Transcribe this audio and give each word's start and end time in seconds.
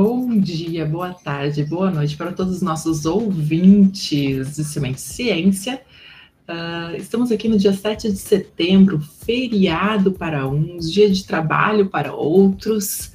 Bom 0.00 0.38
dia, 0.38 0.86
boa 0.86 1.12
tarde, 1.12 1.64
boa 1.64 1.90
noite 1.90 2.16
para 2.16 2.30
todos 2.30 2.54
os 2.54 2.62
nossos 2.62 3.04
ouvintes 3.04 4.54
de 4.54 4.62
Semente 4.62 5.00
Ciência. 5.00 5.82
Uh, 6.48 6.96
estamos 6.96 7.32
aqui 7.32 7.48
no 7.48 7.58
dia 7.58 7.72
7 7.72 8.12
de 8.12 8.16
setembro, 8.16 9.00
feriado 9.00 10.12
para 10.12 10.46
uns, 10.46 10.88
dia 10.88 11.10
de 11.10 11.24
trabalho 11.24 11.90
para 11.90 12.14
outros, 12.14 13.06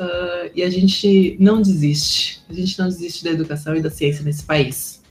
uh, 0.00 0.50
e 0.54 0.62
a 0.62 0.70
gente 0.70 1.36
não 1.38 1.60
desiste, 1.60 2.42
a 2.48 2.54
gente 2.54 2.78
não 2.78 2.86
desiste 2.86 3.22
da 3.22 3.30
educação 3.30 3.76
e 3.76 3.82
da 3.82 3.90
ciência 3.90 4.24
nesse 4.24 4.42
país. 4.42 5.02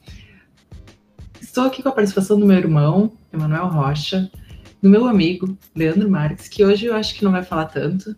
Estou 1.39 1.65
aqui 1.65 1.83
com 1.83 1.89
a 1.89 1.93
participação 1.93 2.39
do 2.39 2.47
meu 2.47 2.57
irmão, 2.57 3.11
Emanuel 3.31 3.67
Rocha, 3.67 4.27
do 4.81 4.89
meu 4.89 5.05
amigo, 5.05 5.55
Leandro 5.75 6.09
Marques, 6.09 6.47
que 6.47 6.65
hoje 6.65 6.87
eu 6.87 6.95
acho 6.95 7.13
que 7.13 7.23
não 7.23 7.31
vai 7.31 7.43
falar 7.43 7.65
tanto, 7.65 8.15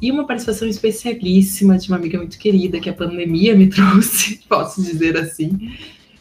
e 0.00 0.10
uma 0.10 0.26
participação 0.26 0.68
especialíssima 0.68 1.78
de 1.78 1.88
uma 1.88 1.96
amiga 1.96 2.18
muito 2.18 2.38
querida 2.38 2.80
que 2.80 2.88
a 2.88 2.94
pandemia 2.94 3.54
me 3.54 3.68
trouxe, 3.70 4.40
posso 4.48 4.82
dizer 4.82 5.16
assim. 5.16 5.76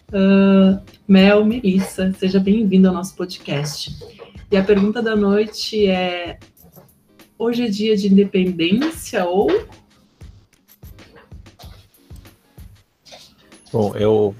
Uh, 0.09 0.79
Mel 1.07 1.43
Melissa, 1.45 2.13
seja 2.17 2.39
bem-vinda 2.39 2.89
ao 2.89 2.93
nosso 2.93 3.15
podcast. 3.15 3.95
E 4.51 4.57
a 4.57 4.63
pergunta 4.63 5.01
da 5.01 5.15
noite 5.15 5.87
é: 5.87 6.39
hoje 7.37 7.63
é 7.63 7.67
dia 7.67 7.97
de 7.97 8.07
independência 8.07 9.25
ou? 9.25 9.47
Bom, 13.71 13.95
eu 13.95 14.35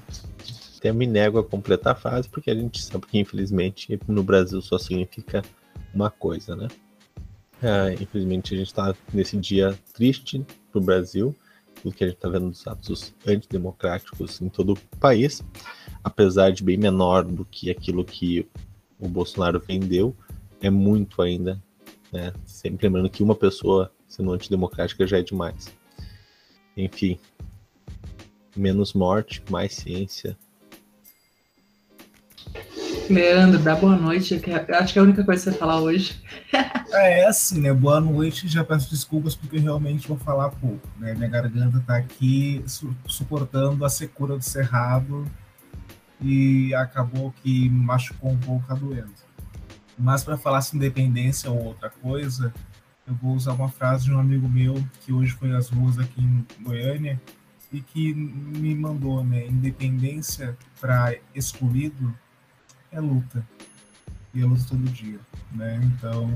até 0.78 0.92
me 0.92 1.06
nego 1.06 1.38
a 1.38 1.44
completar 1.44 1.92
a 1.92 1.96
frase 1.96 2.28
porque 2.28 2.50
a 2.50 2.54
gente 2.54 2.82
sabe 2.82 3.06
que 3.06 3.18
infelizmente 3.18 3.98
no 4.06 4.22
Brasil 4.22 4.62
só 4.62 4.78
significa 4.78 5.42
uma 5.92 6.10
coisa, 6.10 6.54
né? 6.54 6.68
É, 7.62 7.94
infelizmente 7.94 8.54
a 8.54 8.58
gente 8.58 8.66
está 8.66 8.94
nesse 9.12 9.36
dia 9.36 9.78
triste 9.94 10.44
para 10.70 10.78
o 10.78 10.84
Brasil, 10.84 11.34
porque 11.82 12.04
a 12.04 12.06
gente 12.08 12.16
está 12.16 12.28
vendo 12.28 12.48
os 12.48 12.66
atos 12.66 13.14
antidemocráticos 13.26 14.40
em 14.40 14.48
todo 14.48 14.74
o 14.74 14.96
país, 14.98 15.42
apesar 16.04 16.50
de 16.50 16.62
bem 16.62 16.76
menor 16.76 17.24
do 17.24 17.44
que 17.44 17.70
aquilo 17.70 18.04
que 18.04 18.46
o 18.98 19.08
Bolsonaro 19.08 19.60
vendeu, 19.60 20.14
é 20.60 20.70
muito 20.70 21.20
ainda, 21.22 21.62
né? 22.12 22.32
Sempre 22.44 22.86
lembrando 22.86 23.10
que 23.10 23.22
uma 23.22 23.34
pessoa 23.34 23.92
sendo 24.08 24.32
antidemocrática 24.32 25.06
já 25.06 25.18
é 25.18 25.22
demais. 25.22 25.72
Enfim, 26.76 27.18
menos 28.54 28.92
morte, 28.92 29.42
mais 29.50 29.74
ciência, 29.74 30.36
Leandro, 33.08 33.58
dá 33.60 33.74
boa 33.76 33.96
noite. 33.96 34.34
Acho 34.34 34.92
que 34.92 34.98
é 34.98 35.02
a 35.02 35.04
única 35.04 35.24
coisa 35.24 35.44
que 35.44 35.50
você 35.50 35.58
falar 35.58 35.80
hoje. 35.80 36.20
É, 36.92 37.20
é 37.22 37.26
assim, 37.26 37.60
né? 37.60 37.72
Boa 37.72 38.00
noite. 38.00 38.48
Já 38.48 38.64
peço 38.64 38.90
desculpas 38.90 39.34
porque 39.34 39.58
realmente 39.58 40.08
vou 40.08 40.16
falar 40.16 40.50
pouco. 40.50 40.88
Né? 40.98 41.14
Minha 41.14 41.28
garganta 41.28 41.82
tá 41.86 41.96
aqui 41.96 42.62
su 42.66 42.94
suportando 43.06 43.84
a 43.84 43.88
secura 43.88 44.36
do 44.36 44.42
cerrado 44.42 45.24
e 46.20 46.74
acabou 46.74 47.32
que 47.42 47.68
machucou 47.70 48.30
um 48.30 48.38
pouco 48.38 48.72
a 48.72 48.74
doença. 48.74 49.24
Mas 49.98 50.24
para 50.24 50.36
falar 50.36 50.60
se 50.60 50.76
independência 50.76 51.50
ou 51.50 51.64
outra 51.64 51.90
coisa, 51.90 52.52
eu 53.06 53.14
vou 53.14 53.34
usar 53.34 53.52
uma 53.52 53.68
frase 53.68 54.06
de 54.06 54.12
um 54.12 54.18
amigo 54.18 54.48
meu 54.48 54.84
que 55.02 55.12
hoje 55.12 55.32
foi 55.32 55.54
às 55.54 55.68
ruas 55.68 55.98
aqui 55.98 56.20
em 56.20 56.44
Goiânia 56.60 57.20
e 57.72 57.80
que 57.80 58.14
me 58.14 58.74
mandou, 58.74 59.24
né? 59.24 59.46
Independência 59.46 60.56
para 60.80 61.14
excluído 61.34 62.14
é 62.92 63.00
luta. 63.00 63.46
E 64.34 64.42
é 64.42 64.44
luta 64.44 64.64
todo 64.68 64.82
dia, 64.84 65.18
né? 65.52 65.80
Então, 65.84 66.30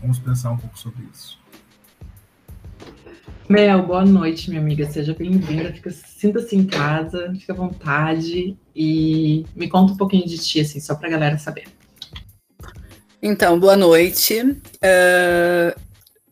vamos 0.00 0.18
pensar 0.18 0.50
um 0.50 0.56
pouco 0.56 0.78
sobre 0.78 1.04
isso. 1.12 1.38
Mel, 3.48 3.86
boa 3.86 4.04
noite, 4.04 4.48
minha 4.48 4.60
amiga. 4.60 4.88
Seja 4.90 5.14
bem-vinda. 5.14 5.74
Sinta-se 5.90 6.56
em 6.56 6.64
casa, 6.66 7.32
fica 7.38 7.52
à 7.52 7.56
vontade 7.56 8.56
e 8.74 9.44
me 9.54 9.68
conta 9.68 9.92
um 9.92 9.96
pouquinho 9.96 10.26
de 10.26 10.38
ti, 10.38 10.60
assim, 10.60 10.80
só 10.80 10.94
para 10.94 11.08
a 11.08 11.10
galera 11.10 11.38
saber. 11.38 11.64
Então, 13.22 13.58
boa 13.58 13.76
noite. 13.76 14.40
Uh, 14.42 15.80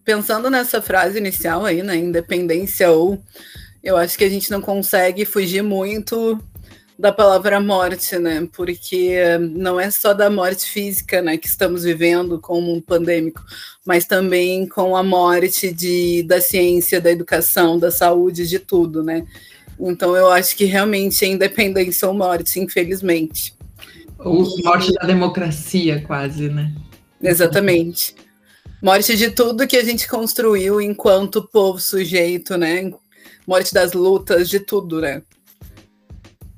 pensando 0.05 0.51
nessa 0.51 0.81
frase 0.81 1.19
inicial 1.19 1.65
aí, 1.65 1.83
né, 1.83 1.97
independência 1.97 2.91
ou, 2.91 3.23
eu 3.83 3.97
acho 3.97 4.17
que 4.17 4.25
a 4.25 4.29
gente 4.29 4.51
não 4.51 4.61
consegue 4.61 5.25
fugir 5.25 5.63
muito 5.63 6.39
da 7.03 7.11
palavra 7.11 7.59
morte, 7.59 8.17
né? 8.17 8.49
Porque 8.53 9.19
não 9.57 9.81
é 9.81 9.91
só 9.91 10.15
da 10.15 10.31
morte 10.31 10.71
física, 10.71 11.21
né, 11.21 11.37
que 11.37 11.49
estamos 11.49 11.83
vivendo 11.83 12.39
como 12.39 12.73
um 12.73 12.81
pandêmico, 12.81 13.43
mas 13.85 14.05
também 14.05 14.69
com 14.69 14.97
a 14.97 15.03
morte 15.03 15.73
de, 15.73 16.23
da 16.23 16.41
ciência, 16.41 17.01
da 17.01 17.11
educação, 17.11 17.77
da 17.77 17.91
saúde, 17.91 18.47
de 18.47 18.61
tudo, 18.61 19.03
né? 19.03 19.27
Então 19.81 20.15
eu 20.15 20.31
acho 20.31 20.57
que 20.57 20.65
realmente 20.65 21.25
é 21.25 21.29
independência 21.29 22.07
ou 22.07 22.15
morte, 22.15 22.61
infelizmente. 22.61 23.53
Ou 24.17 24.47
morte 24.63 24.93
da 24.93 25.05
democracia, 25.05 26.01
quase, 26.07 26.49
né? 26.49 26.73
Exatamente. 27.21 28.15
Morte 28.81 29.17
de 29.17 29.29
tudo 29.29 29.67
que 29.67 29.77
a 29.77 29.83
gente 29.83 30.07
construiu 30.07 30.81
enquanto 30.81 31.49
povo 31.49 31.81
sujeito, 31.81 32.57
né? 32.57 32.93
Morte 33.45 33.75
das 33.75 33.93
lutas, 33.93 34.49
de 34.49 34.61
tudo, 34.61 35.01
né? 35.01 35.21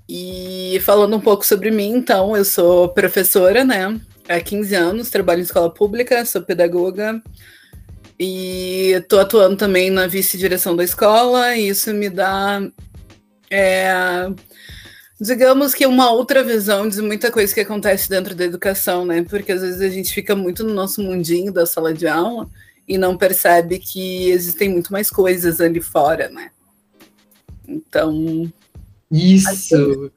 E 0.09 0.79
falando 0.83 1.17
um 1.17 1.21
pouco 1.21 1.47
sobre 1.47 1.71
mim, 1.71 1.95
então, 1.95 2.37
eu 2.37 2.45
sou 2.45 2.89
professora, 2.89 3.65
né? 3.65 3.99
Há 4.29 4.41
15 4.41 4.75
anos, 4.75 5.11
trabalho 5.11 5.41
em 5.41 5.45
escola 5.45 5.73
pública, 5.73 6.25
sou 6.25 6.43
pedagoga 6.43 7.23
e 8.19 8.93
estou 8.93 9.21
atuando 9.21 9.57
também 9.57 9.91
na 9.91 10.07
vice-direção 10.07 10.77
da 10.77 10.85
escola, 10.85 11.57
e 11.57 11.69
isso 11.69 11.93
me 11.93 12.09
dá, 12.09 12.61
é, 13.51 14.29
digamos 15.21 15.75
que 15.75 15.87
uma 15.87 16.11
outra 16.11 16.43
visão 16.43 16.89
de 16.89 17.03
muita 17.03 17.31
coisa 17.31 17.53
que 17.53 17.61
acontece 17.61 18.09
dentro 18.09 18.35
da 18.35 18.45
educação, 18.45 19.05
né? 19.05 19.25
Porque 19.29 19.53
às 19.53 19.63
vezes 19.63 19.81
a 19.81 19.89
gente 19.89 20.13
fica 20.13 20.37
muito 20.37 20.63
no 20.65 20.73
nosso 20.73 21.03
mundinho 21.03 21.53
da 21.53 21.67
sala 21.67 21.93
de 21.93 22.07
aula 22.07 22.49
e 22.87 22.97
não 22.99 23.17
percebe 23.17 23.79
que 23.79 24.31
existem 24.31 24.69
muito 24.69 24.93
mais 24.93 25.11
coisas 25.11 25.61
ali 25.61 25.81
fora, 25.81 26.29
né? 26.29 26.51
Então, 27.67 28.53
isso 29.15 30.11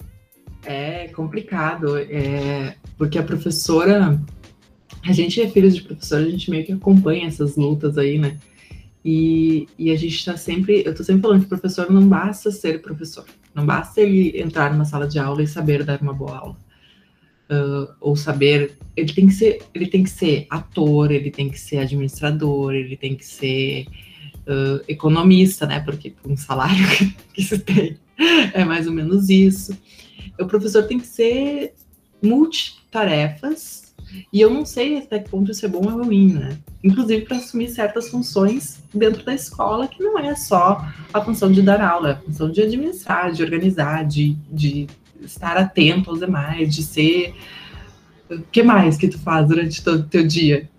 é 0.65 1.07
complicado, 1.09 1.97
é, 1.97 2.75
porque 2.97 3.17
a 3.17 3.23
professora, 3.23 4.19
a 5.03 5.11
gente 5.11 5.41
é 5.41 5.49
filho 5.49 5.71
de 5.71 5.81
professora, 5.81 6.25
a 6.25 6.29
gente 6.29 6.49
meio 6.49 6.65
que 6.65 6.73
acompanha 6.73 7.27
essas 7.27 7.55
lutas 7.55 7.97
aí, 7.97 8.17
né? 8.17 8.37
E, 9.05 9.67
e 9.77 9.91
a 9.91 9.95
gente 9.95 10.15
está 10.15 10.35
sempre, 10.35 10.83
eu 10.85 10.91
estou 10.91 11.05
sempre 11.05 11.21
falando 11.21 11.43
que 11.43 11.47
professor 11.47 11.89
não 11.89 12.07
basta 12.07 12.51
ser 12.51 12.81
professor, 12.81 13.25
não 13.55 13.65
basta 13.65 14.01
ele 14.01 14.37
entrar 14.41 14.71
numa 14.73 14.83
sala 14.83 15.07
de 15.07 15.19
aula 15.19 15.41
e 15.43 15.47
saber 15.47 15.83
dar 15.83 16.01
uma 16.01 16.13
boa 16.13 16.37
aula. 16.37 16.57
Uh, 17.49 17.87
ou 18.01 18.13
saber, 18.17 18.77
ele 18.93 19.13
tem 19.13 19.27
que 19.27 19.33
ser, 19.33 19.61
ele 19.73 19.87
tem 19.87 20.03
que 20.03 20.09
ser 20.09 20.45
ator, 20.49 21.11
ele 21.11 21.31
tem 21.31 21.49
que 21.49 21.57
ser 21.57 21.77
administrador, 21.77 22.73
ele 22.73 22.97
tem 22.97 23.15
que 23.15 23.25
ser 23.25 23.85
uh, 24.45 24.83
economista, 24.85 25.65
né? 25.65 25.79
Porque 25.79 26.13
um 26.25 26.35
salário 26.35 26.83
que 27.33 27.41
se 27.41 27.57
tem 27.59 27.97
é 28.53 28.63
mais 28.63 28.87
ou 28.87 28.93
menos 28.93 29.29
isso. 29.29 29.77
O 30.39 30.45
professor 30.45 30.83
tem 30.83 30.99
que 30.99 31.07
ser 31.07 31.73
multitarefas, 32.21 33.87
e 34.31 34.39
eu 34.39 34.49
não 34.49 34.65
sei 34.65 34.97
até 34.97 35.19
que 35.19 35.29
ponto 35.29 35.51
isso 35.51 35.65
é 35.65 35.69
bom 35.69 35.83
ou 35.83 36.03
ruim, 36.03 36.33
né? 36.33 36.57
Inclusive 36.83 37.25
para 37.25 37.37
assumir 37.37 37.69
certas 37.69 38.09
funções 38.09 38.81
dentro 38.93 39.23
da 39.23 39.33
escola, 39.33 39.87
que 39.87 40.01
não 40.01 40.17
é 40.17 40.35
só 40.35 40.85
a 41.13 41.21
função 41.21 41.51
de 41.51 41.61
dar 41.61 41.81
aula, 41.81 42.09
é 42.09 42.11
a 42.13 42.17
função 42.17 42.49
de 42.49 42.61
administrar, 42.61 43.31
de 43.31 43.43
organizar, 43.43 44.05
de, 44.05 44.37
de 44.51 44.87
estar 45.21 45.57
atento 45.57 46.09
aos 46.09 46.19
demais, 46.19 46.73
de 46.73 46.83
ser. 46.83 47.35
O 48.29 48.39
que 48.39 48.63
mais 48.63 48.97
que 48.97 49.07
tu 49.07 49.19
faz 49.19 49.47
durante 49.47 49.83
todo 49.83 50.01
o 50.01 50.07
teu 50.07 50.25
dia? 50.25 50.69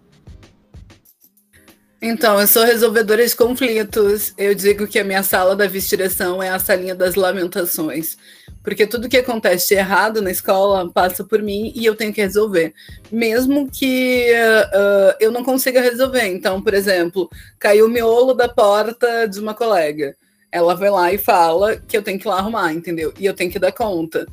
Então, 2.00 2.40
eu 2.40 2.46
sou 2.46 2.62
resolvedora 2.62 3.26
de 3.26 3.34
conflitos. 3.34 4.32
Eu 4.38 4.54
digo 4.54 4.86
que 4.86 5.00
a 5.00 5.04
minha 5.04 5.24
sala 5.24 5.56
da 5.56 5.66
vice-direção 5.66 6.40
é 6.40 6.48
a 6.48 6.58
salinha 6.58 6.94
das 6.94 7.16
lamentações. 7.16 8.16
Porque 8.62 8.86
tudo 8.86 9.08
que 9.08 9.16
acontece 9.16 9.74
errado 9.74 10.22
na 10.22 10.30
escola 10.30 10.88
passa 10.92 11.24
por 11.24 11.42
mim 11.42 11.72
e 11.74 11.84
eu 11.84 11.96
tenho 11.96 12.12
que 12.12 12.20
resolver. 12.20 12.72
Mesmo 13.10 13.68
que 13.68 14.30
uh, 14.32 15.16
eu 15.18 15.32
não 15.32 15.42
consiga 15.42 15.80
resolver. 15.80 16.24
Então, 16.28 16.62
por 16.62 16.72
exemplo, 16.72 17.28
caiu 17.58 17.86
o 17.86 17.88
miolo 17.88 18.32
da 18.32 18.48
porta 18.48 19.26
de 19.26 19.40
uma 19.40 19.52
colega. 19.52 20.14
Ela 20.52 20.76
vai 20.76 20.90
lá 20.90 21.12
e 21.12 21.18
fala 21.18 21.78
que 21.78 21.96
eu 21.96 22.02
tenho 22.02 22.18
que 22.18 22.28
ir 22.28 22.30
lá 22.30 22.38
arrumar, 22.38 22.72
entendeu? 22.72 23.12
E 23.18 23.26
eu 23.26 23.34
tenho 23.34 23.50
que 23.50 23.58
dar 23.58 23.72
conta. 23.72 24.24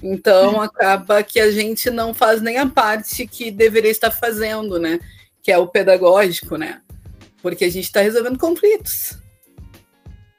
Então, 0.00 0.60
acaba 0.60 1.20
que 1.24 1.40
a 1.40 1.50
gente 1.50 1.90
não 1.90 2.14
faz 2.14 2.40
nem 2.40 2.58
a 2.58 2.66
parte 2.66 3.26
que 3.26 3.50
deveria 3.50 3.90
estar 3.90 4.12
fazendo, 4.12 4.78
né? 4.78 5.00
Que 5.42 5.50
é 5.50 5.58
o 5.58 5.66
pedagógico, 5.66 6.56
né? 6.56 6.80
Porque 7.42 7.64
a 7.64 7.70
gente 7.70 7.84
está 7.84 8.00
resolvendo 8.00 8.38
conflitos. 8.38 9.18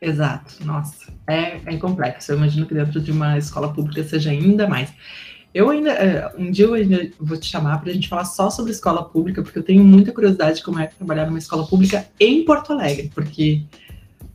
Exato, 0.02 0.66
nossa, 0.66 1.12
é, 1.28 1.60
é 1.66 1.78
complexo. 1.78 2.32
Eu 2.32 2.38
imagino 2.38 2.66
que 2.66 2.74
dentro 2.74 3.02
de 3.02 3.12
uma 3.12 3.38
escola 3.38 3.74
pública 3.74 4.04
seja 4.04 4.32
ainda 4.32 4.68
mais. 4.68 4.94
Eu 5.54 5.70
ainda, 5.70 5.92
é, 5.92 6.32
um 6.38 6.52
dia 6.52 6.66
eu 6.66 6.74
ainda 6.74 7.10
vou 7.20 7.38
te 7.38 7.48
chamar 7.48 7.82
para 7.82 7.90
a 7.90 7.94
gente 7.94 8.08
falar 8.08 8.26
só 8.26 8.50
sobre 8.50 8.72
escola 8.72 9.04
pública, 9.04 9.42
porque 9.42 9.58
eu 9.58 9.64
tenho 9.64 9.84
muita 9.84 10.12
curiosidade 10.12 10.58
de 10.58 10.64
como 10.64 10.80
é 10.80 10.88
trabalhar 10.88 11.26
numa 11.26 11.40
escola 11.40 11.66
pública 11.68 12.06
em 12.20 12.46
Porto 12.46 12.72
Alegre, 12.72 13.12
porque 13.14 13.64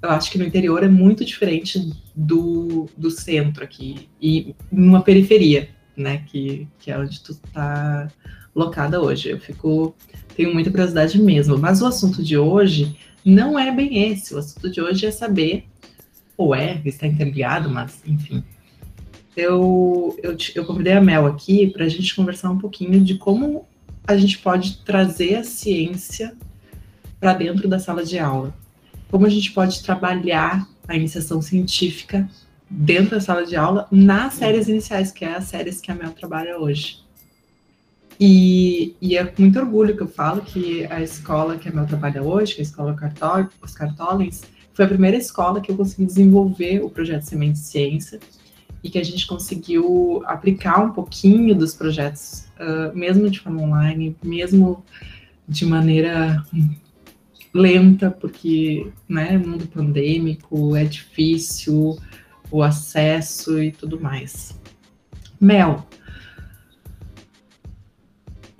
eu 0.03 0.11
acho 0.11 0.31
que 0.31 0.39
no 0.39 0.45
interior 0.45 0.83
é 0.83 0.89
muito 0.89 1.25
diferente 1.25 1.93
do, 2.15 2.89
do 2.97 3.11
centro 3.11 3.65
aqui, 3.65 4.09
e 4.21 4.55
numa 4.71 5.03
periferia, 5.03 5.69
né, 5.97 6.25
que, 6.27 6.69
que 6.79 6.91
é 6.91 6.99
onde 6.99 7.21
tu 7.21 7.33
está 7.33 8.09
locada 8.55 9.01
hoje. 9.01 9.31
Eu 9.31 9.39
fico, 9.39 9.95
tenho 10.37 10.53
muita 10.53 10.71
curiosidade 10.71 11.21
mesmo, 11.21 11.59
mas 11.59 11.81
o 11.83 11.87
assunto 11.87 12.23
de 12.23 12.37
hoje 12.37 12.97
não 13.25 13.59
é 13.59 13.71
bem 13.71 14.11
esse, 14.11 14.35
o 14.35 14.39
assunto 14.39 14.71
de 14.71 14.81
hoje 14.81 15.07
é 15.07 15.11
saber, 15.11 15.65
ou 16.37 16.55
é, 16.55 16.81
está 16.85 17.07
interligado, 17.07 17.71
mas 17.71 18.03
enfim, 18.07 18.43
eu, 19.37 20.17
eu, 20.23 20.37
eu 20.55 20.65
convidei 20.65 20.93
a 20.93 21.01
Mel 21.01 21.27
aqui 21.27 21.69
para 21.69 21.85
a 21.85 21.89
gente 21.89 22.15
conversar 22.15 22.51
um 22.51 22.59
pouquinho 22.59 23.01
de 23.01 23.17
como 23.17 23.67
a 24.07 24.17
gente 24.17 24.39
pode 24.39 24.79
trazer 24.85 25.37
a 25.37 25.45
ciência 25.45 26.37
para 27.19 27.35
dentro 27.35 27.67
da 27.67 27.79
sala 27.79 28.05
de 28.05 28.19
aula. 28.19 28.55
Como 29.11 29.27
a 29.27 29.31
gente 29.31 29.53
pode 29.53 29.83
trabalhar 29.83 30.69
a 30.87 30.95
iniciação 30.95 31.41
científica 31.41 32.29
dentro 32.69 33.13
da 33.13 33.21
sala 33.21 33.47
de 33.47 33.57
aula 33.57 33.89
nas 33.91 34.35
séries 34.35 34.69
iniciais, 34.69 35.11
que 35.11 35.25
é 35.25 35.35
as 35.37 35.45
séries 35.45 35.81
que 35.81 35.91
a 35.91 35.95
Mel 35.95 36.13
trabalha 36.13 36.59
hoje. 36.59 37.04
E, 38.19 38.95
e, 39.01 39.17
é 39.17 39.25
com 39.25 39.43
muito 39.43 39.59
orgulho 39.59 39.97
que 39.97 40.03
eu 40.03 40.09
falo 40.09 40.43
que 40.43 40.85
a 40.87 41.03
escola 41.03 41.57
que 41.57 41.69
a 41.69 41.73
Mel 41.73 41.87
trabalha 41.87 42.23
hoje, 42.23 42.55
que 42.55 42.61
é 42.61 42.63
a 42.63 42.67
escola 42.67 42.97
Oscar 43.61 43.95
Tollens, 43.97 44.43
foi 44.73 44.85
a 44.85 44.89
primeira 44.89 45.17
escola 45.17 45.61
que 45.61 45.71
eu 45.71 45.77
consegui 45.77 46.07
desenvolver 46.07 46.81
o 46.81 46.91
projeto 46.91 47.23
Semente 47.23 47.59
Ciência 47.59 48.21
e 48.83 48.91
que 48.91 48.99
a 48.99 49.03
gente 49.03 49.27
conseguiu 49.27 50.23
aplicar 50.27 50.85
um 50.85 50.93
pouquinho 50.93 51.55
dos 51.55 51.75
projetos, 51.75 52.47
uh, 52.61 52.97
mesmo 52.97 53.31
de 53.31 53.41
forma 53.41 53.63
online, 53.63 54.17
mesmo 54.23 54.85
de 55.49 55.65
maneira 55.65 56.45
lenta, 57.53 58.11
porque, 58.11 58.93
né, 59.09 59.39
mundo 59.39 59.67
pandêmico, 59.67 60.75
é 60.77 60.85
difícil 60.85 61.97
o 62.51 62.63
acesso 62.63 63.63
e 63.63 63.71
tudo 63.71 64.01
mais. 64.01 64.59
Mel, 65.41 65.87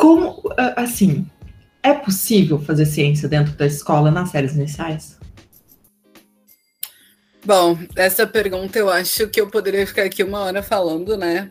como, 0.05 0.43
assim, 0.77 1.27
é 1.83 1.95
possível 1.95 2.59
fazer 2.59 2.85
ciência 2.85 3.27
dentro 3.27 3.55
da 3.55 3.65
escola 3.65 4.11
nas 4.11 4.29
séries 4.29 4.55
iniciais? 4.55 5.17
Bom, 7.43 7.79
essa 7.97 8.27
pergunta 8.27 8.79
eu 8.79 8.91
acho 8.91 9.27
que 9.29 9.41
eu 9.41 9.49
poderia 9.49 9.87
ficar 9.87 10.03
aqui 10.03 10.23
uma 10.23 10.41
hora 10.41 10.63
falando, 10.63 11.17
né? 11.17 11.51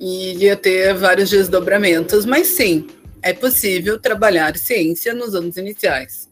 E 0.00 0.38
ia 0.38 0.56
ter 0.56 0.94
vários 0.94 1.28
desdobramentos, 1.28 2.24
mas 2.24 2.46
sim, 2.46 2.86
é 3.20 3.34
possível 3.34 4.00
trabalhar 4.00 4.56
ciência 4.56 5.12
nos 5.12 5.34
anos 5.34 5.58
iniciais. 5.58 6.30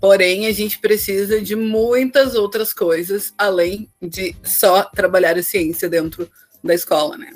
Porém, 0.00 0.46
a 0.46 0.52
gente 0.52 0.78
precisa 0.78 1.42
de 1.42 1.54
muitas 1.54 2.34
outras 2.34 2.72
coisas 2.72 3.34
além 3.36 3.86
de 4.00 4.34
só 4.42 4.82
trabalhar 4.84 5.36
a 5.36 5.42
ciência 5.42 5.90
dentro 5.90 6.26
da 6.62 6.72
escola, 6.72 7.18
né? 7.18 7.34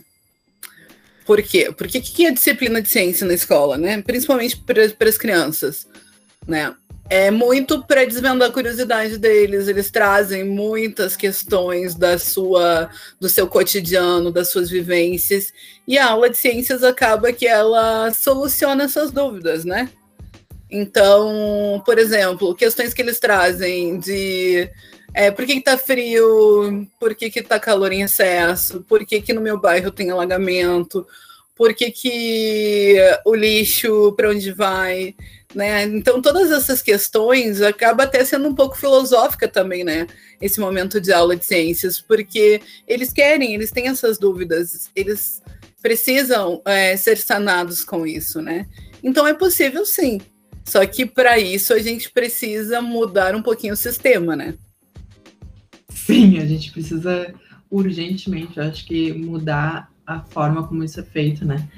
Por 1.28 1.42
quê? 1.42 1.70
Porque 1.76 1.98
o 1.98 2.02
que 2.02 2.25
é 2.25 2.30
disciplina 2.30 2.80
de 2.80 2.88
ciência 2.88 3.26
na 3.26 3.34
escola, 3.34 3.76
né? 3.76 4.00
Principalmente 4.00 4.56
para 4.56 5.08
as 5.08 5.19
crianças, 5.19 5.86
né? 6.46 6.75
é 7.10 7.30
muito 7.30 7.82
para 7.84 8.06
desvendar 8.06 8.48
a 8.48 8.52
curiosidade 8.52 9.19
deles. 9.19 9.69
Eles 9.69 9.90
trazem 9.90 10.42
muitas 10.42 11.16
questões 11.16 11.94
da 11.94 12.19
sua, 12.19 12.88
do 13.20 13.28
seu 13.28 13.46
cotidiano, 13.46 14.30
das 14.30 14.48
suas 14.50 14.70
vivências, 14.70 15.52
e 15.86 15.98
a 15.98 16.06
aula 16.06 16.30
de 16.30 16.38
ciências 16.38 16.82
acaba 16.82 17.31
que 17.31 17.46
ela 17.46 18.10
soluciona 18.14 18.84
essas 18.84 19.10
dúvidas, 19.10 19.66
né? 19.66 19.90
Então, 20.70 21.82
por 21.84 21.98
exemplo, 21.98 22.54
questões 22.54 22.94
que 22.94 23.02
eles 23.02 23.19
trazem 23.19 23.98
de 23.98 24.70
é, 25.14 25.31
por 25.31 25.46
que, 25.46 25.55
que 25.55 25.60
tá 25.62 25.76
frio, 25.78 26.87
por 27.00 27.14
que, 27.14 27.31
que 27.31 27.43
tá 27.43 27.58
calor 27.58 27.93
em 27.93 28.02
excesso, 28.02 28.84
por 28.88 29.05
que, 29.05 29.20
que 29.20 29.32
no 29.32 29.40
meu 29.40 29.58
bairro 29.58 29.90
tem 29.90 30.10
alagamento, 30.10 31.06
por 31.58 31.75
que, 31.75 31.90
que 31.90 32.96
o 33.25 33.34
lixo 33.34 34.12
para 34.12 34.31
onde 34.31 34.52
vai. 34.52 35.16
Né? 35.55 35.84
Então, 35.84 36.22
todas 36.22 36.52
essas 36.52 36.81
questões 36.81 37.60
acaba 37.60 38.05
até 38.05 38.25
sendo 38.25 38.49
um 38.49 38.55
pouco 38.55 38.76
filosófica 38.76 39.49
também, 39.49 39.82
né? 39.82 40.06
Esse 40.40 40.60
momento 40.60 41.00
de 41.00 41.10
aula 41.12 41.34
de 41.34 41.44
ciências, 41.44 42.00
porque 42.00 42.60
eles 42.87 43.12
querem, 43.12 43.55
eles 43.55 43.70
têm 43.72 43.88
essas 43.88 44.19
dúvidas, 44.19 44.90
eles 44.94 45.43
precisam 45.82 46.60
é, 46.64 46.96
ser 46.96 47.16
sanados 47.16 47.82
com 47.82 48.06
isso, 48.06 48.40
né? 48.43 48.66
Então, 49.02 49.26
é 49.26 49.32
possível 49.32 49.84
sim. 49.87 50.20
Só 50.64 50.84
que 50.87 51.06
para 51.06 51.38
isso 51.38 51.72
a 51.72 51.78
gente 51.78 52.10
precisa 52.10 52.82
mudar 52.82 53.34
um 53.34 53.43
pouquinho 53.43 53.72
o 53.72 53.76
sistema, 53.76 54.37
né? 54.37 54.55
Sim, 56.14 56.38
a 56.38 56.46
gente 56.46 56.72
precisa 56.72 57.34
urgentemente, 57.70 58.58
acho 58.58 58.87
que 58.87 59.12
mudar 59.12 59.90
a 60.06 60.20
forma 60.20 60.66
como 60.66 60.82
isso 60.82 60.99
é 61.00 61.02
feito, 61.02 61.44
né? 61.44 61.69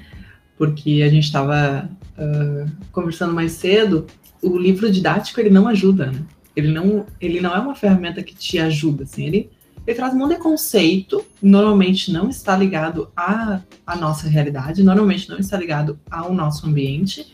porque 0.61 1.01
a 1.03 1.09
gente 1.09 1.23
estava 1.23 1.89
uh, 2.19 2.71
conversando 2.91 3.33
mais 3.33 3.53
cedo, 3.53 4.05
o 4.43 4.55
livro 4.59 4.91
didático 4.91 5.39
ele 5.39 5.49
não 5.49 5.67
ajuda, 5.67 6.11
né? 6.11 6.23
Ele 6.55 6.67
não, 6.67 7.03
ele 7.19 7.41
não 7.41 7.55
é 7.55 7.59
uma 7.59 7.73
ferramenta 7.73 8.21
que 8.21 8.35
te 8.35 8.59
ajuda, 8.59 9.05
assim, 9.05 9.25
ele, 9.25 9.49
ele 9.87 9.95
traz 9.95 10.13
um 10.13 10.19
monte 10.19 10.35
de 10.35 10.39
conceito, 10.39 11.25
normalmente 11.41 12.11
não 12.11 12.29
está 12.29 12.55
ligado 12.55 13.09
à, 13.17 13.59
à 13.87 13.95
nossa 13.95 14.29
realidade, 14.29 14.83
normalmente 14.83 15.27
não 15.27 15.39
está 15.39 15.57
ligado 15.57 15.99
ao 16.11 16.31
nosso 16.31 16.67
ambiente, 16.67 17.33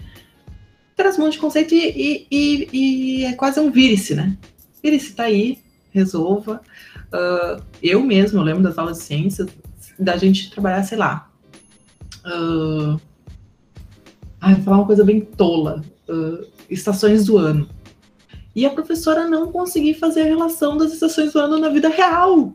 traz 0.96 1.20
um 1.20 1.24
monte 1.24 1.34
de 1.34 1.40
conceito 1.40 1.76
e, 1.76 1.84
e, 1.86 2.28
e, 2.32 2.70
e 2.72 3.26
é 3.26 3.34
quase 3.34 3.60
um 3.60 3.70
vírus, 3.70 4.10
né? 4.12 4.38
Vírus 4.82 5.04
está 5.04 5.24
aí, 5.24 5.58
resolva. 5.92 6.62
Uh, 7.08 7.64
eu 7.82 8.04
mesmo 8.04 8.42
lembro 8.42 8.64
das 8.64 8.78
aulas 8.78 8.98
de 8.98 9.04
ciências, 9.04 9.48
da 9.98 10.18
gente 10.18 10.52
trabalhar, 10.52 10.84
sei 10.84 10.98
lá, 10.98 11.30
uh, 12.26 13.00
Ai, 14.40 14.56
vou 14.56 14.64
falar 14.64 14.78
uma 14.78 14.86
coisa 14.86 15.04
bem 15.04 15.22
tola. 15.22 15.84
Uh, 16.08 16.46
estações 16.70 17.26
do 17.26 17.38
ano. 17.38 17.68
E 18.56 18.66
a 18.66 18.70
professora 18.70 19.28
não 19.28 19.52
conseguir 19.52 19.96
fazer 19.96 20.22
a 20.22 20.26
relação 20.26 20.78
das 20.78 20.94
estações 20.94 21.34
do 21.34 21.40
ano 21.40 21.60
na 21.60 21.70
vida 21.70 21.90
real. 21.90 22.54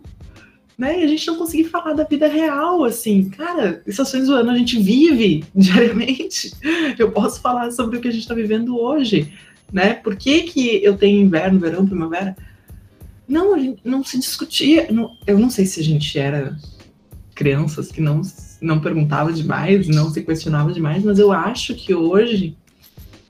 Né? 0.77 1.01
E 1.01 1.05
a 1.05 1.07
gente 1.07 1.27
não 1.27 1.37
conseguir 1.37 1.65
falar 1.65 1.93
da 1.93 2.05
vida 2.05 2.27
real, 2.27 2.85
assim. 2.85 3.29
Cara, 3.31 3.83
estações 3.87 4.27
do 4.27 4.35
ano 4.35 4.51
a 4.51 4.59
gente 4.59 4.81
vive 4.81 5.45
diariamente. 5.55 6.53
Eu 6.99 7.11
posso 7.13 7.41
falar 7.41 7.71
sobre 7.73 7.99
o 7.99 8.01
que 8.01 8.09
a 8.09 8.11
gente 8.11 8.23
está 8.23 8.35
vivendo 8.35 8.79
hoje. 8.79 9.33
Né? 9.73 9.95
Por 9.95 10.17
que, 10.17 10.43
que 10.43 10.83
eu 10.83 10.97
tenho 10.97 11.21
inverno, 11.21 11.61
verão, 11.61 11.87
primavera? 11.87 12.37
Não, 13.33 13.79
não 13.83 14.05
se 14.05 14.19
discutia. 14.19 14.93
Não, 14.93 15.17
eu 15.27 15.39
não 15.39 15.49
sei 15.49 15.65
se 15.65 15.81
a 15.81 15.83
gente 15.83 16.19
era 16.19 16.55
crianças 17.35 17.91
que 17.91 18.03
não 18.03 18.21
não 18.61 18.79
perguntava 18.79 19.33
demais, 19.33 19.89
não 19.89 20.09
se 20.11 20.23
questionava 20.23 20.73
demais, 20.73 21.03
mas 21.03 21.19
eu 21.19 21.33
acho 21.33 21.75
que 21.75 21.93
hoje 21.93 22.57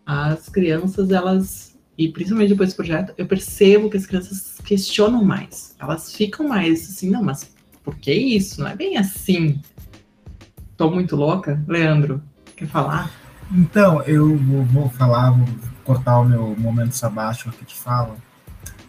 as 0.05 0.49
crianças, 0.49 1.11
elas, 1.11 1.75
e 1.97 2.09
principalmente 2.09 2.51
depois 2.51 2.73
do 2.73 2.77
projeto, 2.77 3.15
eu 3.17 3.25
percebo 3.27 3.89
que 3.89 3.97
as 3.97 4.05
crianças 4.05 4.59
questionam 4.63 5.25
mais. 5.25 5.75
Elas 5.79 6.13
ficam 6.13 6.49
mais 6.49 6.91
assim, 6.91 7.09
não, 7.09 7.23
mas 7.23 7.55
por 7.83 7.97
que 7.97 8.13
isso? 8.13 8.61
Não 8.61 8.69
é 8.69 8.77
bem 8.77 8.99
assim. 8.99 9.59
Tô 10.77 10.91
muito 10.91 11.17
louca? 11.17 11.65
Leandro, 11.67 12.21
quer 12.55 12.67
falar? 12.67 13.11
Então, 13.51 14.03
eu 14.03 14.37
vou, 14.37 14.65
vou 14.65 14.91
falar, 14.91 15.31
vou 15.31 15.49
cortar 15.85 16.21
o 16.21 16.25
meu 16.25 16.55
momento 16.59 16.93
sabático 16.93 17.49
aqui 17.49 17.65
de 17.65 17.75
fala, 17.75 18.17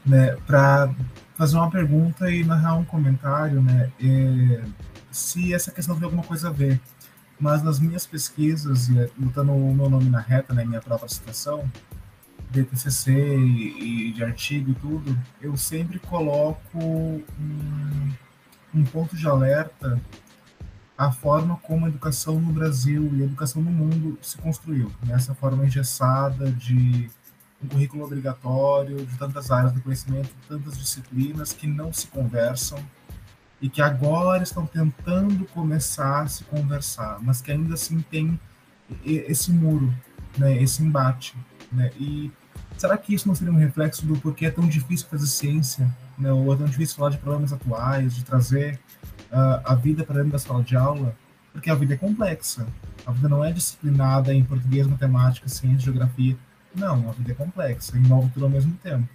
né, 0.05 0.35
para 0.47 0.93
fazer 1.35 1.55
uma 1.57 1.69
pergunta 1.69 2.29
e 2.29 2.43
narrar 2.43 2.75
um 2.75 2.85
comentário, 2.85 3.61
né, 3.61 3.91
é, 4.01 4.63
se 5.11 5.53
essa 5.53 5.71
questão 5.71 5.95
tem 5.95 6.05
alguma 6.05 6.23
coisa 6.23 6.49
a 6.49 6.51
ver. 6.51 6.79
Mas 7.39 7.61
nas 7.61 7.79
minhas 7.79 8.05
pesquisas, 8.05 8.89
botando 9.17 9.51
o 9.51 9.73
meu 9.73 9.89
nome 9.89 10.09
na 10.09 10.19
reta, 10.19 10.53
né, 10.53 10.63
minha 10.63 10.81
própria 10.81 11.09
citação, 11.09 11.69
de 12.53 12.63
TCC 12.63 13.11
e, 13.11 14.13
de 14.13 14.23
artigo 14.23 14.71
e 14.71 14.75
tudo, 14.75 15.17
eu 15.41 15.57
sempre 15.57 15.97
coloco 15.97 16.77
um, 16.77 18.13
um 18.73 18.83
ponto 18.83 19.17
de 19.17 19.27
alerta 19.27 19.99
a 20.95 21.11
forma 21.11 21.57
como 21.57 21.85
a 21.85 21.89
educação 21.89 22.39
no 22.39 22.53
Brasil 22.53 23.11
e 23.15 23.23
a 23.23 23.25
educação 23.25 23.61
no 23.61 23.71
mundo 23.71 24.17
se 24.21 24.37
construiu, 24.37 24.91
nessa 25.03 25.33
forma 25.33 25.65
engessada 25.65 26.51
de 26.51 27.09
um 27.63 27.67
currículo 27.67 28.03
obrigatório, 28.03 29.05
de 29.05 29.17
tantas 29.17 29.49
áreas 29.51 29.71
do 29.73 29.81
conhecimento, 29.81 30.29
tantas 30.47 30.77
disciplinas 30.77 31.53
que 31.53 31.67
não 31.67 31.93
se 31.93 32.07
conversam, 32.07 32.83
e 33.61 33.69
que 33.69 33.81
agora 33.81 34.43
estão 34.43 34.65
tentando 34.65 35.45
começar 35.45 36.23
a 36.23 36.27
se 36.27 36.43
conversar, 36.43 37.19
mas 37.21 37.41
que 37.41 37.49
ainda 37.49 37.75
assim 37.75 38.01
tem 38.01 38.37
esse 39.05 39.53
muro, 39.53 39.93
né, 40.37 40.61
esse 40.61 40.83
embate, 40.83 41.33
né? 41.71 41.89
E 41.97 42.29
será 42.77 42.97
que 42.97 43.15
isso 43.15 43.25
não 43.25 43.33
seria 43.33 43.53
um 43.53 43.57
reflexo 43.57 44.05
do 44.05 44.19
porquê 44.19 44.47
é 44.47 44.51
tão 44.51 44.67
difícil 44.67 45.07
fazer 45.07 45.27
ciência, 45.27 45.89
né? 46.17 46.29
Ou 46.31 46.53
é 46.53 46.57
tão 46.57 46.65
difícil 46.65 46.97
falar 46.97 47.11
de 47.11 47.17
problemas 47.19 47.53
atuais, 47.53 48.13
de 48.13 48.25
trazer 48.25 48.77
uh, 49.31 49.61
a 49.63 49.75
vida 49.75 50.03
para 50.03 50.15
dentro 50.15 50.31
da 50.31 50.39
sala 50.39 50.61
de 50.61 50.75
aula? 50.75 51.15
Porque 51.53 51.69
a 51.69 51.75
vida 51.75 51.93
é 51.93 51.97
complexa. 51.97 52.67
A 53.05 53.11
vida 53.13 53.29
não 53.29 53.45
é 53.45 53.53
disciplinada 53.53 54.33
em 54.33 54.43
português, 54.43 54.87
matemática, 54.87 55.47
ciência, 55.47 55.79
geografia. 55.79 56.37
Não, 56.75 57.09
a 57.09 57.11
vida 57.11 57.31
é 57.31 57.35
complexa, 57.35 57.97
envolve 57.97 58.29
tudo 58.31 58.45
ao 58.45 58.51
mesmo 58.51 58.73
tempo. 58.81 59.07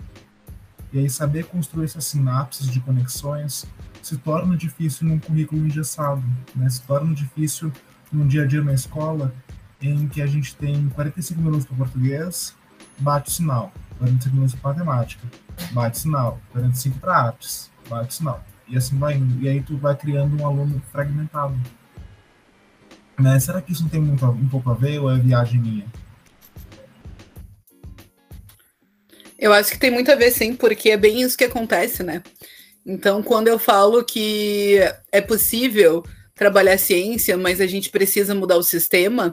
E 0.93 0.99
aí 0.99 1.11
saber 1.11 1.45
construir 1.47 1.85
essas 1.85 2.05
sinapses 2.05 2.69
de 2.71 2.81
conexões 2.81 3.67
se 4.03 4.17
torna 4.17 4.57
difícil 4.57 5.07
num 5.07 5.19
currículo 5.19 5.67
engessado, 5.67 6.23
né? 6.55 6.69
Se 6.71 6.81
torna 6.83 7.15
difícil 7.15 7.73
num 8.11 8.27
dia 8.27 8.45
a 8.45 8.47
dia 8.47 8.63
na 8.63 8.73
escola 8.73 9.35
em 9.81 10.09
que 10.09 10.23
a 10.23 10.27
gente 10.27 10.57
tem 10.57 10.89
45 10.91 11.41
minutos 11.41 11.67
para 11.67 11.77
português, 11.77 12.55
bate 12.99 13.31
sinal, 13.31 13.73
45 13.99 14.35
minutos 14.35 14.55
para 14.55 14.71
matemática, 14.71 15.27
bate 15.73 15.99
sinal, 15.99 16.41
45 16.53 16.99
para 16.99 17.17
artes, 17.17 17.71
bate 17.89 18.15
sinal. 18.15 18.43
E 18.67 18.77
assim 18.77 18.99
vai 18.99 19.15
indo. 19.15 19.43
E 19.43 19.49
aí 19.49 19.63
tu 19.63 19.77
vai 19.77 19.97
criando 19.97 20.41
um 20.41 20.47
aluno 20.47 20.81
fragmentado. 20.93 21.55
Né? 23.19 23.39
Será 23.41 23.61
que 23.61 23.73
isso 23.73 23.83
não 23.83 23.89
tem 23.89 24.01
muito, 24.01 24.25
um 24.27 24.49
pouco 24.49 24.71
a 24.71 24.75
ver 24.75 24.99
ou 25.01 25.11
é 25.11 25.19
viagem 25.19 25.61
minha? 25.61 25.87
Eu 29.39 29.53
acho 29.53 29.71
que 29.71 29.79
tem 29.79 29.91
muito 29.91 30.11
a 30.11 30.17
ver, 30.17 30.33
sim, 30.33 30.55
porque 30.55 30.91
é 30.91 30.97
bem 30.97 31.23
isso 31.23 31.39
que 31.39 31.45
acontece, 31.45 32.03
né? 32.03 32.23
Então, 32.85 33.23
quando 33.23 33.47
eu 33.49 33.59
falo 33.59 34.05
que 34.05 34.79
é 35.13 35.21
possível 35.21 36.05
trabalhar 36.35 36.79
ciência, 36.79 37.37
mas 37.37 37.61
a 37.61 37.67
gente 37.67 37.91
precisa 37.91 38.35
mudar 38.35 38.57
o 38.57 38.63
sistema, 38.63 39.33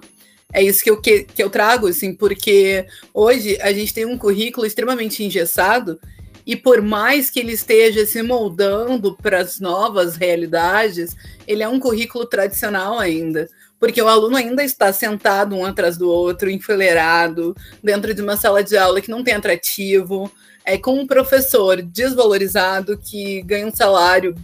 é 0.53 0.62
isso 0.62 0.83
que 0.83 0.89
eu, 0.89 1.01
que, 1.01 1.24
que 1.24 1.41
eu 1.41 1.50
trago, 1.50 1.88
assim, 1.88 2.13
porque 2.13 2.85
hoje 3.13 3.57
a 3.62 3.74
gente 3.74 3.93
tem 3.93 4.05
um 4.05 4.17
currículo 4.17 4.65
extremamente 4.65 5.24
engessado 5.24 6.00
e 6.45 6.55
por 6.55 6.81
mais 6.81 7.29
que 7.29 7.39
ele 7.39 7.53
esteja 7.53 8.05
se 8.05 8.21
moldando 8.21 9.17
para 9.17 9.39
as 9.39 9.59
novas 9.59 10.15
realidades, 10.15 11.15
ele 11.47 11.63
é 11.63 11.67
um 11.67 11.79
currículo 11.79 12.25
tradicional 12.27 13.00
ainda 13.00 13.50
porque 13.79 14.01
o 14.01 14.08
aluno 14.08 14.38
ainda 14.38 14.63
está 14.63 14.91
sentado 14.91 15.55
um 15.55 15.65
atrás 15.65 15.98
do 15.98 16.10
outro, 16.10 16.50
enfileirado, 16.50 17.55
dentro 17.84 18.13
de 18.13 18.22
uma 18.22 18.38
sala 18.38 18.63
de 18.63 18.77
aula 18.77 19.01
que 19.01 19.12
não 19.12 19.24
tem 19.24 19.34
atrativo, 19.34 20.32
é, 20.65 20.77
com 20.77 21.00
um 21.00 21.08
professor 21.08 21.82
desvalorizado 21.82 22.98
que 22.98 23.41
ganha 23.44 23.67
um 23.67 23.75
salário 23.75 24.36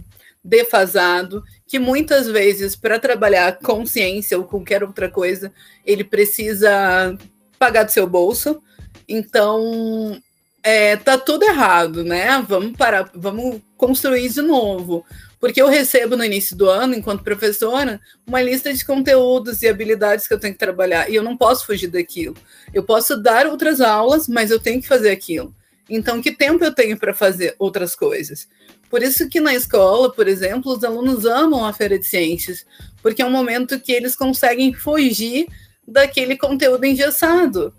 defasado, 0.44 1.42
que 1.66 1.78
muitas 1.78 2.26
vezes, 2.26 2.76
para 2.76 2.98
trabalhar 2.98 3.58
com 3.58 3.86
ciência 3.86 4.36
ou 4.36 4.44
qualquer 4.44 4.82
outra 4.82 5.08
coisa, 5.08 5.52
ele 5.84 6.04
precisa 6.04 7.16
pagar 7.58 7.84
do 7.84 7.92
seu 7.92 8.06
bolso. 8.06 8.62
Então, 9.08 10.20
é, 10.62 10.96
tá 10.96 11.16
tudo 11.18 11.44
errado, 11.44 12.04
né? 12.04 12.44
Vamos 12.48 12.76
parar, 12.76 13.10
vamos 13.14 13.60
construir 13.76 14.28
de 14.28 14.42
novo. 14.42 15.04
Porque 15.42 15.60
eu 15.60 15.68
recebo 15.68 16.16
no 16.16 16.24
início 16.24 16.56
do 16.56 16.70
ano, 16.70 16.94
enquanto 16.94 17.24
professora, 17.24 18.00
uma 18.24 18.40
lista 18.40 18.72
de 18.72 18.84
conteúdos 18.84 19.60
e 19.60 19.68
habilidades 19.68 20.28
que 20.28 20.32
eu 20.32 20.38
tenho 20.38 20.52
que 20.52 20.58
trabalhar. 20.60 21.10
E 21.10 21.16
eu 21.16 21.22
não 21.24 21.36
posso 21.36 21.66
fugir 21.66 21.88
daquilo. 21.88 22.36
Eu 22.72 22.84
posso 22.84 23.20
dar 23.20 23.48
outras 23.48 23.80
aulas, 23.80 24.28
mas 24.28 24.52
eu 24.52 24.60
tenho 24.60 24.80
que 24.80 24.86
fazer 24.86 25.10
aquilo. 25.10 25.52
Então, 25.90 26.22
que 26.22 26.30
tempo 26.30 26.64
eu 26.64 26.72
tenho 26.72 26.96
para 26.96 27.12
fazer 27.12 27.56
outras 27.58 27.96
coisas? 27.96 28.46
Por 28.88 29.02
isso 29.02 29.28
que 29.28 29.40
na 29.40 29.52
escola, 29.52 30.12
por 30.12 30.28
exemplo, 30.28 30.72
os 30.72 30.84
alunos 30.84 31.26
amam 31.26 31.64
a 31.64 31.72
feira 31.72 31.98
de 31.98 32.06
ciências, 32.06 32.64
porque 33.02 33.20
é 33.20 33.26
um 33.26 33.30
momento 33.32 33.80
que 33.80 33.90
eles 33.90 34.14
conseguem 34.14 34.72
fugir 34.72 35.48
daquele 35.84 36.36
conteúdo 36.36 36.86
engessado. 36.86 37.74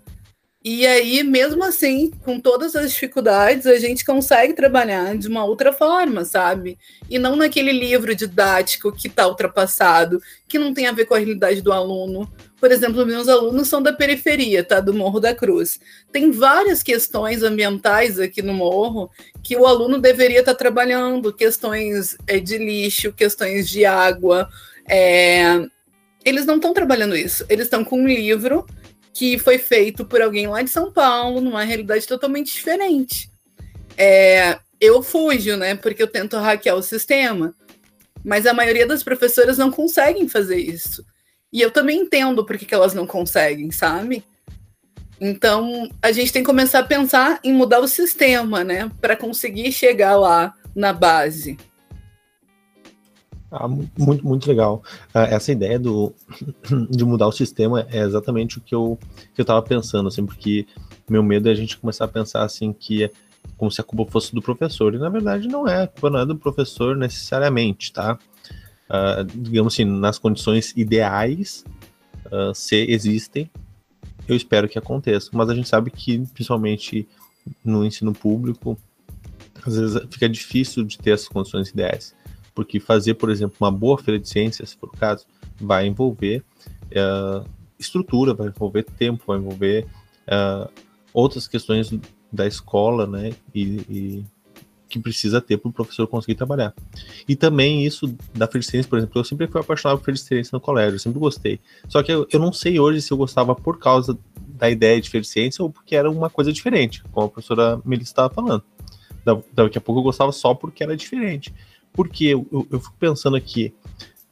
E 0.66 0.86
aí, 0.86 1.22
mesmo 1.22 1.62
assim, 1.62 2.10
com 2.24 2.40
todas 2.40 2.74
as 2.74 2.90
dificuldades, 2.90 3.66
a 3.66 3.78
gente 3.78 4.02
consegue 4.02 4.54
trabalhar 4.54 5.14
de 5.14 5.28
uma 5.28 5.44
outra 5.44 5.74
forma, 5.74 6.24
sabe? 6.24 6.78
E 7.10 7.18
não 7.18 7.36
naquele 7.36 7.70
livro 7.70 8.14
didático 8.14 8.90
que 8.90 9.08
está 9.08 9.28
ultrapassado, 9.28 10.22
que 10.48 10.58
não 10.58 10.72
tem 10.72 10.86
a 10.86 10.92
ver 10.92 11.04
com 11.04 11.12
a 11.12 11.18
realidade 11.18 11.60
do 11.60 11.70
aluno. 11.70 12.32
Por 12.58 12.72
exemplo, 12.72 13.04
meus 13.04 13.28
alunos 13.28 13.68
são 13.68 13.82
da 13.82 13.92
periferia, 13.92 14.64
tá? 14.64 14.80
Do 14.80 14.94
Morro 14.94 15.20
da 15.20 15.34
Cruz. 15.34 15.78
Tem 16.10 16.30
várias 16.30 16.82
questões 16.82 17.42
ambientais 17.42 18.18
aqui 18.18 18.40
no 18.40 18.54
morro 18.54 19.10
que 19.42 19.54
o 19.58 19.66
aluno 19.66 19.98
deveria 19.98 20.40
estar 20.40 20.52
tá 20.52 20.58
trabalhando, 20.58 21.30
questões 21.30 22.16
é, 22.26 22.40
de 22.40 22.56
lixo, 22.56 23.12
questões 23.12 23.68
de 23.68 23.84
água. 23.84 24.48
É... 24.88 25.62
Eles 26.24 26.46
não 26.46 26.56
estão 26.56 26.72
trabalhando 26.72 27.14
isso. 27.14 27.44
Eles 27.50 27.66
estão 27.66 27.84
com 27.84 28.00
um 28.00 28.08
livro 28.08 28.64
que 29.14 29.38
foi 29.38 29.58
feito 29.58 30.04
por 30.04 30.20
alguém 30.20 30.48
lá 30.48 30.60
de 30.60 30.68
São 30.68 30.92
Paulo, 30.92 31.40
numa 31.40 31.62
realidade 31.62 32.06
totalmente 32.06 32.52
diferente. 32.52 33.30
É, 33.96 34.58
eu 34.80 35.02
fujo, 35.02 35.56
né? 35.56 35.76
Porque 35.76 36.02
eu 36.02 36.08
tento 36.08 36.36
hackear 36.36 36.76
o 36.76 36.82
sistema. 36.82 37.54
Mas 38.24 38.44
a 38.44 38.52
maioria 38.52 38.86
das 38.86 39.04
professoras 39.04 39.56
não 39.56 39.70
conseguem 39.70 40.28
fazer 40.28 40.58
isso. 40.58 41.04
E 41.52 41.60
eu 41.60 41.70
também 41.70 42.00
entendo 42.00 42.44
por 42.44 42.58
que, 42.58 42.66
que 42.66 42.74
elas 42.74 42.92
não 42.92 43.06
conseguem, 43.06 43.70
sabe? 43.70 44.24
Então, 45.20 45.88
a 46.02 46.10
gente 46.10 46.32
tem 46.32 46.42
que 46.42 46.46
começar 46.46 46.80
a 46.80 46.84
pensar 46.84 47.38
em 47.44 47.52
mudar 47.52 47.78
o 47.78 47.86
sistema, 47.86 48.64
né? 48.64 48.90
Para 49.00 49.16
conseguir 49.16 49.70
chegar 49.70 50.16
lá 50.16 50.52
na 50.74 50.92
base. 50.92 51.56
Ah, 53.56 53.68
muito, 53.68 54.26
muito 54.26 54.48
legal. 54.48 54.82
Ah, 55.14 55.26
essa 55.26 55.52
ideia 55.52 55.78
do, 55.78 56.12
de 56.90 57.04
mudar 57.04 57.28
o 57.28 57.32
sistema 57.32 57.86
é 57.88 58.00
exatamente 58.00 58.58
o 58.58 58.60
que 58.60 58.74
eu, 58.74 58.98
que 59.32 59.40
eu 59.40 59.62
pensando, 59.62 60.08
assim, 60.08 60.26
porque 60.26 60.66
meu 61.08 61.22
medo 61.22 61.48
é 61.48 61.52
a 61.52 61.54
gente 61.54 61.76
começar 61.76 62.06
a 62.06 62.08
pensar 62.08 62.42
assim 62.42 62.72
que 62.72 63.04
é 63.04 63.10
como 63.56 63.70
se 63.70 63.80
a 63.80 63.84
culpa 63.84 64.10
fosse 64.10 64.34
do 64.34 64.42
professor. 64.42 64.92
E 64.94 64.98
na 64.98 65.08
verdade 65.08 65.46
não 65.46 65.68
é, 65.68 65.84
a 65.84 65.86
culpa 65.86 66.10
não 66.10 66.18
é 66.18 66.26
do 66.26 66.36
professor 66.36 66.96
necessariamente, 66.96 67.92
tá? 67.92 68.18
Uh, 68.90 69.24
digamos 69.36 69.74
assim, 69.74 69.84
nas 69.84 70.18
condições 70.18 70.72
ideais, 70.76 71.64
uh, 72.26 72.52
se 72.52 72.76
existem, 72.88 73.48
eu 74.26 74.34
espero 74.34 74.68
que 74.68 74.78
aconteça. 74.78 75.30
Mas 75.32 75.48
a 75.48 75.54
gente 75.54 75.68
sabe 75.68 75.92
que, 75.92 76.18
principalmente 76.34 77.06
no 77.64 77.84
ensino 77.84 78.12
público, 78.12 78.76
às 79.64 79.76
vezes 79.76 80.02
fica 80.10 80.28
difícil 80.28 80.82
de 80.82 80.98
ter 80.98 81.12
as 81.12 81.28
condições 81.28 81.68
ideais 81.68 82.14
porque 82.54 82.78
fazer, 82.78 83.14
por 83.14 83.30
exemplo, 83.30 83.56
uma 83.60 83.70
boa 83.70 83.98
feira 83.98 84.18
de 84.18 84.28
ciências, 84.28 84.70
se 84.70 84.76
for 84.76 84.88
o 84.88 84.96
caso, 84.96 85.26
vai 85.60 85.86
envolver 85.86 86.42
uh, 86.92 87.48
estrutura, 87.78 88.34
vai 88.34 88.48
envolver 88.48 88.84
tempo, 88.84 89.24
vai 89.26 89.38
envolver 89.38 89.86
uh, 90.28 90.70
outras 91.12 91.48
questões 91.48 91.92
da 92.32 92.46
escola, 92.46 93.06
né, 93.06 93.32
e, 93.54 93.62
e 93.88 94.24
que 94.88 94.98
precisa 95.00 95.40
ter 95.40 95.56
para 95.56 95.68
o 95.68 95.72
professor 95.72 96.06
conseguir 96.06 96.36
trabalhar. 96.36 96.72
E 97.28 97.34
também 97.34 97.84
isso 97.84 98.14
da 98.32 98.46
feira 98.46 98.60
de 98.60 98.66
ciências, 98.66 98.86
por 98.86 98.98
exemplo, 98.98 99.20
eu 99.20 99.24
sempre 99.24 99.48
fui 99.48 99.60
apaixonado 99.60 99.98
por 99.98 100.04
feira 100.04 100.16
de 100.16 100.24
ciências 100.24 100.52
no 100.52 100.60
colégio, 100.60 100.94
eu 100.94 101.00
sempre 101.00 101.18
gostei. 101.18 101.58
Só 101.88 102.02
que 102.02 102.12
eu, 102.12 102.26
eu 102.30 102.38
não 102.38 102.52
sei 102.52 102.78
hoje 102.78 103.02
se 103.02 103.12
eu 103.12 103.16
gostava 103.16 103.54
por 103.54 103.78
causa 103.78 104.16
da 104.36 104.70
ideia 104.70 105.00
de 105.00 105.10
feira 105.10 105.22
de 105.22 105.28
ciência 105.28 105.62
ou 105.64 105.70
porque 105.70 105.96
era 105.96 106.08
uma 106.08 106.30
coisa 106.30 106.52
diferente, 106.52 107.02
como 107.10 107.26
a 107.26 107.28
professora 107.28 107.80
Melissa 107.84 108.12
estava 108.12 108.32
falando. 108.32 108.62
Daqui 109.52 109.78
a 109.78 109.80
pouco 109.80 110.00
eu 110.00 110.04
gostava 110.04 110.30
só 110.30 110.54
porque 110.54 110.84
era 110.84 110.96
diferente. 110.96 111.52
Porque 111.94 112.26
eu, 112.26 112.46
eu, 112.52 112.66
eu 112.72 112.80
fico 112.80 112.96
pensando 112.98 113.36
aqui, 113.36 113.72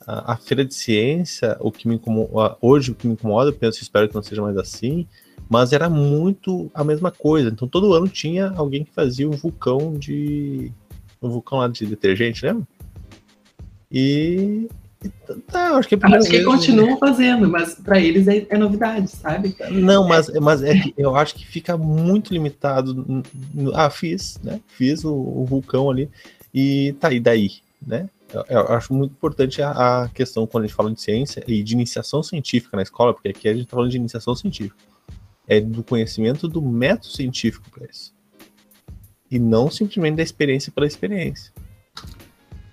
a, 0.07 0.33
a, 0.33 0.37
feira 0.37 0.65
de 0.65 0.75
ciência, 0.75 1.57
o 1.61 1.71
que 1.71 1.89
me 1.89 1.95
incomoda, 1.95 2.57
hoje 2.61 2.91
o 2.91 2.95
que 2.95 3.07
me 3.07 3.15
incomoda, 3.15 3.51
eu 3.51 3.55
penso, 3.55 3.81
espero 3.81 4.09
que 4.09 4.15
não 4.15 4.23
seja 4.23 4.43
mais 4.43 4.57
assim, 4.57 5.07
mas 5.49 5.73
era 5.73 5.89
muito 5.89 6.71
a 6.75 6.83
mesma 6.83 7.11
coisa. 7.11 7.49
Então 7.49 7.69
todo 7.69 7.95
ano 7.95 8.09
tinha 8.09 8.53
alguém 8.57 8.85
que 8.85 8.93
fazia 8.93 9.29
um 9.29 9.33
vulcão 9.33 9.95
de. 9.95 10.73
um 11.23 11.29
vulcão 11.31 11.59
lá 11.59 11.69
de 11.69 11.87
detergente, 11.87 12.45
lembra? 12.45 12.67
E. 13.91 14.69
Tá, 15.49 15.77
acho 15.77 15.89
que, 15.89 15.97
é 15.97 15.99
acho 16.01 16.31
que 16.31 16.45
continuam 16.45 16.97
fazendo, 16.97 17.49
mas 17.49 17.75
para 17.75 18.01
eles 18.01 18.29
é, 18.29 18.47
é, 18.49 18.57
novidade, 18.57 19.11
sabe? 19.11 19.55
Não, 19.73 20.07
mas, 20.07 20.29
mas 20.41 20.63
é 20.63 20.79
que 20.79 20.95
eu 20.97 21.17
acho 21.17 21.35
que 21.35 21.45
fica 21.45 21.77
muito 21.77 22.33
limitado. 22.33 23.23
Ah, 23.75 23.91
fiz, 23.91 24.39
né? 24.45 24.61
Fiz 24.69 25.05
o, 25.05 25.13
o 25.13 25.45
vulcão 25.45 25.91
ali. 25.91 26.09
E 26.55 26.95
tá, 27.01 27.13
e 27.13 27.21
daí, 27.21 27.51
né? 27.85 28.09
Eu, 28.49 28.69
acho 28.69 28.95
muito 28.95 29.13
importante 29.13 29.61
a, 29.61 30.05
a, 30.05 30.09
questão 30.09 30.47
quando 30.47 30.65
a 30.65 30.67
gente 30.67 30.77
fala 30.77 30.91
de 30.91 31.01
ciência 31.01 31.45
e 31.47 31.63
de 31.63 31.75
iniciação 31.75 32.23
científica 32.23 32.77
na 32.77 32.83
escola, 32.83 33.13
porque 33.13 33.29
aqui 33.29 33.47
a 33.47 33.55
gente 33.55 33.67
tá 33.67 33.77
falando 33.77 33.91
de 33.91 33.99
iniciação 33.99 34.35
científica. 34.35 34.77
É 35.47 35.61
do 35.61 35.83
conhecimento 35.83 36.49
do 36.49 36.63
método 36.63 37.09
científico 37.09 37.69
para 37.71 37.87
isso. 37.87 38.15
E 39.31 39.39
não 39.39 39.71
simplesmente 39.71 40.17
da 40.17 40.23
experiência 40.23 40.73
pela 40.73 40.87
experiência. 40.87 41.53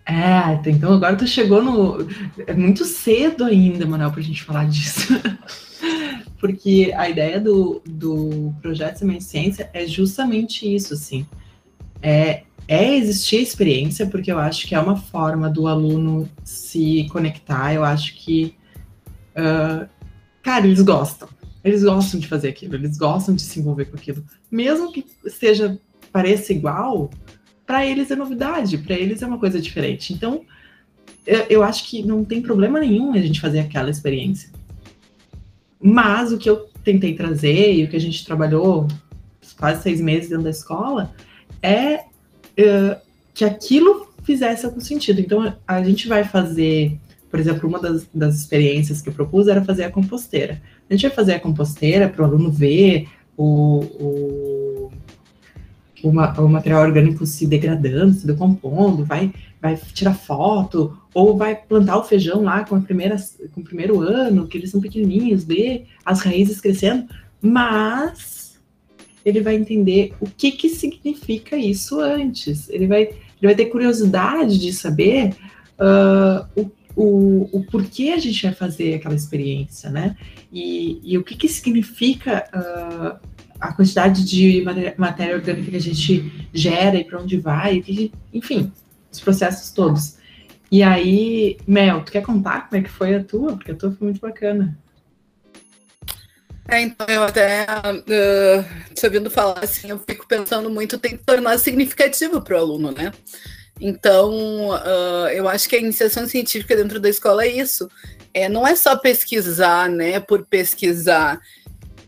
É, 0.06 0.70
então 0.70 0.94
agora 0.94 1.16
tu 1.16 1.28
chegou 1.28 1.62
no. 1.62 2.08
É 2.48 2.54
muito 2.54 2.86
cedo 2.86 3.44
ainda, 3.44 3.86
Manuel, 3.86 4.12
pra 4.12 4.22
gente 4.22 4.44
falar 4.44 4.68
disso. 4.68 5.14
Porque 6.40 6.94
a 6.96 7.10
ideia 7.10 7.40
do, 7.40 7.82
do 7.86 8.54
projeto 8.62 8.98
Semente 8.98 9.26
Ciência 9.26 9.70
é 9.74 9.86
justamente 9.86 10.74
isso, 10.74 10.94
assim. 10.94 11.28
É 12.02 12.44
é 12.72 12.96
existir 12.96 13.38
a 13.38 13.42
experiência, 13.42 14.06
porque 14.06 14.32
eu 14.32 14.38
acho 14.38 14.68
que 14.68 14.76
é 14.76 14.80
uma 14.80 14.96
forma 14.96 15.50
do 15.50 15.68
aluno 15.68 16.30
se 16.44 17.08
conectar. 17.12 17.74
Eu 17.74 17.84
acho 17.84 18.14
que, 18.16 18.54
uh, 19.36 19.90
cara, 20.44 20.68
eles 20.68 20.84
gostam. 20.84 21.28
Eles 21.64 21.84
gostam 21.84 22.20
de 22.20 22.28
fazer 22.28 22.50
aquilo, 22.50 22.76
eles 22.76 22.96
gostam 22.96 23.34
de 23.34 23.42
se 23.42 23.60
envolver 23.60 23.86
com 23.86 23.98
aquilo. 23.98 24.24
Mesmo 24.52 24.92
que 24.92 25.04
seja, 25.26 25.80
pareça 26.12 26.54
igual, 26.54 27.10
para 27.66 27.84
eles 27.84 28.12
é 28.12 28.16
novidade, 28.16 28.78
para 28.78 28.94
eles 28.94 29.24
é 29.24 29.26
uma 29.26 29.40
coisa 29.40 29.60
diferente. 29.60 30.14
Então, 30.14 30.46
eu, 31.26 31.46
eu 31.50 31.64
acho 31.64 31.90
que 31.90 32.04
não 32.04 32.24
tem 32.24 32.40
problema 32.40 32.80
nenhum 32.80 33.14
a 33.14 33.20
gente 33.20 33.42
fazer 33.42 33.62
aquela 33.62 33.90
experiência. 33.90 34.52
Mas 35.82 36.32
o 36.32 36.38
que 36.38 36.48
eu 36.48 36.70
tentei 36.84 37.16
trazer 37.16 37.74
e 37.74 37.84
o 37.84 37.90
que 37.90 37.96
a 37.96 38.02
gente 38.02 38.24
trabalhou 38.24 38.88
quase 39.58 39.82
seis 39.82 40.00
meses 40.00 40.30
dentro 40.30 40.44
da 40.44 40.52
escola 40.52 41.12
é 41.64 42.09
uh, 42.58 43.00
que 43.34 43.46
aquilo 43.46 44.10
fizesse 44.24 44.66
algum 44.66 44.80
sentido. 44.80 45.22
Então, 45.22 45.54
a 45.68 45.84
gente 45.84 46.08
vai 46.08 46.24
fazer, 46.24 46.98
por 47.30 47.40
exemplo, 47.40 47.68
uma 47.68 47.80
das, 47.80 48.08
das 48.14 48.36
experiências 48.36 49.02
que 49.02 49.10
eu 49.10 49.14
propus 49.14 49.48
era 49.48 49.64
fazer 49.64 49.84
a 49.84 49.92
composteira. 49.92 50.62
A 50.90 50.94
gente 50.94 51.08
vai 51.08 51.16
fazer 51.16 51.34
a 51.34 51.40
composteira 51.40 52.08
para 52.10 52.22
o 52.22 52.26
aluno 52.26 52.52
ver 52.52 53.08
o, 53.38 53.80
o, 54.00 54.92
o, 56.04 56.10
o, 56.10 56.50
material 56.50 56.82
orgânico 56.82 57.26
se 57.26 57.48
degradando, 57.48 58.14
se 58.14 58.28
decompondo, 58.28 59.06
vai, 59.06 59.34
vai 59.62 59.78
tirar 59.94 60.14
foto, 60.14 60.98
ou 61.14 61.38
vai 61.38 61.56
plantar 61.56 61.98
o 61.98 62.04
feijão 62.04 62.44
lá 62.44 62.64
com, 62.66 62.76
a 62.76 62.82
primeira, 62.82 63.16
com 63.54 63.62
o 63.62 63.64
primeiro 63.64 64.02
ano, 64.02 64.48
que 64.48 64.58
eles 64.58 64.72
são 64.72 64.82
pequenininhos, 64.82 65.44
ver 65.44 65.86
as 66.06 66.22
raízes 66.22 66.60
crescendo, 66.60 67.08
mas 67.42 68.39
ele 69.26 69.42
vai 69.42 69.56
entender 69.56 70.14
o 70.20 70.26
que, 70.26 70.52
que 70.52 70.70
significa 70.70 71.58
isso 71.58 72.00
antes. 72.00 72.70
Ele 72.70 72.88
vai 72.88 73.10
ele 73.42 73.54
vai 73.54 73.56
ter 73.56 73.68
curiosidade 73.68 74.60
de 74.60 74.74
saber 74.74 75.34
uh, 75.80 76.46
o, 76.62 76.72
o, 76.96 77.50
o, 77.60 77.64
porquê 77.64 78.10
a 78.10 78.18
gente 78.18 78.44
vai 78.44 78.54
fazer 78.54 78.96
aquela 78.96 79.16
experiência, 79.16 79.90
né? 79.90 80.18
E, 80.52 81.00
e 81.04 81.18
o 81.18 81.24
que, 81.24 81.36
que 81.36 81.48
significa 81.48 82.46
uh, 82.54 83.28
a 83.60 83.74
quantidade 83.74 84.26
de 84.26 84.64
matéria, 84.98 85.36
orgânica 85.36 85.72
que 85.72 85.78
a 85.78 85.82
gente 85.82 86.48
gera 86.54 86.98
e 86.98 87.04
para 87.04 87.22
onde 87.22 87.38
vai, 87.38 87.82
que, 87.82 88.12
enfim, 88.34 88.72
os 89.12 89.20
processos 89.20 89.72
todos. 89.72 90.18
E 90.72 90.84
aí, 90.84 91.58
Mel, 91.66 92.04
tu 92.04 92.12
quer 92.12 92.22
contar 92.22 92.68
como 92.68 92.82
é 92.82 92.84
que 92.84 92.92
foi 92.92 93.16
a 93.16 93.24
tua? 93.24 93.56
Porque 93.56 93.72
a 93.72 93.76
tua 93.76 93.92
foi 93.92 94.08
muito 94.08 94.22
bacana. 94.22 94.78
É, 96.70 96.82
então 96.82 97.08
eu 97.08 97.24
até, 97.24 97.66
uh, 97.66 98.94
te 98.94 99.04
ouvindo 99.06 99.32
falar 99.32 99.64
assim, 99.64 99.90
eu 99.90 100.00
fico 100.08 100.28
pensando 100.28 100.70
muito, 100.70 101.00
tem 101.00 101.18
que 101.18 101.24
tornar 101.24 101.58
significativo 101.58 102.42
para 102.42 102.58
o 102.58 102.60
aluno, 102.60 102.92
né? 102.92 103.12
Então, 103.82 104.70
uh, 104.70 105.28
eu 105.34 105.48
acho 105.50 105.68
que 105.68 105.76
a 105.76 105.80
iniciação 105.80 106.28
científica 106.28 106.76
dentro 106.76 107.00
da 107.00 107.10
escola 107.10 107.44
é 107.44 107.48
isso. 107.48 107.90
É, 108.34 108.48
não 108.48 108.68
é 108.68 108.76
só 108.76 108.96
pesquisar, 108.96 109.90
né, 109.90 110.20
por 110.20 110.46
pesquisar, 110.46 111.42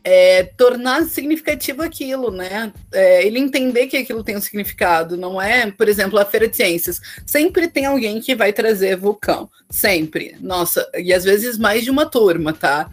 é 0.04 0.44
tornar 0.44 1.06
significativo 1.06 1.82
aquilo, 1.82 2.30
né? 2.30 2.72
É, 2.92 3.26
ele 3.26 3.40
entender 3.40 3.88
que 3.88 3.98
aquilo 3.98 4.24
tem 4.24 4.38
um 4.38 4.42
significado, 4.42 5.18
não 5.18 5.42
é, 5.42 5.72
por 5.72 5.88
exemplo, 5.88 6.20
a 6.20 6.26
feira 6.26 6.48
de 6.48 6.56
ciências. 6.56 7.00
Sempre 7.26 7.68
tem 7.68 7.86
alguém 7.86 8.20
que 8.20 8.36
vai 8.36 8.54
trazer 8.54 8.96
vulcão, 8.96 9.50
sempre. 9.70 10.36
Nossa, 10.40 10.88
e 10.96 11.14
às 11.14 11.24
vezes 11.24 11.58
mais 11.58 11.84
de 11.84 11.90
uma 11.90 12.06
turma, 12.06 12.54
tá? 12.54 12.90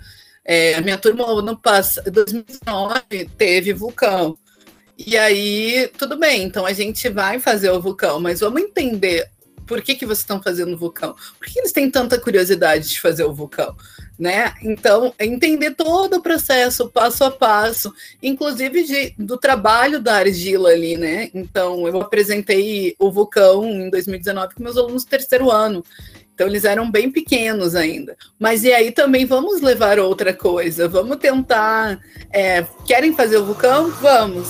É, 0.50 0.76
a 0.76 0.80
minha 0.80 0.96
turma 0.96 1.30
ano 1.30 1.58
passado, 1.58 2.10
2019, 2.10 3.28
teve 3.36 3.74
vulcão. 3.74 4.34
E 4.96 5.14
aí, 5.14 5.90
tudo 5.98 6.16
bem, 6.16 6.42
então 6.42 6.64
a 6.64 6.72
gente 6.72 7.06
vai 7.10 7.38
fazer 7.38 7.70
o 7.70 7.82
vulcão, 7.82 8.18
mas 8.18 8.40
vamos 8.40 8.62
entender 8.62 9.28
por 9.66 9.82
que, 9.82 9.94
que 9.94 10.06
vocês 10.06 10.20
estão 10.20 10.42
fazendo 10.42 10.72
o 10.72 10.78
vulcão? 10.78 11.14
Por 11.38 11.46
que 11.46 11.58
eles 11.58 11.72
têm 11.72 11.90
tanta 11.90 12.18
curiosidade 12.18 12.88
de 12.88 12.98
fazer 12.98 13.24
o 13.24 13.34
vulcão? 13.34 13.76
Né? 14.18 14.54
Então, 14.62 15.14
entender 15.20 15.74
todo 15.74 16.16
o 16.16 16.22
processo, 16.22 16.88
passo 16.88 17.24
a 17.24 17.30
passo, 17.30 17.92
inclusive 18.22 18.84
de, 18.84 19.14
do 19.18 19.36
trabalho 19.36 20.00
da 20.00 20.16
argila 20.16 20.70
ali, 20.70 20.96
né? 20.96 21.30
Então, 21.34 21.86
eu 21.86 22.00
apresentei 22.00 22.96
o 22.98 23.12
vulcão 23.12 23.64
em 23.66 23.90
2019 23.90 24.54
com 24.54 24.62
meus 24.62 24.78
alunos 24.78 25.04
do 25.04 25.10
terceiro 25.10 25.50
ano. 25.50 25.84
Então 26.38 26.46
eles 26.46 26.64
eram 26.64 26.88
bem 26.88 27.10
pequenos 27.10 27.74
ainda. 27.74 28.16
Mas 28.38 28.62
e 28.62 28.72
aí 28.72 28.92
também 28.92 29.26
vamos 29.26 29.60
levar 29.60 29.98
outra 29.98 30.32
coisa. 30.32 30.86
Vamos 30.86 31.16
tentar. 31.16 32.00
É, 32.32 32.64
querem 32.86 33.12
fazer 33.12 33.38
o 33.38 33.44
vulcão? 33.44 33.90
Vamos. 33.90 34.46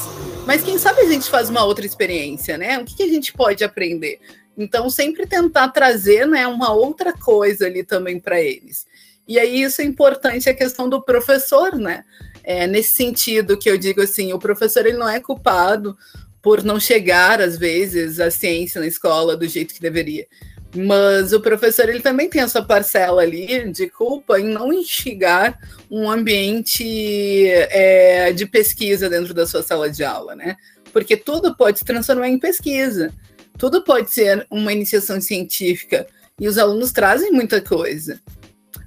Mas 0.47 0.63
quem 0.63 0.77
sabe 0.77 1.01
a 1.01 1.09
gente 1.09 1.31
faz 1.31 1.49
uma 1.49 1.65
outra 1.65 1.87
experiência, 1.87 2.59
né? 2.59 2.79
O 2.79 2.85
que, 2.85 2.95
que 2.95 3.03
a 3.05 3.09
gente 3.09 3.33
pode 3.33 3.65
aprender? 3.65 4.21
Então 4.55 4.91
sempre 4.91 5.27
tentar 5.27 5.69
trazer, 5.69 6.27
né, 6.27 6.47
uma 6.47 6.75
outra 6.75 7.15
coisa 7.15 7.65
ali 7.65 7.83
também 7.83 8.21
para 8.21 8.39
eles. 8.39 8.87
E 9.27 9.39
aí 9.39 9.63
isso 9.63 9.81
é 9.81 9.85
importante 9.87 10.47
a 10.51 10.55
questão 10.55 10.91
do 10.91 11.01
professor, 11.01 11.75
né? 11.75 12.05
É, 12.45 12.67
nesse 12.67 12.97
sentido 12.97 13.59
que 13.59 13.71
eu 13.71 13.79
digo 13.79 14.03
assim, 14.03 14.35
o 14.35 14.39
professor 14.39 14.85
ele 14.85 14.99
não 14.99 15.09
é 15.09 15.21
culpado 15.21 15.97
por 16.43 16.63
não 16.63 16.79
chegar 16.79 17.41
às 17.41 17.57
vezes 17.57 18.21
a 18.21 18.31
ciência 18.31 18.79
na 18.79 18.87
escola 18.87 19.35
do 19.35 19.49
jeito 19.49 19.73
que 19.73 19.81
deveria. 19.81 20.27
Mas 20.75 21.33
o 21.33 21.41
professor 21.41 21.89
ele 21.89 22.01
também 22.01 22.29
tem 22.29 22.43
essa 22.43 22.63
parcela 22.63 23.23
ali 23.23 23.71
de 23.71 23.89
culpa 23.89 24.39
em 24.39 24.49
não 24.49 24.73
instigar 24.73 25.59
um 25.91 26.11
ambiente 26.11 27.49
é, 27.49 28.33
de 28.33 28.45
pesquisa 28.45 29.09
dentro 29.09 29.33
da 29.33 29.47
sua 29.47 29.63
sala 29.63 29.89
de 29.91 30.05
aula, 30.05 30.35
né? 30.35 30.57
Porque 30.93 31.17
tudo 31.17 31.57
pode 31.57 31.79
se 31.79 31.85
transformar 31.85 32.29
em 32.29 32.39
pesquisa, 32.39 33.13
tudo 33.57 33.83
pode 33.83 34.11
ser 34.11 34.47
uma 34.51 34.73
iniciação 34.73 35.21
científica 35.21 36.07
e 36.39 36.47
os 36.47 36.59
alunos 36.59 36.93
trazem 36.93 37.33
muita 37.33 37.61
coisa. 37.61 38.21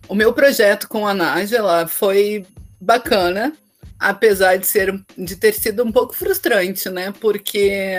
O 0.08 0.14
meu 0.14 0.34
projeto 0.34 0.88
com 0.88 1.08
a 1.08 1.14
Nájila 1.14 1.88
foi 1.88 2.46
bacana, 2.80 3.54
apesar 4.00 4.58
de 4.58 4.68
ser 4.68 5.04
de 5.18 5.36
ter 5.36 5.54
sido 5.54 5.84
um 5.84 5.92
pouco 5.92 6.14
frustrante, 6.14 6.90
né? 6.90 7.12
Porque, 7.20 7.96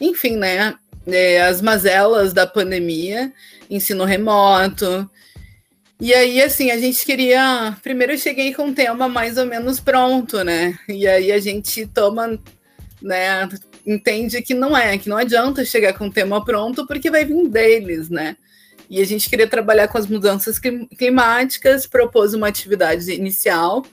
enfim, 0.00 0.36
né? 0.36 0.74
É, 1.06 1.42
as 1.42 1.60
mazelas 1.60 2.32
da 2.32 2.46
pandemia, 2.46 3.32
ensino 3.70 4.04
remoto. 4.04 5.08
E 6.00 6.12
aí, 6.12 6.42
assim, 6.42 6.70
a 6.70 6.78
gente 6.78 7.04
queria. 7.04 7.76
Primeiro 7.82 8.12
eu 8.12 8.18
cheguei 8.18 8.52
com 8.52 8.68
o 8.68 8.74
tema 8.74 9.08
mais 9.08 9.38
ou 9.38 9.46
menos 9.46 9.78
pronto, 9.78 10.42
né? 10.42 10.78
E 10.88 11.06
aí 11.06 11.30
a 11.30 11.38
gente 11.38 11.86
toma, 11.86 12.38
né? 13.00 13.48
Entende 13.86 14.42
que 14.42 14.54
não 14.54 14.76
é, 14.76 14.98
que 14.98 15.08
não 15.08 15.16
adianta 15.16 15.64
chegar 15.64 15.92
com 15.92 16.06
o 16.06 16.12
tema 16.12 16.44
pronto, 16.44 16.86
porque 16.86 17.10
vai 17.10 17.24
vir 17.24 17.48
deles, 17.48 18.08
né? 18.08 18.36
E 18.90 19.00
a 19.00 19.06
gente 19.06 19.30
queria 19.30 19.46
trabalhar 19.46 19.88
com 19.88 19.96
as 19.96 20.06
mudanças 20.06 20.58
climáticas, 20.58 21.86
propôs 21.86 22.34
uma 22.34 22.48
atividade 22.48 23.10
inicial 23.10 23.84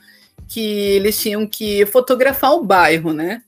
que 0.47 0.59
eles 0.59 1.21
tinham 1.21 1.47
que 1.47 1.85
fotografar 1.85 2.53
o 2.53 2.63
bairro, 2.63 3.13
né? 3.13 3.41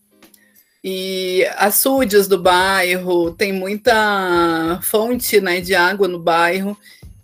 E 0.83 1.45
açudes 1.57 2.27
do 2.27 2.41
bairro, 2.41 3.31
tem 3.31 3.53
muita 3.53 4.79
fonte 4.81 5.39
né, 5.39 5.61
de 5.61 5.75
água 5.75 6.07
no 6.07 6.19
bairro, 6.19 6.75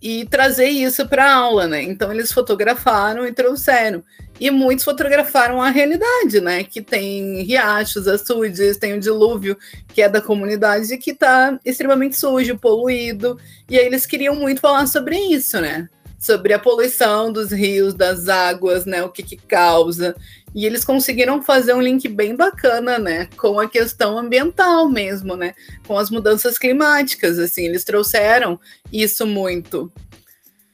e 0.01 0.25
trazer 0.25 0.67
isso 0.67 1.07
para 1.07 1.25
a 1.25 1.35
aula, 1.35 1.67
né? 1.67 1.81
Então 1.81 2.11
eles 2.11 2.31
fotografaram 2.31 3.25
e 3.25 3.33
trouxeram. 3.33 4.03
E 4.39 4.51
muitos 4.51 4.85
fotografaram 4.85 5.59
a 5.59 5.69
realidade, 5.69 6.39
né? 6.39 6.63
Que 6.63 6.81
tem 6.81 7.41
riachos, 7.41 8.07
açudes, 8.07 8.77
tem 8.77 8.93
o 8.93 8.99
dilúvio, 8.99 9.57
que 9.87 10.01
é 10.01 10.07
da 10.07 10.21
comunidade, 10.21 10.97
que 10.97 11.11
está 11.11 11.59
extremamente 11.65 12.15
sujo, 12.15 12.57
poluído. 12.59 13.39
E 13.67 13.77
aí 13.77 13.85
eles 13.85 14.05
queriam 14.05 14.35
muito 14.35 14.61
falar 14.61 14.85
sobre 14.85 15.17
isso, 15.17 15.59
né? 15.59 15.89
Sobre 16.19 16.53
a 16.53 16.59
poluição 16.59 17.31
dos 17.31 17.51
rios, 17.51 17.93
das 17.93 18.27
águas, 18.27 18.85
né? 18.85 19.03
O 19.03 19.09
que, 19.09 19.21
que 19.21 19.37
causa. 19.37 20.15
E 20.57 20.65
eles 20.65 20.83
conseguiram 20.83 21.43
fazer 21.43 21.73
um 21.73 21.81
link 21.81 22.07
bem 22.07 22.35
bacana, 22.35 22.97
né, 22.97 23.29
com 23.37 23.59
a 23.59 23.69
questão 23.69 24.17
ambiental 24.17 24.89
mesmo, 24.89 25.35
né, 25.35 25.53
com 25.85 25.95
as 25.99 26.09
mudanças 26.09 26.57
climáticas, 26.57 27.37
assim, 27.37 27.65
eles 27.65 27.83
trouxeram 27.83 28.59
isso 28.91 29.27
muito. 29.27 29.91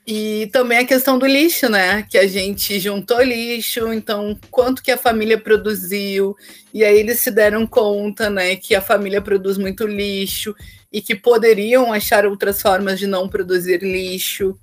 E 0.07 0.49
também 0.53 0.77
a 0.79 0.85
questão 0.85 1.19
do 1.19 1.25
lixo, 1.25 1.67
né, 1.67 2.03
que 2.09 2.17
a 2.17 2.27
gente 2.27 2.79
juntou 2.79 3.21
lixo, 3.21 3.91
então 3.91 4.39
quanto 4.49 4.81
que 4.81 4.91
a 4.91 4.97
família 4.97 5.37
produziu, 5.37 6.33
e 6.73 6.83
aí 6.83 6.97
eles 6.97 7.19
se 7.19 7.29
deram 7.29 7.67
conta, 7.67 8.29
né, 8.29 8.55
que 8.55 8.75
a 8.75 8.81
família 8.81 9.21
produz 9.21 9.57
muito 9.57 9.85
lixo 9.85 10.55
e 10.93 11.01
que 11.01 11.13
poderiam 11.15 11.91
achar 11.91 12.25
outras 12.25 12.61
formas 12.61 12.99
de 12.99 13.07
não 13.07 13.27
produzir 13.27 13.81
lixo. 13.81 14.57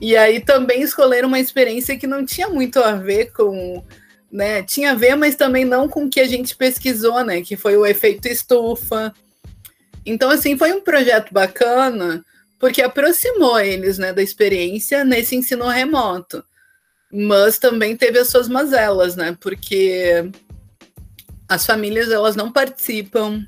E 0.00 0.16
aí 0.16 0.40
também 0.40 0.82
escolheram 0.82 1.28
uma 1.28 1.38
experiência 1.38 1.98
que 1.98 2.06
não 2.06 2.24
tinha 2.24 2.48
muito 2.48 2.78
a 2.80 2.92
ver 2.92 3.32
com 3.32 3.84
né? 4.30 4.62
Tinha 4.62 4.92
a 4.92 4.94
ver, 4.94 5.16
mas 5.16 5.34
também 5.34 5.64
não 5.64 5.88
com 5.88 6.04
o 6.04 6.10
que 6.10 6.20
a 6.20 6.28
gente 6.28 6.54
pesquisou, 6.54 7.24
né? 7.24 7.42
Que 7.42 7.56
foi 7.56 7.76
o 7.76 7.84
efeito 7.84 8.28
estufa. 8.28 9.12
Então, 10.06 10.30
assim, 10.30 10.56
foi 10.56 10.72
um 10.72 10.80
projeto 10.80 11.32
bacana, 11.32 12.24
porque 12.58 12.80
aproximou 12.80 13.58
eles, 13.58 13.98
né, 13.98 14.12
da 14.12 14.22
experiência 14.22 15.04
nesse 15.04 15.34
ensino 15.34 15.66
remoto. 15.66 16.44
Mas 17.12 17.58
também 17.58 17.96
teve 17.96 18.18
as 18.18 18.28
suas 18.28 18.48
mazelas, 18.48 19.16
né? 19.16 19.36
Porque 19.40 20.30
as 21.48 21.66
famílias 21.66 22.10
elas 22.10 22.36
não 22.36 22.52
participam, 22.52 23.44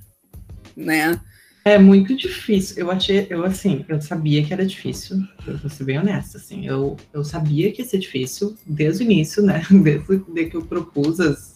né? 0.77 1.21
É 1.65 1.79
muito 1.79 2.17
difícil. 2.17 2.77
Eu 2.79 2.91
achei, 2.91 3.27
eu 3.31 3.45
assim, 3.45 3.85
eu 3.89 4.01
sabia 4.01 4.45
que 4.45 4.53
era 4.53 4.67
difícil. 4.67 5.23
Eu 5.47 5.59
vou 5.59 5.71
ser 5.71 5.85
bem 5.85 5.99
honesta, 5.99 6.37
assim. 6.37 6.67
Eu, 6.67 6.97
eu 7.13 7.23
sabia 7.23 7.71
que 7.71 7.83
ia 7.83 7.89
ser 7.89 7.99
difícil 7.99 8.57
desde 8.67 9.03
o 9.03 9.05
início, 9.05 9.43
né? 9.43 9.63
Desde, 9.71 10.25
desde 10.29 10.51
que 10.51 10.57
eu 10.57 10.65
propus 10.65 11.21
as, 11.21 11.55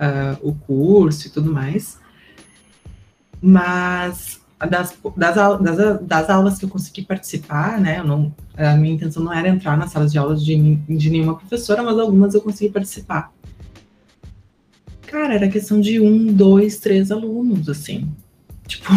uh, 0.00 0.38
o 0.40 0.54
curso 0.54 1.26
e 1.26 1.30
tudo 1.30 1.52
mais. 1.52 1.98
Mas 3.40 4.40
das, 4.58 4.96
das, 5.14 5.34
das, 5.60 6.00
das, 6.00 6.30
aulas 6.30 6.58
que 6.58 6.64
eu 6.64 6.70
consegui 6.70 7.02
participar, 7.02 7.78
né? 7.78 8.02
Não, 8.02 8.34
a 8.56 8.74
minha 8.76 8.94
intenção 8.94 9.22
não 9.22 9.32
era 9.32 9.48
entrar 9.48 9.76
nas 9.76 9.92
salas 9.92 10.10
de 10.10 10.16
aulas 10.16 10.42
de, 10.42 10.76
de 10.76 11.10
nenhuma 11.10 11.36
professora, 11.36 11.82
mas 11.82 11.98
algumas 11.98 12.32
eu 12.32 12.40
consegui 12.40 12.72
participar. 12.72 13.30
Cara, 15.06 15.34
era 15.34 15.48
questão 15.48 15.78
de 15.80 16.00
um, 16.00 16.32
dois, 16.32 16.78
três 16.78 17.10
alunos, 17.12 17.68
assim 17.68 18.10
Tipo, 18.66 18.92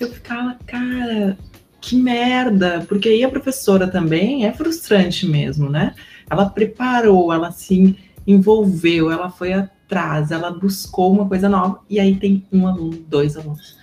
eu 0.00 0.12
ficava, 0.12 0.56
cara, 0.66 1.38
que 1.80 1.96
merda, 1.96 2.84
porque 2.88 3.08
aí 3.08 3.24
a 3.24 3.28
professora 3.28 3.86
também 3.86 4.46
é 4.46 4.52
frustrante 4.52 5.26
mesmo, 5.26 5.68
né? 5.68 5.94
Ela 6.28 6.48
preparou, 6.48 7.32
ela 7.32 7.50
se 7.50 7.96
envolveu, 8.26 9.10
ela 9.10 9.30
foi 9.30 9.52
atrás, 9.52 10.30
ela 10.30 10.50
buscou 10.50 11.12
uma 11.12 11.28
coisa 11.28 11.48
nova, 11.48 11.80
e 11.88 12.00
aí 12.00 12.16
tem 12.16 12.44
um 12.50 12.66
aluno, 12.66 12.96
dois 13.08 13.36
alunos. 13.36 13.76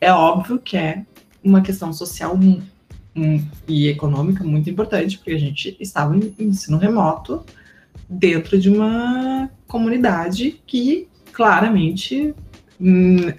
É 0.00 0.12
óbvio 0.12 0.58
que 0.58 0.76
é 0.76 1.04
uma 1.42 1.62
questão 1.62 1.92
social 1.92 2.36
um, 2.36 2.60
um, 3.16 3.42
e 3.66 3.88
econômica 3.88 4.44
muito 4.44 4.68
importante, 4.68 5.16
porque 5.16 5.32
a 5.32 5.38
gente 5.38 5.76
estava 5.80 6.16
em 6.16 6.34
ensino 6.38 6.76
remoto 6.76 7.44
dentro 8.08 8.58
de 8.58 8.68
uma 8.68 9.50
comunidade 9.66 10.60
que 10.66 11.08
claramente 11.32 12.34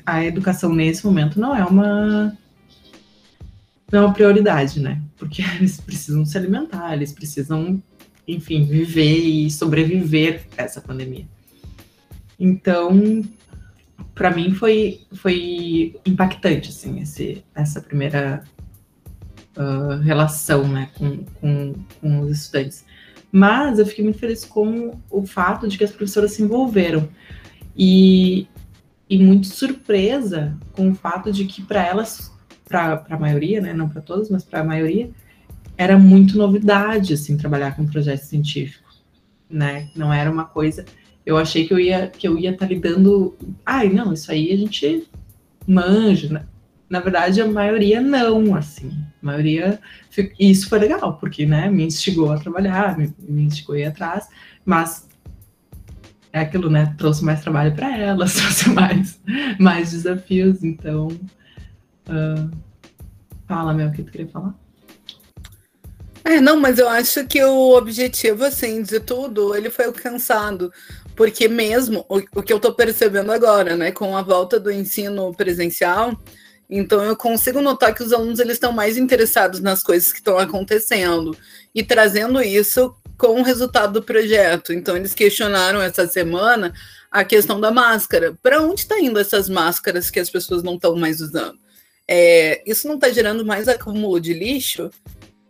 a 0.05 0.23
educação 0.25 0.73
nesse 0.73 1.05
momento 1.05 1.39
não 1.39 1.55
é 1.55 1.63
uma 1.63 2.37
não 3.91 3.99
é 3.99 4.05
uma 4.05 4.13
prioridade, 4.13 4.79
né? 4.79 5.01
Porque 5.17 5.41
eles 5.57 5.79
precisam 5.79 6.25
se 6.25 6.37
alimentar, 6.37 6.93
eles 6.93 7.11
precisam, 7.11 7.81
enfim, 8.27 8.65
viver 8.65 9.17
e 9.17 9.49
sobreviver 9.49 10.45
essa 10.57 10.81
pandemia. 10.81 11.25
Então, 12.39 13.23
para 14.13 14.31
mim 14.31 14.53
foi, 14.53 15.01
foi 15.13 15.95
impactante, 16.05 16.69
assim, 16.69 16.99
esse, 16.99 17.43
essa 17.55 17.81
primeira 17.81 18.43
uh, 19.55 20.01
relação, 20.01 20.67
né, 20.67 20.89
com, 20.95 21.23
com, 21.39 21.73
com 22.01 22.19
os 22.21 22.31
estudantes. 22.31 22.85
Mas 23.31 23.79
eu 23.79 23.85
fiquei 23.85 24.03
muito 24.03 24.19
feliz 24.19 24.45
com 24.45 24.99
o 25.09 25.25
fato 25.25 25.67
de 25.67 25.77
que 25.77 25.83
as 25.83 25.91
professoras 25.91 26.31
se 26.31 26.41
envolveram. 26.41 27.09
E, 27.75 28.47
e 29.09 29.17
muito 29.17 29.47
surpresa 29.47 30.55
com 30.73 30.89
o 30.91 30.95
fato 30.95 31.31
de 31.31 31.45
que 31.45 31.61
para 31.61 31.85
elas, 31.85 32.31
para 32.67 33.05
a 33.09 33.17
maioria, 33.17 33.61
né, 33.61 33.73
não 33.73 33.87
para 33.87 34.01
todas, 34.01 34.29
mas 34.29 34.43
para 34.43 34.59
a 34.59 34.63
maioria, 34.63 35.09
era 35.77 35.97
muito 35.97 36.37
novidade 36.37 37.13
assim 37.13 37.37
trabalhar 37.37 37.75
com 37.75 37.85
projeto 37.85 38.21
científico, 38.21 38.89
né? 39.49 39.89
Não 39.95 40.11
era 40.11 40.29
uma 40.29 40.45
coisa. 40.45 40.83
Eu 41.25 41.37
achei 41.37 41.67
que 41.67 41.73
eu 41.73 41.79
ia 41.79 42.07
que 42.07 42.27
eu 42.27 42.37
ia 42.37 42.51
estar 42.51 42.65
tá 42.65 42.73
lidando. 42.73 43.35
Ai, 43.65 43.89
não, 43.89 44.11
isso 44.11 44.31
aí 44.31 44.51
a 44.51 44.57
gente 44.57 45.07
manja. 45.67 46.29
Né? 46.29 46.45
Na 46.89 46.99
verdade, 46.99 47.41
a 47.41 47.47
maioria 47.47 48.01
não, 48.01 48.55
assim. 48.55 48.89
A 49.21 49.25
maioria. 49.25 49.79
E 50.39 50.49
isso 50.49 50.67
foi 50.67 50.79
legal, 50.79 51.17
porque, 51.17 51.45
né, 51.45 51.69
me 51.69 51.83
instigou 51.83 52.31
a 52.31 52.39
trabalhar, 52.39 52.97
me, 52.97 53.13
me 53.19 53.43
instigou 53.43 53.75
a 53.75 53.79
ir 53.79 53.85
atrás, 53.85 54.27
mas 54.65 55.06
é 56.37 56.41
aquilo, 56.41 56.69
né? 56.69 56.93
Trouxe 56.97 57.23
mais 57.23 57.41
trabalho 57.41 57.75
para 57.75 57.97
elas, 57.97 58.33
trouxe 58.37 58.69
mais, 58.69 59.19
mais 59.59 59.91
desafios. 59.91 60.63
Então, 60.63 61.07
uh, 62.07 62.51
fala, 63.47 63.73
meu, 63.73 63.87
o 63.87 63.91
que 63.91 64.03
tu 64.03 64.11
queria 64.11 64.27
falar? 64.27 64.55
É, 66.23 66.41
não, 66.41 66.59
mas 66.59 66.77
eu 66.77 66.89
acho 66.89 67.25
que 67.25 67.41
o 67.43 67.77
objetivo, 67.77 68.43
assim, 68.43 68.81
de 68.81 68.99
tudo, 68.99 69.55
ele 69.55 69.69
foi 69.69 69.85
alcançado. 69.85 70.71
Porque 71.15 71.47
mesmo 71.47 72.05
o, 72.09 72.17
o 72.17 72.43
que 72.43 72.53
eu 72.53 72.57
estou 72.57 72.73
percebendo 72.73 73.31
agora, 73.31 73.75
né, 73.75 73.91
com 73.91 74.15
a 74.15 74.21
volta 74.21 74.59
do 74.59 74.69
ensino 74.69 75.33
presencial, 75.33 76.15
então 76.69 77.03
eu 77.03 77.15
consigo 77.15 77.61
notar 77.61 77.95
que 77.95 78.03
os 78.03 78.11
alunos 78.11 78.39
eles 78.39 78.53
estão 78.53 78.71
mais 78.71 78.97
interessados 78.97 79.59
nas 79.59 79.81
coisas 79.81 80.11
que 80.11 80.19
estão 80.19 80.37
acontecendo 80.37 81.35
e 81.73 81.81
trazendo 81.81 82.41
isso 82.41 82.93
com 83.17 83.39
o 83.39 83.43
resultado 83.43 83.93
do 83.93 84.03
projeto. 84.03 84.73
Então, 84.73 84.95
eles 84.95 85.13
questionaram 85.13 85.81
essa 85.81 86.07
semana 86.07 86.73
a 87.11 87.23
questão 87.23 87.59
da 87.59 87.71
máscara. 87.71 88.35
Para 88.41 88.61
onde 88.61 88.81
está 88.81 88.99
indo 88.99 89.19
essas 89.19 89.49
máscaras 89.49 90.09
que 90.09 90.19
as 90.19 90.29
pessoas 90.29 90.63
não 90.63 90.75
estão 90.75 90.95
mais 90.95 91.21
usando? 91.21 91.57
É, 92.07 92.61
isso 92.65 92.87
não 92.87 92.95
está 92.95 93.09
gerando 93.09 93.45
mais 93.45 93.67
acúmulo 93.67 94.19
de 94.19 94.33
lixo? 94.33 94.89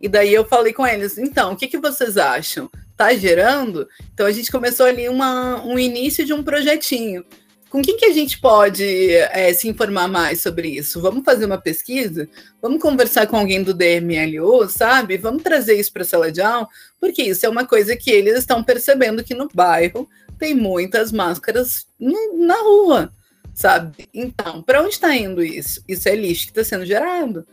E 0.00 0.08
daí 0.08 0.32
eu 0.32 0.44
falei 0.44 0.72
com 0.72 0.86
eles, 0.86 1.18
então, 1.18 1.52
o 1.52 1.56
que, 1.56 1.66
que 1.66 1.78
vocês 1.78 2.16
acham? 2.16 2.70
Está 2.90 3.14
gerando? 3.14 3.88
Então 4.12 4.26
a 4.26 4.32
gente 4.32 4.50
começou 4.50 4.86
ali 4.86 5.08
uma, 5.08 5.64
um 5.64 5.78
início 5.78 6.24
de 6.24 6.32
um 6.32 6.42
projetinho. 6.42 7.24
Com 7.70 7.82
quem 7.82 7.98
que 7.98 8.06
a 8.06 8.12
gente 8.12 8.40
pode 8.40 9.14
é, 9.14 9.52
se 9.52 9.68
informar 9.68 10.08
mais 10.08 10.40
sobre 10.40 10.68
isso? 10.68 11.02
Vamos 11.02 11.22
fazer 11.22 11.44
uma 11.44 11.58
pesquisa? 11.58 12.26
Vamos 12.62 12.80
conversar 12.80 13.26
com 13.26 13.36
alguém 13.36 13.62
do 13.62 13.74
DMLU, 13.74 14.68
sabe? 14.70 15.18
Vamos 15.18 15.42
trazer 15.42 15.78
isso 15.78 15.92
para 15.92 16.02
a 16.02 16.06
sala 16.06 16.32
de 16.32 16.40
aula, 16.40 16.66
porque 16.98 17.22
isso 17.22 17.44
é 17.44 17.48
uma 17.48 17.66
coisa 17.66 17.94
que 17.94 18.10
eles 18.10 18.38
estão 18.38 18.64
percebendo 18.64 19.22
que 19.22 19.34
no 19.34 19.48
bairro 19.52 20.08
tem 20.38 20.54
muitas 20.54 21.12
máscaras 21.12 21.86
na 22.00 22.56
rua, 22.62 23.12
sabe? 23.52 24.08
Então, 24.14 24.62
para 24.62 24.80
onde 24.80 24.94
está 24.94 25.14
indo 25.14 25.42
isso? 25.42 25.82
Isso 25.86 26.08
é 26.08 26.14
lixo 26.14 26.46
que 26.46 26.52
está 26.52 26.64
sendo 26.64 26.86
gerado. 26.86 27.46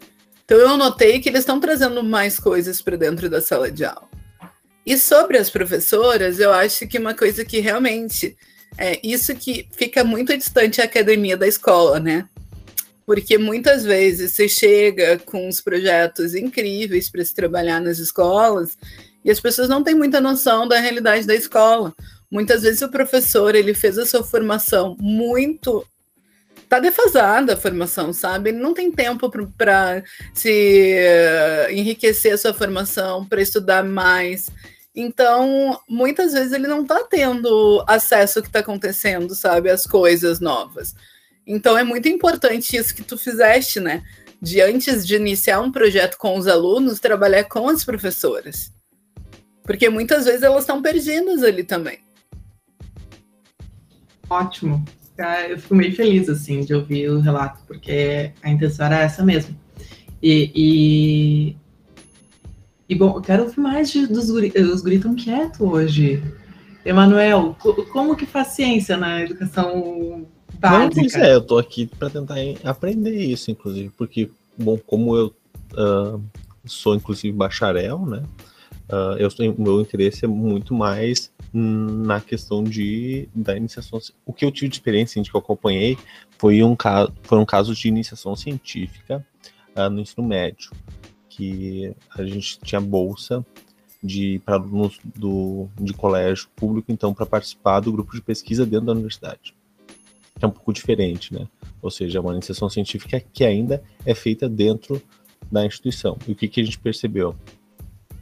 Então, 0.45 0.58
eu 0.58 0.78
notei 0.78 1.19
que 1.19 1.28
eles 1.28 1.41
estão 1.41 1.60
trazendo 1.60 2.01
mais 2.04 2.39
coisas 2.39 2.82
para 2.82 2.95
dentro 2.95 3.30
da 3.30 3.41
sala 3.41 3.69
de 3.69 3.84
aula. 3.84 4.08
E 4.86 4.97
sobre 4.97 5.38
as 5.38 5.49
professoras, 5.49 6.39
eu 6.39 6.54
acho 6.54 6.88
que 6.88 6.99
uma 6.99 7.15
coisa 7.15 7.43
que 7.43 7.60
realmente 7.60 8.38
é 8.77 8.99
isso 9.03 9.35
que 9.35 9.67
fica 9.71 10.03
muito 10.03 10.35
distante 10.38 10.81
a 10.81 10.85
academia 10.85 11.38
da 11.38 11.47
escola, 11.47 11.99
né? 11.99 12.27
Porque 13.05 13.38
muitas 13.38 13.83
vezes 13.83 14.31
você 14.31 14.49
chega 14.49 15.19
com 15.19 15.47
uns 15.47 15.61
projetos 15.61 16.33
incríveis 16.33 17.09
para 17.09 17.23
se 17.23 17.35
trabalhar 17.35 17.79
nas 17.79 17.99
escolas 17.99 18.77
e 19.23 19.31
as 19.31 19.39
pessoas 19.39 19.69
não 19.69 19.83
têm 19.83 19.95
muita 19.95 20.19
noção 20.19 20.67
da 20.67 20.79
realidade 20.79 21.27
da 21.27 21.35
escola. 21.35 21.93
Muitas 22.29 22.63
vezes 22.63 22.81
o 22.81 22.89
professor 22.89 23.55
ele 23.55 23.73
fez 23.73 23.97
a 23.97 24.05
sua 24.05 24.23
formação 24.23 24.97
muito 24.99 25.85
tá 26.67 26.79
defasada 26.79 27.53
a 27.53 27.57
formação, 27.57 28.11
sabe? 28.11 28.49
Ele 28.49 28.59
não 28.59 28.73
tem 28.73 28.91
tempo 28.91 29.29
para 29.57 30.03
se 30.33 30.95
uh, 30.97 31.71
enriquecer 31.71 32.33
a 32.33 32.38
sua 32.38 32.53
formação, 32.53 33.25
para 33.25 33.41
estudar 33.41 33.83
mais. 33.83 34.49
Então, 34.95 35.77
muitas 35.89 36.31
vezes 36.31 36.53
ele 36.53 36.67
não 36.67 36.84
está 36.84 37.03
tendo 37.03 37.84
acesso 37.86 38.39
ao 38.39 38.43
que 38.43 38.47
está 38.49 38.60
acontecendo, 38.60 39.36
sabe? 39.36 39.69
As 39.69 39.84
coisas 39.84 40.39
novas. 40.39 40.95
Então, 41.45 41.77
é 41.77 41.84
muito 41.84 42.08
importante 42.08 42.77
isso 42.77 42.95
que 42.95 43.03
tu 43.03 43.17
fizeste, 43.17 43.79
né? 43.79 44.03
De 44.41 44.62
antes 44.62 45.05
de 45.05 45.15
iniciar 45.15 45.60
um 45.60 45.71
projeto 45.71 46.17
com 46.17 46.38
os 46.38 46.47
alunos, 46.47 46.99
trabalhar 46.99 47.43
com 47.43 47.67
as 47.67 47.84
professoras. 47.84 48.71
Porque 49.63 49.89
muitas 49.89 50.25
vezes 50.25 50.43
elas 50.43 50.62
estão 50.62 50.81
perdidas 50.81 51.43
ali 51.43 51.63
também. 51.63 51.99
Ótimo. 54.29 54.86
Eu 55.49 55.60
fico 55.60 55.75
meio 55.75 55.95
feliz, 55.95 56.29
assim, 56.29 56.62
de 56.62 56.73
ouvir 56.73 57.10
o 57.10 57.19
relato, 57.19 57.62
porque 57.67 58.31
a 58.41 58.49
intenção 58.49 58.86
era 58.86 59.01
essa 59.01 59.23
mesmo. 59.23 59.58
E, 60.21 60.51
e 60.55 61.58
e 62.87 62.93
bom, 62.93 63.15
eu 63.15 63.21
quero 63.21 63.43
ouvir 63.43 63.59
mais 63.59 63.89
de, 63.89 64.05
dos 64.05 64.29
guri, 64.29 64.53
os 64.61 64.81
guri 64.81 64.99
tão 64.99 65.15
quietos 65.15 65.59
hoje. 65.59 66.23
Emanuel, 66.85 67.55
como 67.91 68.15
que 68.15 68.27
faz 68.27 68.49
ciência 68.49 68.95
na 68.95 69.23
educação 69.23 70.27
básica? 70.59 71.17
Não, 71.17 71.25
é, 71.25 71.33
eu 71.33 71.41
tô 71.41 71.57
aqui 71.57 71.87
para 71.87 72.11
tentar 72.11 72.35
aprender 72.63 73.15
isso, 73.15 73.49
inclusive, 73.49 73.89
porque, 73.97 74.29
bom, 74.55 74.77
como 74.77 75.15
eu 75.15 75.35
uh, 75.73 76.21
sou, 76.63 76.93
inclusive, 76.93 77.35
bacharel, 77.35 78.05
né, 78.05 78.23
uh, 78.91 79.17
eu, 79.17 79.29
meu 79.57 79.81
interesse 79.81 80.25
é 80.25 80.27
muito 80.27 80.75
mais 80.75 81.33
na 81.51 82.21
questão 82.21 82.63
de 82.63 83.29
da 83.33 83.57
iniciação. 83.57 83.99
O 84.23 84.31
que 84.33 84.45
eu 84.45 84.51
tive 84.51 84.67
de 84.67 84.75
experiência, 84.75 85.23
que 85.23 85.33
eu 85.33 85.39
acompanhei, 85.39 85.97
foi 86.37 86.61
um 86.61 86.75
caso, 86.75 87.11
foi 87.23 87.39
um 87.39 87.45
caso 87.45 87.73
de 87.73 87.87
iniciação 87.87 88.35
científica 88.35 89.25
uh, 89.75 89.89
no 89.89 90.01
ensino 90.01 90.27
médio 90.27 90.69
que 91.35 91.93
a 92.17 92.23
gente 92.23 92.57
tinha 92.59 92.79
bolsa 92.79 93.45
de 94.01 94.39
para 94.45 94.55
alunos 94.55 94.99
do, 95.03 95.67
de 95.79 95.93
colégio 95.93 96.47
público, 96.55 96.91
então, 96.91 97.13
para 97.13 97.25
participar 97.25 97.81
do 97.81 97.91
grupo 97.91 98.15
de 98.15 98.21
pesquisa 98.21 98.65
dentro 98.65 98.85
da 98.85 98.91
universidade. 98.93 99.53
É 100.39 100.45
um 100.45 100.51
pouco 100.51 100.71
diferente, 100.71 101.33
né? 101.33 101.47
Ou 101.81 101.91
seja, 101.91 102.19
é 102.19 102.21
uma 102.21 102.33
iniciação 102.33 102.69
científica 102.69 103.19
que 103.19 103.43
ainda 103.43 103.83
é 104.05 104.13
feita 104.13 104.47
dentro 104.47 105.01
da 105.51 105.65
instituição. 105.65 106.17
E 106.27 106.31
o 106.31 106.35
que, 106.35 106.47
que 106.47 106.61
a 106.61 106.63
gente 106.63 106.79
percebeu? 106.79 107.35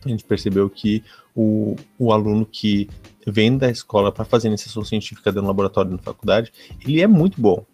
A 0.06 0.10
gente 0.10 0.24
percebeu 0.24 0.70
que 0.70 1.04
o, 1.36 1.76
o 1.98 2.12
aluno 2.12 2.46
que 2.46 2.90
vem 3.26 3.58
da 3.58 3.70
escola 3.70 4.12
para 4.12 4.26
fazer 4.26 4.48
iniciação 4.48 4.84
científica 4.84 5.32
dentro 5.32 5.44
do 5.44 5.48
laboratório 5.48 5.92
na 5.92 5.98
faculdade, 5.98 6.52
ele 6.86 7.02
é 7.02 7.08
muito 7.08 7.40
bom. 7.40 7.66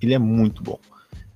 Ele 0.00 0.14
é 0.14 0.18
muito 0.18 0.62
bom 0.62 0.78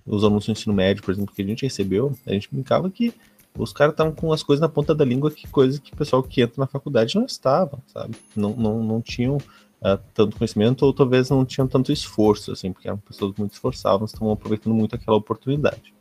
os 0.07 0.25
alunos 0.25 0.47
do 0.47 0.53
ensino 0.53 0.75
médio, 0.75 1.03
por 1.03 1.13
exemplo, 1.13 1.35
que 1.35 1.43
a 1.43 1.47
gente 1.47 1.63
recebeu, 1.63 2.13
a 2.27 2.33
gente 2.33 2.49
brincava 2.51 2.91
que 2.91 3.15
os 3.57 3.73
caras 3.73 3.93
estavam 3.93 4.13
com 4.13 4.33
as 4.33 4.43
coisas 4.43 4.61
na 4.61 4.69
ponta 4.69 4.95
da 4.95 5.05
língua 5.05 5.31
que 5.31 5.47
coisa 5.47 5.81
que 5.81 5.93
o 5.93 5.97
pessoal 5.97 6.23
que 6.23 6.43
entra 6.43 6.57
na 6.59 6.67
faculdade 6.67 7.15
não 7.15 7.25
estava, 7.25 7.79
sabe? 7.87 8.17
Não, 8.35 8.51
não, 8.51 8.83
não 8.83 9.01
tinham 9.01 9.37
uh, 9.37 9.99
tanto 10.13 10.37
conhecimento 10.37 10.85
ou 10.85 10.93
talvez 10.93 11.31
não 11.31 11.45
tinham 11.45 11.69
tanto 11.69 11.93
esforço, 11.93 12.51
assim, 12.51 12.73
porque 12.73 12.89
eram 12.89 12.99
pessoas 12.99 13.35
muito 13.39 13.53
esforçadas, 13.53 14.13
estavam 14.13 14.33
aproveitando 14.33 14.75
muito 14.75 14.97
aquela 14.97 15.17
oportunidade. 15.17 15.95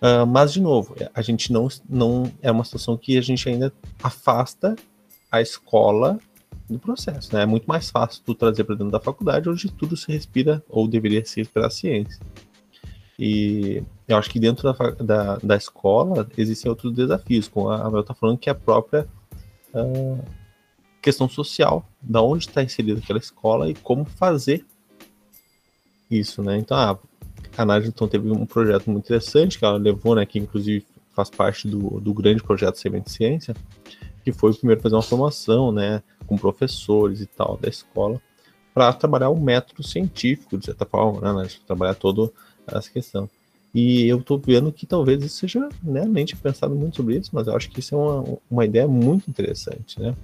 Uh, 0.00 0.26
mas, 0.26 0.52
de 0.52 0.60
novo, 0.60 0.94
a 1.12 1.22
gente 1.22 1.52
não, 1.52 1.66
não. 1.88 2.30
É 2.40 2.52
uma 2.52 2.62
situação 2.62 2.96
que 2.96 3.18
a 3.18 3.20
gente 3.20 3.48
ainda 3.48 3.72
afasta 4.00 4.76
a 5.30 5.40
escola 5.40 6.20
do 6.70 6.78
processo, 6.78 7.34
né? 7.34 7.42
É 7.42 7.46
muito 7.46 7.64
mais 7.66 7.90
fácil 7.90 8.22
tu 8.24 8.34
trazer 8.34 8.62
para 8.62 8.76
dentro 8.76 8.92
da 8.92 9.00
faculdade, 9.00 9.48
onde 9.48 9.72
tudo 9.72 9.96
se 9.96 10.12
respira, 10.12 10.62
ou 10.68 10.86
deveria 10.86 11.24
se 11.24 11.40
respirar 11.40 11.70
ciência. 11.70 12.20
E 13.18 13.82
eu 14.06 14.16
acho 14.16 14.30
que 14.30 14.38
dentro 14.38 14.72
da, 14.72 14.90
da, 14.92 15.36
da 15.36 15.56
escola 15.56 16.28
existem 16.36 16.68
outros 16.68 16.92
desafios, 16.92 17.48
como 17.48 17.68
a 17.68 17.90
Mel 17.90 18.00
está 18.00 18.14
falando, 18.14 18.38
que 18.38 18.48
é 18.48 18.52
a 18.52 18.54
própria 18.54 19.08
uh, 19.74 20.22
questão 21.02 21.28
social, 21.28 21.84
da 22.00 22.22
onde 22.22 22.46
está 22.46 22.62
inserida 22.62 23.00
aquela 23.00 23.18
escola 23.18 23.68
e 23.68 23.74
como 23.74 24.04
fazer 24.04 24.64
isso, 26.10 26.42
né? 26.42 26.56
Então, 26.58 26.76
a, 26.76 26.98
a 27.56 27.64
Nádia 27.64 27.88
então, 27.88 28.06
teve 28.06 28.30
um 28.30 28.46
projeto 28.46 28.90
muito 28.90 29.06
interessante 29.06 29.58
que 29.58 29.64
ela 29.64 29.76
levou, 29.76 30.14
né, 30.14 30.24
que 30.24 30.38
inclusive 30.38 30.86
faz 31.12 31.28
parte 31.28 31.66
do, 31.66 32.00
do 32.00 32.14
grande 32.14 32.42
projeto 32.42 32.76
Semente 32.76 33.10
Ciência, 33.10 33.54
que 34.24 34.32
foi 34.32 34.54
primeiro 34.54 34.80
fazer 34.80 34.94
uma 34.94 35.02
formação, 35.02 35.72
né, 35.72 36.02
com 36.26 36.36
professores 36.36 37.20
e 37.20 37.26
tal 37.26 37.56
da 37.56 37.68
escola, 37.68 38.22
para 38.72 38.92
trabalhar 38.92 39.28
o 39.28 39.40
método 39.40 39.82
científico, 39.82 40.56
de 40.56 40.66
certa 40.66 40.86
forma, 40.86 41.42
né, 41.42 41.48
trabalhar 41.66 41.94
toda 41.94 42.30
essa 42.72 42.90
questão. 42.90 43.28
E 43.74 44.08
eu 44.08 44.18
estou 44.18 44.38
vendo 44.38 44.72
que 44.72 44.86
talvez 44.86 45.22
isso 45.22 45.38
seja, 45.38 45.68
né, 45.82 46.04
nem 46.06 46.24
tinha 46.24 46.40
pensado 46.40 46.74
muito 46.74 46.96
sobre 46.96 47.16
isso, 47.16 47.30
mas 47.32 47.46
eu 47.46 47.54
acho 47.54 47.70
que 47.70 47.80
isso 47.80 47.94
é 47.94 47.98
uma, 47.98 48.38
uma 48.50 48.64
ideia 48.64 48.88
muito 48.88 49.28
interessante, 49.28 50.00
né? 50.00 50.14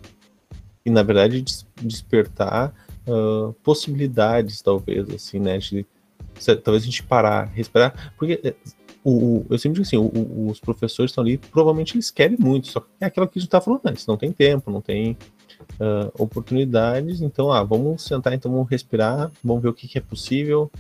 E 0.85 0.91
na 0.91 1.03
verdade 1.03 1.41
des 1.43 1.67
despertar 1.81 2.75
uh, 3.07 3.53
possibilidades, 3.63 4.63
talvez, 4.63 5.09
assim, 5.11 5.39
né, 5.39 5.59
de 5.59 5.87
talvez 6.65 6.83
a 6.83 6.87
gente 6.87 7.03
parar, 7.03 7.45
respirar, 7.45 8.13
porque 8.17 8.41
eh, 8.43 8.55
o, 9.05 9.45
eu 9.49 9.59
sempre 9.59 9.75
digo 9.75 9.87
assim, 9.87 9.97
o, 9.97 10.49
os 10.49 10.59
professores 10.59 11.11
estão 11.11 11.23
ali, 11.23 11.39
provavelmente 11.39 11.95
eles 11.95 12.11
querem 12.11 12.37
muito, 12.39 12.69
só 12.69 12.81
que 12.81 12.89
é 13.01 13.07
aquilo 13.07 13.29
que 13.29 13.39
a 13.39 13.41
gente 13.41 13.49
está 13.49 13.61
falando 13.61 13.83
antes, 13.85 14.07
não 14.07 14.17
tem 14.17 14.33
tempo, 14.33 14.71
não 14.71 14.81
tem 14.81 15.17
uh, 15.75 16.11
oportunidades, 16.19 17.21
então, 17.21 17.53
ah, 17.53 17.63
vamos 17.63 18.03
sentar, 18.03 18.33
então 18.33 18.51
vamos 18.51 18.69
respirar, 18.69 19.31
vamos 19.43 19.63
ver 19.63 19.69
o 19.69 19.75
que, 19.75 19.87
que 19.87 19.99
é 19.99 20.01
possível, 20.01 20.71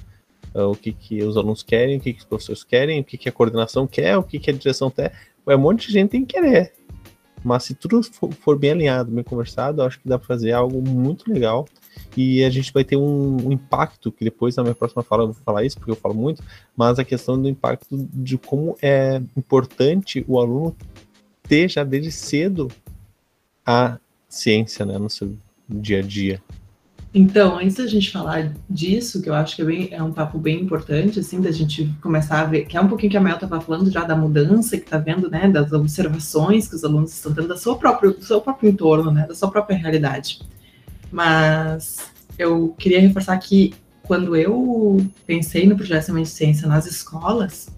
o 0.55 0.75
que, 0.75 0.93
que 0.93 1.23
os 1.23 1.37
alunos 1.37 1.62
querem, 1.62 1.97
o 1.97 2.01
que, 2.01 2.12
que 2.12 2.21
os 2.21 2.25
professores 2.25 2.62
querem, 2.62 3.01
o 3.01 3.05
que, 3.05 3.19
que 3.19 3.29
a 3.29 3.33
coordenação 3.33 3.87
quer, 3.87 4.17
o 4.17 4.23
que, 4.23 4.38
que 4.38 4.51
a 4.51 4.55
direção 4.55 4.90
quer, 4.90 5.12
é 5.47 5.57
um 5.57 5.59
monte 5.59 5.88
de 5.88 5.93
gente 5.93 6.11
tem 6.11 6.25
que 6.25 6.35
querer, 6.35 6.73
mas 7.45 7.64
se 7.64 7.75
tudo 7.75 8.03
for, 8.40 8.59
bem 8.59 8.71
alinhado, 8.71 9.11
bem 9.11 9.23
conversado, 9.23 9.83
acho 9.83 10.01
que 10.01 10.09
dá 10.09 10.19
para 10.19 10.27
fazer 10.27 10.53
algo 10.53 10.81
muito 10.81 11.31
legal. 11.31 11.69
E 12.17 12.43
a 12.43 12.49
gente 12.49 12.73
vai 12.73 12.83
ter 12.83 12.97
um, 12.97 13.49
um, 13.49 13.53
impacto, 13.53 14.11
que 14.11 14.25
depois 14.25 14.57
na 14.57 14.62
minha 14.62 14.75
próxima 14.75 15.03
fala 15.03 15.25
eu 15.25 15.27
vou 15.33 15.37
falar 15.45 15.62
isso, 15.62 15.77
porque 15.77 15.90
eu 15.90 15.97
falo 15.97 16.14
muito, 16.14 16.43
mas 16.75 16.99
a 16.99 17.05
questão 17.05 17.40
do 17.40 17.47
impacto 17.47 17.87
de 18.12 18.38
como 18.38 18.79
é 18.81 19.21
importante 19.37 20.25
o 20.27 20.40
aluno 20.40 20.75
ter 21.43 21.69
já 21.69 21.85
desde 21.85 22.11
cedo 22.11 22.69
a 23.67 23.99
ciência 24.27 24.87
né, 24.87 24.99
no 24.99 25.11
seu 25.11 25.37
dia 25.69 25.99
a 25.99 26.03
dia. 26.03 26.43
Então, 27.16 27.61
antes 27.61 27.77
da 27.77 27.87
gente 27.87 28.11
falar 28.11 28.53
disso, 28.68 29.22
que 29.22 29.31
eu 29.31 29.35
acho 29.35 29.55
que 29.55 29.62
é, 29.62 29.64
bem, 29.64 29.88
é, 29.92 30.03
um 30.03 30.12
papo 30.12 30.37
bem 30.37 30.61
importante, 30.61 31.20
assim, 31.20 31.40
da 31.40 31.53
gente 31.53 31.88
começar 32.03 32.40
a 32.40 32.44
ver, 32.44 32.64
que 32.64 32.77
é 32.77 32.81
um 32.81 32.88
pouquinho 32.88 33.12
que 33.12 33.16
a 33.16 33.20
Mel 33.20 33.37
estava 33.37 33.61
falando 33.61 33.88
já 33.88 34.03
da 34.03 34.16
mudança 34.16 34.77
que 34.77 34.83
está 34.83 34.98
vendo, 34.98 35.31
né, 35.31 35.48
das 35.48 35.70
observações 35.72 36.66
que 36.66 36.74
os 36.74 36.83
alunos 36.83 37.12
estão 37.12 37.33
tendo 37.33 37.46
da 37.46 37.57
sua 37.57 37.79
própria, 37.79 38.11
do 38.11 38.24
seu 38.24 38.40
próprio 38.40 38.68
entorno, 38.68 39.12
né, 39.12 39.29
da 39.29 39.35
sua 39.35 39.48
própria 39.48 39.77
realidade. 39.77 40.42
Mas 41.12 42.11
eu 42.37 42.74
queria 42.77 43.00
reforçar 43.00 43.38
que 43.38 43.72
quando 44.03 44.35
eu 44.35 45.07
pensei 45.24 45.68
no 45.68 45.77
projeto 45.77 46.12
de 46.12 46.27
ciência 46.27 46.66
nas 46.66 46.85
escolas, 46.85 47.68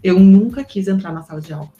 eu 0.00 0.20
nunca 0.20 0.62
quis 0.62 0.86
entrar 0.86 1.12
na 1.12 1.24
sala 1.24 1.40
de 1.40 1.52
aula. 1.52 1.72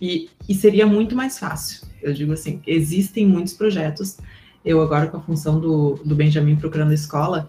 E, 0.00 0.30
e 0.48 0.54
seria 0.54 0.86
muito 0.86 1.14
mais 1.14 1.38
fácil. 1.38 1.86
Eu 2.02 2.14
digo 2.14 2.32
assim, 2.32 2.62
existem 2.66 3.26
muitos 3.26 3.52
projetos. 3.52 4.16
Eu 4.66 4.82
agora 4.82 5.06
com 5.06 5.16
a 5.16 5.20
função 5.20 5.60
do, 5.60 5.94
do 6.04 6.16
Benjamin 6.16 6.56
procurando 6.56 6.92
escola, 6.92 7.48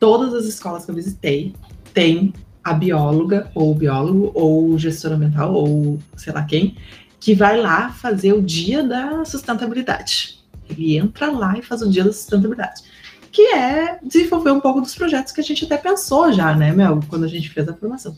todas 0.00 0.32
as 0.32 0.46
escolas 0.46 0.86
que 0.86 0.90
eu 0.90 0.94
visitei 0.94 1.54
têm 1.92 2.32
a 2.64 2.72
bióloga 2.72 3.50
ou 3.54 3.74
biólogo 3.74 4.32
ou 4.34 4.78
gestor 4.78 5.12
ambiental 5.12 5.52
ou 5.52 5.98
sei 6.16 6.32
lá 6.32 6.42
quem 6.44 6.74
que 7.20 7.34
vai 7.34 7.60
lá 7.60 7.90
fazer 7.90 8.32
o 8.32 8.40
dia 8.40 8.82
da 8.82 9.24
sustentabilidade. 9.26 10.38
Ele 10.70 10.96
entra 10.96 11.30
lá 11.30 11.58
e 11.58 11.62
faz 11.62 11.82
o 11.82 11.90
dia 11.90 12.04
da 12.04 12.12
sustentabilidade. 12.12 12.82
Que 13.30 13.42
é 13.54 13.98
desenvolver 14.02 14.52
um 14.52 14.60
pouco 14.60 14.80
dos 14.80 14.94
projetos 14.94 15.32
que 15.32 15.40
a 15.40 15.44
gente 15.44 15.64
até 15.64 15.76
pensou 15.76 16.32
já, 16.32 16.54
né, 16.54 16.72
Mel, 16.72 17.00
quando 17.08 17.24
a 17.24 17.28
gente 17.28 17.50
fez 17.50 17.68
a 17.68 17.74
formação. 17.74 18.16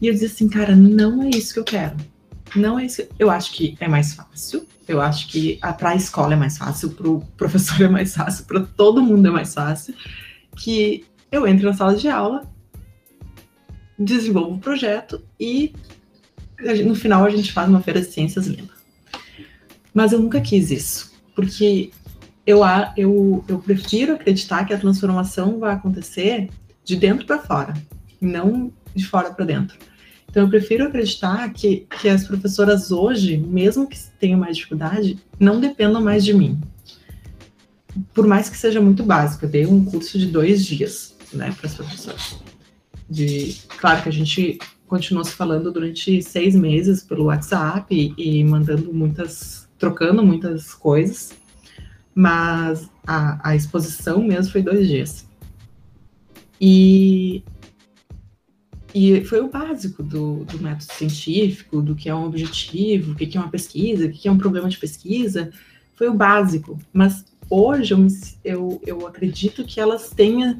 E 0.00 0.06
eu 0.06 0.12
disse 0.12 0.26
assim, 0.26 0.48
cara, 0.48 0.76
não 0.76 1.22
é 1.22 1.30
isso 1.30 1.54
que 1.54 1.60
eu 1.60 1.64
quero. 1.64 1.96
Não 2.54 2.78
é 2.78 2.86
isso. 2.86 3.02
Eu 3.18 3.30
acho 3.30 3.52
que 3.52 3.76
é 3.80 3.88
mais 3.88 4.14
fácil. 4.14 4.66
Eu 4.86 5.00
acho 5.00 5.28
que 5.28 5.58
para 5.78 5.90
a 5.90 5.96
escola 5.96 6.34
é 6.34 6.36
mais 6.36 6.56
fácil, 6.56 6.90
para 6.90 7.08
o 7.08 7.20
professor 7.36 7.82
é 7.82 7.88
mais 7.88 8.14
fácil, 8.14 8.44
para 8.44 8.60
todo 8.60 9.02
mundo 9.02 9.26
é 9.26 9.30
mais 9.30 9.52
fácil. 9.52 9.94
Que 10.56 11.04
eu 11.30 11.46
entre 11.46 11.66
na 11.66 11.74
sala 11.74 11.96
de 11.96 12.08
aula, 12.08 12.42
desenvolvo 13.98 14.56
o 14.56 14.58
projeto 14.58 15.22
e 15.40 15.74
no 16.84 16.94
final 16.94 17.24
a 17.24 17.30
gente 17.30 17.52
faz 17.52 17.68
uma 17.68 17.82
feira 17.82 18.00
de 18.00 18.06
ciências 18.06 18.46
linda. 18.46 18.72
Mas 19.92 20.12
eu 20.12 20.20
nunca 20.20 20.40
quis 20.40 20.70
isso 20.70 21.16
porque 21.36 21.90
eu, 22.46 22.60
eu, 22.96 23.44
eu 23.46 23.58
prefiro 23.58 24.14
acreditar 24.14 24.64
que 24.64 24.72
a 24.72 24.78
transformação 24.78 25.60
vai 25.60 25.74
acontecer 25.74 26.48
de 26.82 26.96
dentro 26.96 27.26
para 27.26 27.38
fora, 27.38 27.74
não 28.20 28.72
de 28.94 29.06
fora 29.06 29.30
para 29.30 29.44
dentro. 29.44 29.78
Então, 30.36 30.44
eu 30.44 30.50
prefiro 30.50 30.84
acreditar 30.84 31.50
que, 31.50 31.86
que 31.98 32.10
as 32.10 32.26
professoras 32.26 32.90
hoje, 32.90 33.38
mesmo 33.38 33.88
que 33.88 33.98
tenham 34.20 34.38
mais 34.38 34.58
dificuldade, 34.58 35.18
não 35.40 35.58
dependam 35.58 36.02
mais 36.02 36.22
de 36.22 36.34
mim. 36.34 36.60
Por 38.12 38.26
mais 38.26 38.50
que 38.50 38.58
seja 38.58 38.78
muito 38.78 39.02
básico, 39.02 39.46
eu 39.46 39.48
dei 39.48 39.64
um 39.64 39.82
curso 39.82 40.18
de 40.18 40.26
dois 40.26 40.66
dias 40.66 41.16
né, 41.32 41.54
para 41.56 41.68
as 41.68 41.74
professoras. 41.74 42.38
De, 43.08 43.56
claro 43.78 44.02
que 44.02 44.10
a 44.10 44.12
gente 44.12 44.58
continuou 44.86 45.24
se 45.24 45.32
falando 45.32 45.72
durante 45.72 46.20
seis 46.20 46.54
meses 46.54 47.02
pelo 47.02 47.24
WhatsApp 47.24 47.86
e, 47.90 48.40
e 48.40 48.44
mandando 48.44 48.92
muitas 48.92 49.66
trocando 49.78 50.22
muitas 50.22 50.74
coisas, 50.74 51.32
mas 52.14 52.90
a, 53.06 53.52
a 53.52 53.56
exposição 53.56 54.22
mesmo 54.22 54.52
foi 54.52 54.60
dois 54.60 54.86
dias. 54.86 55.26
E, 56.60 57.42
e 58.98 59.22
foi 59.26 59.40
o 59.40 59.48
básico 59.48 60.02
do, 60.02 60.46
do 60.46 60.58
método 60.58 60.90
científico, 60.90 61.82
do 61.82 61.94
que 61.94 62.08
é 62.08 62.14
um 62.14 62.24
objetivo, 62.24 63.12
o 63.12 63.14
que 63.14 63.36
é 63.36 63.38
uma 63.38 63.50
pesquisa, 63.50 64.06
o 64.06 64.10
que 64.10 64.26
é 64.26 64.32
um 64.32 64.38
problema 64.38 64.70
de 64.70 64.78
pesquisa, 64.78 65.50
foi 65.94 66.08
o 66.08 66.14
básico. 66.14 66.78
Mas 66.94 67.22
hoje 67.50 67.92
eu, 67.92 68.06
eu, 68.42 68.82
eu 68.86 69.06
acredito 69.06 69.64
que 69.64 69.78
elas 69.78 70.08
tenham, 70.08 70.56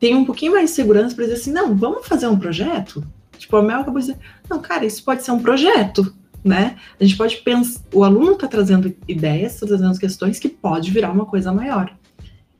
tenham 0.00 0.20
um 0.20 0.24
pouquinho 0.24 0.52
mais 0.52 0.70
de 0.70 0.76
segurança 0.76 1.14
para 1.14 1.24
dizer 1.24 1.36
assim, 1.36 1.52
não, 1.52 1.76
vamos 1.76 2.06
fazer 2.06 2.26
um 2.28 2.38
projeto? 2.38 3.06
Tipo, 3.36 3.58
a 3.58 3.62
Mel 3.62 3.80
acabou 3.80 4.00
de 4.00 4.06
dizer, 4.06 4.18
não, 4.48 4.62
cara, 4.62 4.86
isso 4.86 5.04
pode 5.04 5.22
ser 5.22 5.32
um 5.32 5.42
projeto 5.42 6.16
né? 6.42 6.76
A 6.98 7.02
gente 7.02 7.16
pode 7.16 7.38
pensar, 7.38 7.80
o 7.92 8.04
aluno 8.04 8.32
está 8.32 8.46
trazendo 8.46 8.94
ideias, 9.08 9.54
está 9.54 9.66
trazendo 9.66 9.98
questões 9.98 10.38
que 10.38 10.48
pode 10.48 10.92
virar 10.92 11.10
uma 11.10 11.26
coisa 11.26 11.52
maior. 11.52 11.92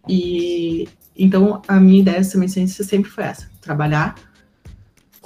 E 0.09 0.89
então 1.17 1.63
a 1.69 1.79
minha 1.79 2.01
ideia 2.01 2.21
de 2.21 2.27
ciência 2.27 2.85
sempre 2.85 3.09
foi 3.09 3.23
essa: 3.23 3.49
trabalhar 3.61 4.17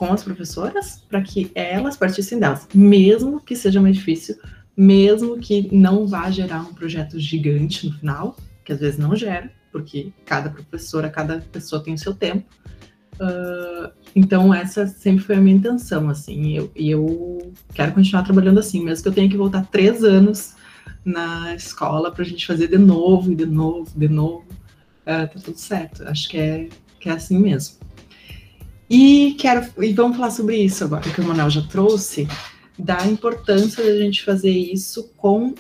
com 0.01 0.15
as 0.15 0.23
professoras 0.25 1.05
para 1.11 1.21
que 1.21 1.53
elas 1.55 1.95
partissem 1.95 2.39
delas, 2.39 2.67
mesmo 2.73 3.39
que 3.39 3.55
seja 3.55 3.83
mais 3.83 3.97
difícil, 3.97 4.35
mesmo 4.75 5.39
que 5.39 5.69
não 5.77 6.07
vá 6.07 6.31
gerar 6.31 6.63
um 6.63 6.73
projeto 6.73 7.21
gigante 7.21 7.87
no 7.87 7.93
final, 7.99 8.37
que 8.65 8.73
às 8.73 8.81
vezes 8.81 8.99
não 8.99 9.15
gera, 9.15 9.53
porque 9.71 10.11
cada 10.25 10.49
professora, 10.49 11.11
cada 11.11 11.41
pessoa 11.53 11.85
tem 11.85 11.93
o 11.93 11.99
seu 11.99 12.15
tempo. 12.15 12.49
Uh, 13.17 13.93
então, 14.17 14.55
essa 14.55 14.87
sempre 14.87 15.23
foi 15.23 15.37
a 15.37 15.39
minha 15.39 15.57
intenção, 15.57 16.09
assim, 16.09 16.45
e 16.45 16.57
eu, 16.57 16.73
eu 16.75 17.53
quero 17.75 17.93
continuar 17.93 18.23
trabalhando 18.23 18.59
assim, 18.59 18.83
mesmo 18.83 19.03
que 19.03 19.09
eu 19.11 19.13
tenha 19.13 19.29
que 19.29 19.37
voltar 19.37 19.67
três 19.67 20.03
anos 20.03 20.55
na 21.05 21.55
escola 21.55 22.11
para 22.11 22.23
a 22.23 22.27
gente 22.27 22.47
fazer 22.47 22.69
de 22.69 22.79
novo, 22.79 23.31
e 23.33 23.35
de 23.35 23.45
novo, 23.45 23.93
de 23.95 24.09
novo, 24.09 24.47
uh, 25.03 25.29
tá 25.29 25.41
tudo 25.45 25.59
certo, 25.59 26.05
acho 26.05 26.27
que 26.27 26.39
é, 26.39 26.71
que 26.99 27.11
é 27.11 27.13
assim 27.13 27.39
mesmo. 27.39 27.81
E 28.91 29.37
quero, 29.39 29.65
e 29.81 29.93
vamos 29.93 30.17
falar 30.17 30.33
sobre 30.33 30.57
isso 30.57 30.83
agora, 30.83 31.03
que 31.03 31.21
o 31.21 31.25
Manuel 31.25 31.49
já 31.49 31.63
trouxe, 31.63 32.27
da 32.77 33.07
importância 33.07 33.85
da 33.85 33.97
gente 33.97 34.25
fazer 34.25 34.51
isso 34.51 35.13
com 35.17 35.55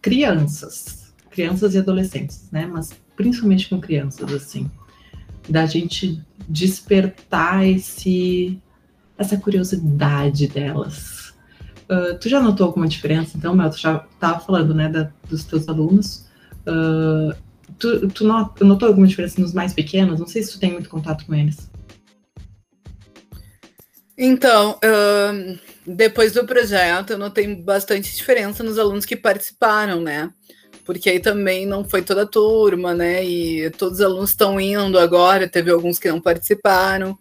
crianças, 0.00 1.12
crianças 1.28 1.74
e 1.74 1.78
adolescentes, 1.78 2.48
né, 2.52 2.64
mas 2.64 2.92
principalmente 3.16 3.68
com 3.68 3.80
crianças, 3.80 4.32
assim, 4.32 4.70
da 5.48 5.66
gente 5.66 6.22
despertar 6.48 7.66
esse 7.66 8.62
essa 9.18 9.36
curiosidade 9.36 10.46
delas. 10.46 11.34
Uh, 11.90 12.18
tu 12.20 12.28
já 12.28 12.40
notou 12.40 12.66
alguma 12.66 12.86
diferença? 12.86 13.36
Então, 13.36 13.56
Mel, 13.56 13.70
tu 13.70 13.78
já 13.78 14.06
estava 14.12 14.38
falando, 14.38 14.74
né, 14.74 14.88
da, 14.90 15.10
dos 15.28 15.44
teus 15.44 15.66
alunos. 15.68 16.26
Uh, 16.66 17.34
tu, 17.78 18.08
tu 18.08 18.24
notou 18.64 18.88
alguma 18.88 19.06
diferença 19.06 19.40
nos 19.40 19.54
mais 19.54 19.72
pequenos? 19.72 20.20
Não 20.20 20.26
sei 20.26 20.42
se 20.42 20.52
tu 20.52 20.60
tem 20.60 20.72
muito 20.72 20.90
contato 20.90 21.24
com 21.24 21.34
eles. 21.34 21.70
Então, 24.18 24.78
uh, 24.82 25.58
depois 25.86 26.32
do 26.32 26.46
projeto, 26.46 27.10
eu 27.10 27.18
notei 27.18 27.54
bastante 27.54 28.14
diferença 28.16 28.62
nos 28.62 28.78
alunos 28.78 29.04
que 29.04 29.16
participaram, 29.16 30.00
né? 30.00 30.32
porque 30.86 31.10
aí 31.10 31.18
também 31.18 31.66
não 31.66 31.84
foi 31.84 32.00
toda 32.00 32.22
a 32.22 32.26
turma, 32.26 32.94
né? 32.94 33.22
E 33.24 33.68
todos 33.70 33.98
os 33.98 34.04
alunos 34.04 34.30
estão 34.30 34.58
indo 34.60 34.98
agora, 35.00 35.48
teve 35.48 35.68
alguns 35.68 35.98
que 35.98 36.08
não 36.08 36.20
participaram. 36.20 37.18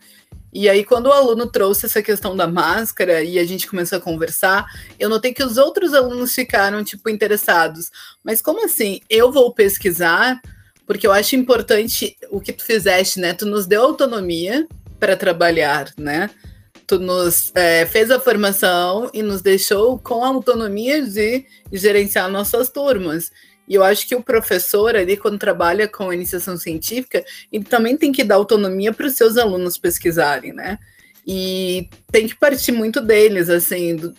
E 0.54 0.70
aí, 0.70 0.86
quando 0.86 1.08
o 1.08 1.12
aluno 1.12 1.48
trouxe 1.48 1.88
essa 1.88 2.02
questão 2.02 2.36
da 2.36 2.48
máscara 2.48 3.24
e 3.24 3.40
a 3.40 3.44
gente 3.44 3.68
começou 3.68 3.98
a 3.98 4.02
conversar, 4.02 4.66
eu 5.00 5.10
notei 5.10 5.34
que 5.34 5.44
os 5.44 5.58
outros 5.58 5.96
alunos 5.96 6.34
ficaram, 6.34 6.84
tipo, 6.84 7.10
interessados. 7.10 7.90
Mas 8.24 8.40
como 8.40 8.64
assim? 8.64 9.02
Eu 9.10 9.32
vou 9.32 9.52
pesquisar, 9.52 10.40
porque 10.86 11.08
eu 11.08 11.12
acho 11.12 11.36
importante 11.36 12.16
o 12.30 12.40
que 12.40 12.54
tu 12.54 12.64
fizeste, 12.64 13.20
né? 13.20 13.34
Tu 13.34 13.48
nos 13.48 13.66
deu 13.66 13.82
autonomia 13.82 14.68
para 15.00 15.18
trabalhar, 15.18 15.92
né? 15.98 16.30
Tu 16.88 17.00
nos 17.00 17.52
é, 17.56 17.86
fez 17.86 18.12
a 18.12 18.19
formação 18.19 19.10
e 19.13 19.24
nos 19.24 19.41
deixou 19.41 19.98
com 19.98 20.24
a 20.24 20.28
autonomia 20.28 21.02
de 21.02 21.45
gerenciar 21.71 22.30
nossas 22.30 22.69
turmas. 22.69 23.32
E 23.67 23.74
eu 23.74 23.84
acho 23.84 24.08
que 24.08 24.15
o 24.15 24.21
professor 24.21 24.95
ali, 24.95 25.17
quando 25.17 25.39
trabalha 25.39 25.88
com 25.88 26.13
iniciação 26.13 26.56
científica, 26.56 27.24
ele 27.52 27.63
também 27.63 27.98
tem 27.98 28.12
que 28.12 28.24
dar 28.24 28.36
autonomia 28.36 28.93
para 28.93 29.08
os 29.08 29.15
seus 29.15 29.38
alunos 29.38 29.78
pesquisarem, 29.78 30.54
né? 30.54 30.78
E 31.28 31.90
tem 32.12 32.28
que 32.28 32.36
partir 32.36 32.72
muito 32.72 33.02
deles, 33.02 33.50
assim, 33.50 33.96
do, 33.96 34.14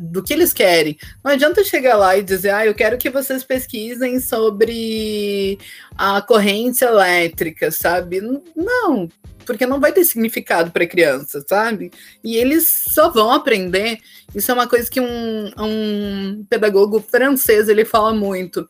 do, 0.00 0.22
que 0.22 0.32
eles 0.32 0.54
querem. 0.54 0.96
Não 1.22 1.32
adianta 1.32 1.62
chegar 1.62 1.96
lá 1.96 2.16
e 2.16 2.22
dizer, 2.22 2.50
ah, 2.50 2.64
eu 2.64 2.74
quero 2.74 2.96
que 2.96 3.10
vocês 3.10 3.44
pesquisem 3.44 4.18
sobre 4.20 5.58
a 5.96 6.22
corrente 6.22 6.82
elétrica, 6.82 7.70
sabe? 7.70 8.22
Não, 8.56 9.06
porque 9.44 9.66
não 9.66 9.78
vai 9.78 9.92
ter 9.92 10.04
significado 10.04 10.70
para 10.70 10.86
criança, 10.86 11.44
sabe? 11.46 11.90
E 12.24 12.36
eles 12.36 12.66
só 12.66 13.10
vão 13.10 13.32
aprender. 13.32 13.98
Isso 14.34 14.50
é 14.50 14.54
uma 14.54 14.66
coisa 14.66 14.88
que 14.88 15.00
um, 15.00 15.50
um 15.58 16.46
pedagogo 16.48 17.04
francês 17.06 17.68
ele 17.68 17.84
fala 17.84 18.14
muito 18.14 18.66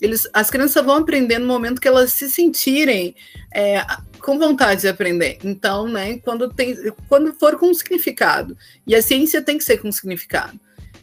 eles, 0.00 0.28
as 0.32 0.50
crianças 0.50 0.84
vão 0.84 0.96
aprender 0.96 1.38
no 1.38 1.46
momento 1.46 1.80
que 1.80 1.88
elas 1.88 2.12
se 2.12 2.30
sentirem 2.30 3.14
é, 3.54 3.84
com 4.20 4.38
vontade 4.38 4.82
de 4.82 4.88
aprender. 4.88 5.38
Então, 5.44 5.88
né, 5.88 6.18
quando, 6.18 6.48
tem, 6.48 6.76
quando 7.08 7.32
for 7.34 7.58
com 7.58 7.72
significado. 7.74 8.56
E 8.86 8.94
a 8.94 9.02
ciência 9.02 9.42
tem 9.42 9.58
que 9.58 9.64
ser 9.64 9.78
com 9.78 9.90
significado. 9.90 10.58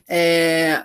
É, 0.07 0.83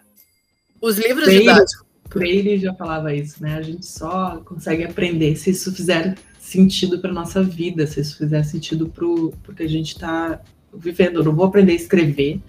os 0.81 0.99
livros 0.99 1.25
Freire, 1.25 1.40
didáticos. 1.40 1.87
Freire 2.11 2.59
já 2.59 2.75
falava 2.75 3.14
isso, 3.14 3.42
né? 3.42 3.57
A 3.57 3.62
gente 3.62 3.87
só 3.87 4.42
consegue 4.45 4.85
aprender 4.85 5.37
se 5.37 5.51
isso 5.51 5.73
fizer 5.75 6.16
sentido 6.40 6.99
para 6.99 7.12
nossa 7.12 7.42
vida, 7.42 7.87
se 7.87 8.01
isso 8.01 8.18
fizer 8.18 8.42
sentido 8.42 8.88
para 8.88 9.05
o 9.07 9.33
que 9.57 9.62
a 9.62 9.68
gente 9.68 9.95
está 9.95 10.40
vivendo. 10.75 11.21
Eu 11.21 11.25
não 11.25 11.35
vou 11.35 11.47
aprender 11.47 11.73
a 11.73 11.77
escrever 11.77 12.40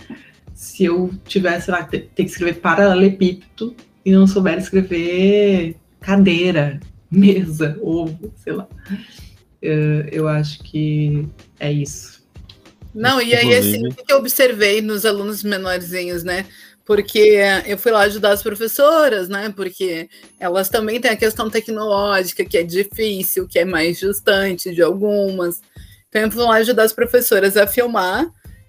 se 0.54 0.86
eu 0.86 1.12
tivesse 1.26 1.69
lá, 1.69 1.84
ter, 1.84 2.10
ter 2.15 2.24
que 2.24 2.30
escrever 2.30 2.60
paralelepípedo 2.60 3.76
e 4.06 4.12
não 4.12 4.28
souber 4.28 4.58
escrever 4.58 5.76
cadeira, 6.00 6.80
mesa, 7.10 7.78
ovo, 7.82 8.34
sei 8.38 8.54
lá. 8.54 8.67
Eu, 9.63 10.02
eu 10.12 10.28
acho 10.28 10.60
que 10.60 11.26
é 11.58 11.71
isso. 11.71 12.21
Não, 12.93 13.21
e 13.21 13.34
aí 13.34 13.56
assim, 13.56 13.88
o 13.88 13.95
que 13.95 14.12
eu 14.12 14.17
observei 14.17 14.82
nos 14.82 15.06
alunos 15.06 15.41
menorzinhos, 15.41 16.21
né? 16.21 16.45
Porque 16.86 17.39
eu 17.65 17.78
fui 17.78 17.93
lá 17.93 18.02
ajudar 18.02 18.34
as 18.34 18.43
professoras, 18.43 19.30
né? 19.30 19.54
Porque 19.56 20.10
elas 20.38 20.67
também 20.67 20.99
têm 20.99 21.12
a 21.12 21.15
questão 21.15 21.49
tecnológica, 21.49 22.43
que 22.43 22.58
é 22.58 22.63
difícil, 22.63 23.47
que 23.47 23.58
é 23.58 23.63
mais 23.63 23.97
distante 23.99 24.76
de 24.76 24.82
algumas. 24.82 25.62
Então 26.10 26.23
eu 26.23 26.32
fui 26.32 26.43
lá 26.43 26.56
ajudar 26.56 26.84
as 26.84 26.93
professoras 26.93 27.56
a 27.56 27.65
filmar 27.65 28.28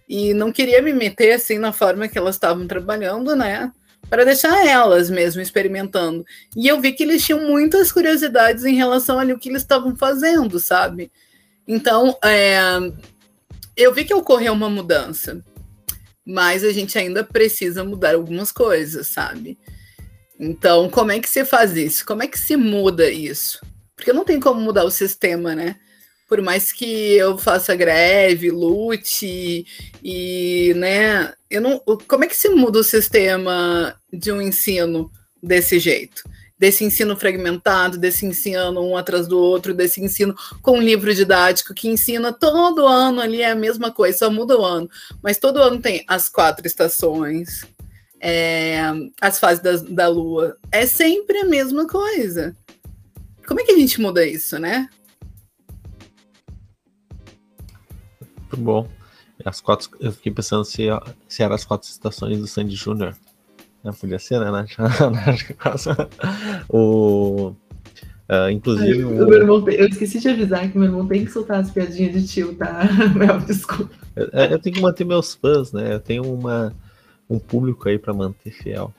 e 0.09 0.33
não 0.33 0.53
queria 0.53 0.81
me 0.81 0.93
meter 0.93 1.33
assim 1.33 1.59
na 1.59 1.73
forma 1.73 2.07
que 2.07 2.17
elas 2.17 2.37
estavam 2.37 2.69
trabalhando, 2.69 3.35
né? 3.35 3.73
Para 4.09 4.25
deixar 4.25 4.67
elas 4.67 5.11
mesmo 5.11 5.41
experimentando. 5.41 6.25
E 6.57 6.69
eu 6.69 6.81
vi 6.81 6.93
que 6.93 7.03
eles 7.03 7.25
tinham 7.25 7.41
muitas 7.47 7.91
curiosidades 7.91 8.65
em 8.65 8.75
relação 8.75 9.19
ao 9.19 9.39
que 9.39 9.49
eles 9.49 9.63
estavam 9.63 9.97
fazendo, 9.97 10.59
sabe? 10.59 11.11
Então, 11.67 12.17
é, 12.23 12.59
eu 13.77 13.93
vi 13.93 14.05
que 14.05 14.15
ocorreu 14.15 14.53
uma 14.53 14.69
mudança, 14.69 15.43
mas 16.25 16.63
a 16.63 16.73
gente 16.73 16.99
ainda 16.99 17.25
precisa 17.25 17.83
mudar 17.83 18.15
algumas 18.15 18.53
coisas, 18.53 19.07
sabe? 19.07 19.59
Então, 20.39 20.91
como 20.91 21.13
é 21.13 21.21
que 21.21 21.29
se 21.29 21.45
faz 21.45 21.77
isso? 21.77 22.05
Como 22.05 22.23
é 22.23 22.27
que 22.27 22.39
se 22.39 22.57
muda 22.57 23.11
isso? 23.11 23.61
Porque 23.97 24.13
não 24.13 24.25
tem 24.25 24.41
como 24.41 24.61
mudar 24.61 24.85
o 24.85 24.91
sistema, 24.91 25.55
né? 25.55 25.77
Por 26.29 26.41
mais 26.41 26.73
que 26.73 27.15
eu 27.15 27.37
faça 27.37 27.75
greve, 27.75 28.51
lute 28.51 29.67
e, 30.03 30.73
né, 30.77 31.33
eu 31.51 31.61
não, 31.61 31.81
como 32.09 32.25
é 32.25 32.27
que 32.27 32.37
se 32.37 32.49
muda 32.49 32.79
o 32.79 32.85
sistema 32.85 33.95
de 34.13 34.33
um 34.33 34.41
ensino 34.41 35.11
desse 35.43 35.79
jeito? 35.79 36.23
Desse 36.59 36.85
ensino 36.85 37.17
fragmentado, 37.17 37.99
desse 37.99 38.25
ensino 38.25 38.81
um 38.81 38.97
atrás 38.97 39.27
do 39.27 39.39
outro, 39.39 39.75
desse 39.75 40.01
ensino 40.01 40.35
com 40.63 40.79
um 40.79 40.83
livro 40.83 41.15
didático 41.15 41.75
que 41.75 41.89
ensina 41.89 42.33
todo 42.33 42.87
ano 42.87 43.21
ali 43.21 43.43
é 43.43 43.51
a 43.51 43.57
mesma 43.57 43.91
coisa, 43.91 44.19
só 44.19 44.31
muda 44.31 44.59
o 44.59 44.65
ano, 44.65 44.89
mas 45.23 45.37
todo 45.37 45.61
ano 45.61 45.81
tem 45.81 46.05
as 46.09 46.29
quatro 46.29 46.67
estações, 46.67 47.67
é, 48.21 48.81
as 49.21 49.39
fases 49.39 49.63
da, 49.63 49.77
da 49.77 50.09
lua, 50.09 50.57
é 50.73 50.87
sempre 50.87 51.39
a 51.39 51.45
mesma 51.45 51.87
coisa. 51.87 52.57
Como 53.47 53.61
é 53.61 53.65
que 53.65 53.73
a 53.73 53.79
gente 53.79 54.01
muda 54.01 54.27
isso, 54.27 54.59
né? 54.59 54.89
Muito 58.55 58.61
bom. 58.61 58.89
As 59.45 59.61
quatro, 59.61 59.91
eu 60.01 60.13
fiquei 60.13 60.33
pensando 60.33 60.65
se, 60.65 60.87
se 61.29 61.43
eram 61.43 61.55
as 61.55 61.65
quatro 61.65 61.89
estações 61.89 62.39
do 62.39 62.47
Sandy 62.47 62.77
Júnior. 62.77 63.15
Não, 63.83 63.93
podia 63.93 64.19
ser, 64.19 64.41
né, 64.41 64.51
Nath? 64.51 64.71
o, 66.71 67.49
uh, 67.51 68.51
inclusive. 68.51 69.03
Ai, 69.03 69.05
o... 69.05 69.35
Irmão, 69.35 69.69
eu 69.69 69.89
esqueci 69.89 70.21
de 70.21 70.29
avisar 70.29 70.71
que 70.71 70.79
meu 70.79 70.87
irmão 70.87 71.07
tem 71.07 71.25
que 71.25 71.33
soltar 71.33 71.61
as 71.61 71.71
piadinhas 71.71 72.13
de 72.13 72.27
tio, 72.27 72.55
tá? 72.55 72.81
Meu, 73.15 73.39
desculpa. 73.41 73.95
Eu, 74.17 74.27
eu, 74.27 74.59
tenho 74.59 74.77
que 74.77 74.81
manter 74.81 75.05
meus 75.05 75.35
fãs, 75.35 75.73
né? 75.73 75.93
Eu 75.93 76.01
tenho 76.01 76.23
uma, 76.23 76.73
um 77.29 77.39
público 77.39 77.89
aí 77.89 77.99
para 77.99 78.15
manter 78.15 78.53
fiel. 78.53 78.95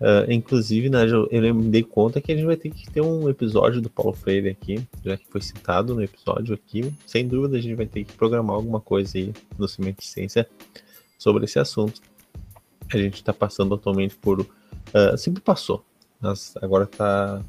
Uh, 0.00 0.32
inclusive, 0.32 0.88
né, 0.88 1.04
eu, 1.04 1.28
eu 1.30 1.54
me 1.54 1.68
dei 1.70 1.82
conta 1.82 2.22
que 2.22 2.32
a 2.32 2.34
gente 2.34 2.46
vai 2.46 2.56
ter 2.56 2.70
que 2.70 2.90
ter 2.90 3.02
um 3.02 3.28
episódio 3.28 3.82
do 3.82 3.90
Paulo 3.90 4.14
Freire 4.14 4.48
aqui, 4.48 4.82
já 5.04 5.14
que 5.14 5.26
foi 5.28 5.42
citado 5.42 5.94
no 5.94 6.02
episódio 6.02 6.54
aqui. 6.54 6.90
Sem 7.06 7.28
dúvida, 7.28 7.58
a 7.58 7.60
gente 7.60 7.74
vai 7.74 7.84
ter 7.84 8.04
que 8.04 8.14
programar 8.14 8.56
alguma 8.56 8.80
coisa 8.80 9.18
aí 9.18 9.34
no 9.58 9.68
Cimento 9.68 10.00
de 10.00 10.06
Ciência 10.06 10.48
sobre 11.18 11.44
esse 11.44 11.58
assunto. 11.58 12.00
A 12.90 12.96
gente 12.96 13.16
está 13.16 13.32
passando 13.32 13.74
atualmente 13.74 14.16
por. 14.16 14.40
Uh, 14.40 15.18
sempre 15.18 15.42
passou, 15.42 15.84
mas 16.18 16.54
agora 16.62 16.84
está 16.84 17.42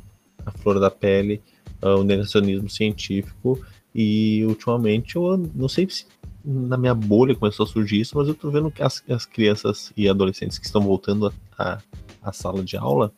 a 0.46 0.52
flor 0.52 0.78
da 0.78 0.92
pele, 0.92 1.42
uh, 1.82 2.00
o 2.00 2.04
negacionismo 2.04 2.70
científico. 2.70 3.64
E 3.96 4.44
ultimamente 4.46 5.16
eu 5.16 5.38
não 5.56 5.70
sei 5.70 5.90
se 5.90 6.06
na 6.44 6.78
minha 6.78 6.94
bolha 6.94 7.36
começou 7.36 7.66
a 7.66 7.70
surgir 7.70 8.02
isso, 8.02 8.18
mas 8.18 8.28
eu 8.28 8.34
tô 8.34 8.50
vendo 8.50 8.72
que 8.72 8.84
as, 8.84 9.04
as 9.10 9.26
crianças 9.26 9.94
e 9.96 10.10
adolescentes 10.10 10.58
que 10.58 10.66
estão 10.66 10.82
voltando 10.82 11.34
a, 11.58 11.76
a 11.76 11.82
a 12.22 12.32
sala 12.32 12.64
de 12.64 12.78
aula 12.78 13.14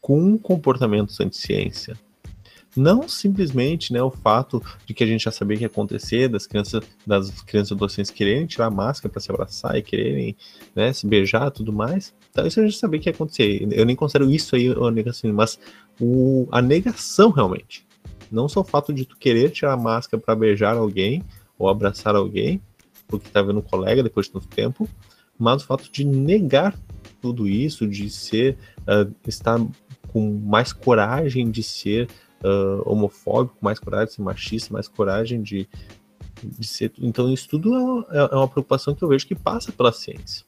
com 0.00 0.36
comportamentos 0.38 1.20
anti-ciência. 1.20 1.96
Não 2.76 3.08
simplesmente 3.08 3.92
né, 3.92 4.00
o 4.00 4.10
fato 4.10 4.62
de 4.86 4.94
que 4.94 5.02
a 5.02 5.06
gente 5.06 5.24
já 5.24 5.32
sabia 5.32 5.56
que 5.56 5.64
ia 5.64 5.66
acontecer, 5.66 6.28
das 6.28 6.46
crianças, 6.46 6.84
das 7.04 7.42
crianças 7.42 7.72
e 7.72 7.74
adolescentes 7.74 8.10
quererem 8.12 8.46
tirar 8.46 8.66
a 8.66 8.70
máscara 8.70 9.10
para 9.10 9.20
se 9.20 9.30
abraçar 9.30 9.76
e 9.76 9.82
quererem 9.82 10.36
né, 10.74 10.92
se 10.92 11.06
beijar 11.06 11.50
tudo 11.50 11.72
mais. 11.72 12.14
Então, 12.30 12.46
isso 12.46 12.60
a 12.60 12.62
gente 12.62 12.76
sabia 12.76 13.00
que 13.00 13.08
ia 13.08 13.12
acontecer. 13.12 13.66
Eu 13.72 13.84
nem 13.84 13.96
considero 13.96 14.30
isso 14.30 14.54
aí 14.54 14.68
a 14.68 14.90
negação, 14.90 15.32
mas 15.32 15.58
o, 16.00 16.46
a 16.52 16.62
negação 16.62 17.30
realmente. 17.30 17.84
Não 18.30 18.48
só 18.48 18.60
o 18.60 18.64
fato 18.64 18.92
de 18.92 19.04
tu 19.04 19.16
querer 19.16 19.50
tirar 19.50 19.72
a 19.72 19.76
máscara 19.76 20.22
para 20.22 20.36
beijar 20.36 20.76
alguém 20.76 21.24
ou 21.58 21.68
abraçar 21.68 22.14
alguém, 22.14 22.62
porque 23.08 23.28
tá 23.28 23.42
vendo 23.42 23.58
um 23.58 23.62
colega 23.62 24.04
depois 24.04 24.26
de 24.26 24.32
tanto 24.32 24.46
tempo, 24.46 24.88
mas 25.36 25.62
o 25.62 25.66
fato 25.66 25.90
de 25.90 26.04
negar 26.04 26.78
tudo 27.20 27.48
isso, 27.48 27.86
de 27.86 28.08
ser, 28.10 28.56
uh, 28.80 29.14
estar 29.26 29.58
com 30.08 30.38
mais 30.44 30.72
coragem 30.72 31.50
de 31.50 31.62
ser 31.62 32.08
uh, 32.44 32.82
homofóbico, 32.90 33.56
mais 33.60 33.78
coragem 33.78 34.06
de 34.06 34.14
ser 34.14 34.22
machista, 34.22 34.72
mais 34.72 34.88
coragem 34.88 35.42
de, 35.42 35.68
de 36.42 36.66
ser. 36.66 36.92
Então, 36.98 37.32
isso 37.32 37.48
tudo 37.48 38.06
é, 38.10 38.18
é 38.18 38.36
uma 38.36 38.48
preocupação 38.48 38.94
que 38.94 39.02
eu 39.02 39.08
vejo 39.08 39.26
que 39.26 39.34
passa 39.34 39.72
pela 39.72 39.92
ciência. 39.92 40.44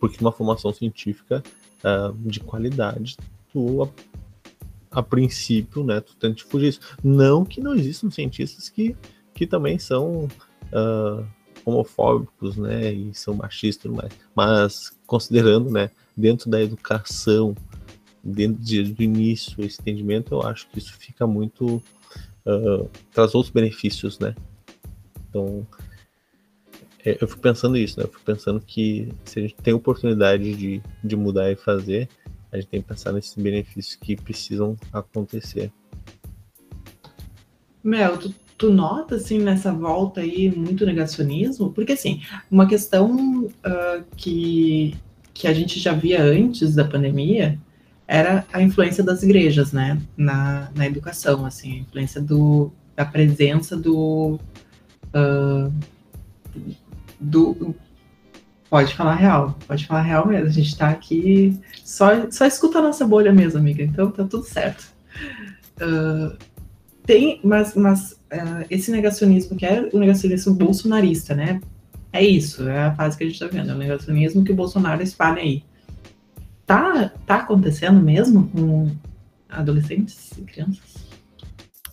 Porque 0.00 0.18
uma 0.20 0.32
formação 0.32 0.72
científica 0.72 1.42
uh, 1.84 2.16
de 2.28 2.40
qualidade, 2.40 3.16
tu, 3.52 3.82
a, 3.82 5.00
a, 5.00 5.02
princípio, 5.02 5.82
né, 5.84 6.00
tu 6.00 6.16
tenta 6.16 6.44
fugir 6.44 6.68
isso. 6.68 6.80
Não 7.02 7.44
que 7.44 7.60
não 7.60 7.74
existam 7.74 8.10
cientistas 8.10 8.68
que, 8.68 8.96
que 9.34 9.46
também 9.46 9.78
são. 9.78 10.28
Uh, 10.72 11.37
homofóbicos, 11.68 12.56
né, 12.56 12.92
e 12.92 13.14
são 13.14 13.34
machistas 13.34 13.90
mais. 13.90 14.12
Mas 14.34 14.96
considerando, 15.06 15.70
né, 15.70 15.90
dentro 16.16 16.50
da 16.50 16.60
educação, 16.60 17.54
dentro 18.22 18.62
de, 18.62 18.82
do 18.82 19.02
início, 19.02 19.64
esse 19.64 19.80
entendimento, 19.80 20.34
eu 20.34 20.42
acho 20.42 20.68
que 20.68 20.78
isso 20.78 20.92
fica 20.98 21.26
muito 21.26 21.82
uh, 22.46 22.88
traz 23.12 23.34
outros 23.34 23.52
benefícios, 23.52 24.18
né? 24.18 24.34
Então, 25.28 25.66
é, 27.04 27.16
eu 27.20 27.28
fico 27.28 27.40
pensando 27.40 27.76
isso, 27.76 27.98
né? 27.98 28.04
Eu 28.04 28.10
fico 28.10 28.24
pensando 28.24 28.60
que 28.60 29.12
se 29.24 29.38
a 29.38 29.42
gente 29.42 29.54
tem 29.54 29.72
oportunidade 29.72 30.54
de, 30.54 30.82
de 31.02 31.16
mudar 31.16 31.50
e 31.50 31.56
fazer, 31.56 32.08
a 32.50 32.56
gente 32.56 32.68
tem 32.68 32.82
que 32.82 32.88
pensar 32.88 33.12
nesses 33.12 33.34
benefícios 33.34 33.94
que 33.94 34.16
precisam 34.16 34.76
acontecer. 34.92 35.70
Mel, 37.82 38.18
tu 38.18 38.34
tu 38.58 38.70
nota, 38.70 39.14
assim, 39.14 39.38
nessa 39.38 39.72
volta 39.72 40.20
aí, 40.20 40.50
muito 40.54 40.84
negacionismo? 40.84 41.72
Porque, 41.72 41.92
assim, 41.92 42.20
uma 42.50 42.66
questão 42.66 43.44
uh, 43.46 44.04
que, 44.16 44.96
que 45.32 45.46
a 45.46 45.54
gente 45.54 45.78
já 45.78 45.92
via 45.94 46.22
antes 46.22 46.74
da 46.74 46.84
pandemia 46.84 47.58
era 48.06 48.44
a 48.52 48.60
influência 48.60 49.04
das 49.04 49.22
igrejas, 49.22 49.72
né, 49.72 50.00
na, 50.16 50.70
na 50.74 50.86
educação, 50.86 51.46
assim, 51.46 51.72
a 51.72 51.76
influência 51.76 52.20
do, 52.20 52.72
da 52.96 53.04
presença 53.04 53.76
do, 53.76 54.40
uh, 55.14 55.72
do 57.20 57.74
Pode 58.70 58.94
falar 58.94 59.14
real, 59.14 59.56
pode 59.66 59.86
falar 59.86 60.02
real 60.02 60.26
mesmo. 60.26 60.46
A 60.46 60.52
gente 60.52 60.76
tá 60.76 60.90
aqui, 60.90 61.58
só, 61.82 62.30
só 62.30 62.44
escuta 62.44 62.78
a 62.78 62.82
nossa 62.82 63.06
bolha 63.06 63.32
mesmo, 63.32 63.58
amiga. 63.58 63.82
Então 63.82 64.10
tá 64.10 64.24
tudo 64.24 64.44
certo. 64.44 64.92
Uh, 65.80 66.36
tem, 67.08 67.40
mas, 67.42 67.74
mas 67.74 68.12
uh, 68.12 68.66
esse 68.68 68.90
negacionismo 68.90 69.56
que 69.56 69.64
é 69.64 69.88
o 69.90 69.98
negacionismo 69.98 70.52
bolsonarista, 70.52 71.34
né? 71.34 71.58
É 72.12 72.22
isso, 72.22 72.68
é 72.68 72.84
a 72.84 72.94
fase 72.94 73.16
que 73.16 73.24
a 73.24 73.26
gente 73.26 73.38
tá 73.38 73.46
vendo, 73.46 73.70
é 73.70 73.74
o 73.74 73.78
negacionismo 73.78 74.44
que 74.44 74.52
o 74.52 74.54
Bolsonaro 74.54 75.02
espalha 75.02 75.40
aí. 75.40 75.64
Tá, 76.66 77.10
tá 77.26 77.36
acontecendo 77.36 77.98
mesmo 77.98 78.48
com 78.48 78.90
adolescentes 79.48 80.32
e 80.36 80.42
crianças? 80.42 80.96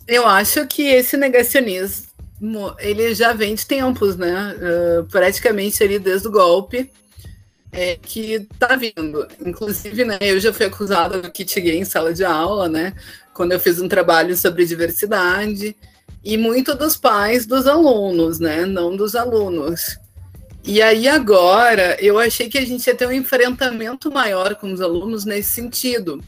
Eu 0.06 0.26
acho 0.26 0.66
que 0.66 0.82
esse 0.82 1.16
negacionismo 1.16 2.06
ele 2.78 3.14
já 3.14 3.32
vem 3.32 3.54
de 3.54 3.66
tempos, 3.66 4.16
né? 4.16 4.54
Uh, 4.54 5.04
praticamente 5.06 5.82
ali 5.82 5.98
desde 5.98 6.28
o 6.28 6.30
golpe 6.30 6.90
é, 7.72 7.96
que 7.96 8.46
tá 8.58 8.76
vindo. 8.76 9.26
Inclusive, 9.44 10.04
né, 10.04 10.18
eu 10.20 10.38
já 10.40 10.52
fui 10.52 10.66
acusada 10.66 11.20
do 11.20 11.30
kit 11.30 11.58
gay 11.60 11.78
em 11.78 11.84
sala 11.84 12.12
de 12.12 12.24
aula, 12.24 12.68
né? 12.68 12.94
Quando 13.36 13.52
eu 13.52 13.60
fiz 13.60 13.80
um 13.80 13.88
trabalho 13.88 14.36
sobre 14.36 14.64
diversidade. 14.64 15.76
E 16.24 16.36
muito 16.36 16.74
dos 16.74 16.96
pais 16.96 17.46
dos 17.46 17.66
alunos, 17.66 18.40
né? 18.40 18.66
Não 18.66 18.96
dos 18.96 19.14
alunos. 19.14 19.98
E 20.64 20.82
aí 20.82 21.06
agora 21.06 21.96
eu 22.00 22.18
achei 22.18 22.48
que 22.48 22.58
a 22.58 22.64
gente 22.64 22.86
ia 22.86 22.94
ter 22.94 23.06
um 23.06 23.12
enfrentamento 23.12 24.10
maior 24.10 24.56
com 24.56 24.72
os 24.72 24.80
alunos 24.80 25.24
nesse 25.24 25.50
sentido. 25.50 26.20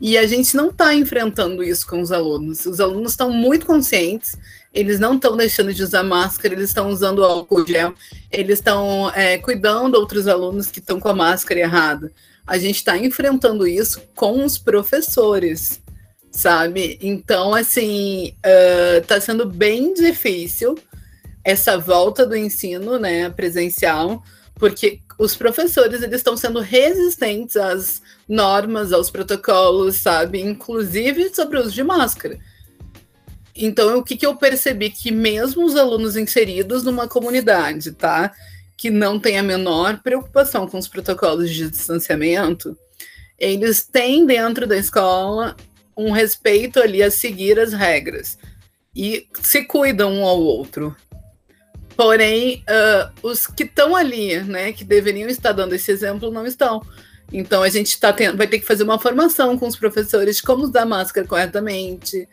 E 0.00 0.16
a 0.18 0.26
gente 0.26 0.56
não 0.56 0.68
está 0.68 0.94
enfrentando 0.94 1.62
isso 1.62 1.86
com 1.86 2.00
os 2.00 2.12
alunos. 2.12 2.66
Os 2.66 2.78
alunos 2.78 3.12
estão 3.12 3.30
muito 3.30 3.66
conscientes 3.66 4.38
eles 4.74 4.98
não 4.98 5.14
estão 5.14 5.36
deixando 5.36 5.72
de 5.72 5.82
usar 5.82 6.02
máscara, 6.02 6.52
eles 6.52 6.70
estão 6.70 6.90
usando 6.90 7.24
álcool 7.24 7.64
gel, 7.64 7.94
eles 8.30 8.58
estão 8.58 9.08
é, 9.14 9.38
cuidando 9.38 9.94
outros 9.94 10.26
alunos 10.26 10.66
que 10.66 10.80
estão 10.80 10.98
com 10.98 11.08
a 11.08 11.14
máscara 11.14 11.60
errada. 11.60 12.10
A 12.44 12.58
gente 12.58 12.76
está 12.76 12.98
enfrentando 12.98 13.66
isso 13.66 14.02
com 14.16 14.44
os 14.44 14.58
professores, 14.58 15.80
sabe? 16.34 16.98
Então, 17.00 17.54
assim, 17.54 18.34
está 19.00 19.20
sendo 19.20 19.46
bem 19.46 19.94
difícil 19.94 20.76
essa 21.44 21.78
volta 21.78 22.26
do 22.26 22.36
ensino, 22.36 22.98
né, 22.98 23.30
presencial, 23.30 24.22
porque 24.56 25.00
os 25.16 25.36
professores 25.36 26.02
eles 26.02 26.16
estão 26.16 26.36
sendo 26.36 26.58
resistentes 26.58 27.56
às 27.56 28.02
normas, 28.28 28.92
aos 28.92 29.10
protocolos, 29.10 29.96
sabe? 29.96 30.40
Inclusive 30.40 31.32
sobre 31.32 31.58
o 31.58 31.60
uso 31.60 31.70
de 31.70 31.84
máscara. 31.84 32.38
Então, 33.54 33.98
o 33.98 34.02
que, 34.02 34.16
que 34.16 34.26
eu 34.26 34.34
percebi? 34.34 34.90
Que 34.90 35.12
mesmo 35.12 35.64
os 35.64 35.76
alunos 35.76 36.16
inseridos 36.16 36.82
numa 36.82 37.06
comunidade, 37.06 37.92
tá? 37.92 38.32
Que 38.76 38.90
não 38.90 39.20
tem 39.20 39.38
a 39.38 39.42
menor 39.42 40.00
preocupação 40.02 40.66
com 40.66 40.78
os 40.78 40.88
protocolos 40.88 41.48
de 41.48 41.70
distanciamento, 41.70 42.76
eles 43.38 43.84
têm 43.84 44.26
dentro 44.26 44.66
da 44.66 44.76
escola 44.76 45.54
um 45.96 46.10
respeito 46.10 46.80
ali 46.80 47.02
a 47.02 47.10
seguir 47.10 47.58
as 47.58 47.72
regras 47.72 48.38
e 48.94 49.26
se 49.40 49.64
cuidam 49.64 50.12
um 50.12 50.24
ao 50.24 50.40
outro. 50.40 50.94
Porém, 51.96 52.64
uh, 52.68 53.12
os 53.22 53.46
que 53.46 53.64
estão 53.64 53.94
ali, 53.94 54.40
né, 54.42 54.72
que 54.72 54.84
deveriam 54.84 55.28
estar 55.28 55.52
dando 55.52 55.74
esse 55.74 55.90
exemplo, 55.90 56.30
não 56.30 56.46
estão. 56.46 56.84
Então, 57.32 57.62
a 57.62 57.68
gente 57.68 57.98
tá 57.98 58.12
tendo, 58.12 58.36
vai 58.36 58.46
ter 58.46 58.58
que 58.58 58.66
fazer 58.66 58.82
uma 58.82 58.98
formação 58.98 59.58
com 59.58 59.66
os 59.66 59.76
professores 59.76 60.36
de 60.36 60.42
como 60.42 60.64
usar 60.64 60.84
máscara 60.84 61.26
corretamente, 61.26 62.28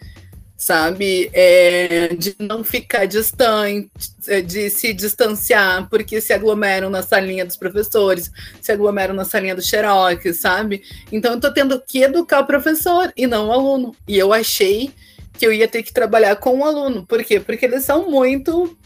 sabe? 0.61 1.27
É, 1.33 2.09
de 2.09 2.35
não 2.37 2.63
ficar 2.63 3.05
distante, 3.05 3.89
é, 4.27 4.41
de 4.41 4.69
se 4.69 4.93
distanciar, 4.93 5.89
porque 5.89 6.21
se 6.21 6.33
aglomeram 6.33 6.87
na 6.87 7.01
salinha 7.01 7.43
dos 7.43 7.55
professores, 7.55 8.31
se 8.61 8.71
aglomeram 8.71 9.11
na 9.11 9.25
salinha 9.25 9.55
do 9.55 9.61
Xerox, 9.63 10.37
sabe? 10.37 10.83
Então 11.11 11.33
eu 11.33 11.39
tô 11.39 11.51
tendo 11.51 11.81
que 11.81 12.03
educar 12.03 12.41
o 12.41 12.45
professor 12.45 13.11
e 13.17 13.25
não 13.25 13.47
o 13.47 13.51
aluno. 13.51 13.95
E 14.07 14.15
eu 14.15 14.31
achei 14.31 14.91
que 15.33 15.47
eu 15.47 15.51
ia 15.51 15.67
ter 15.67 15.81
que 15.81 15.91
trabalhar 15.91 16.35
com 16.35 16.59
o 16.59 16.63
aluno. 16.63 17.07
Por 17.07 17.23
quê? 17.23 17.39
Porque 17.39 17.65
eles 17.65 17.83
são 17.83 18.11
muito 18.11 18.77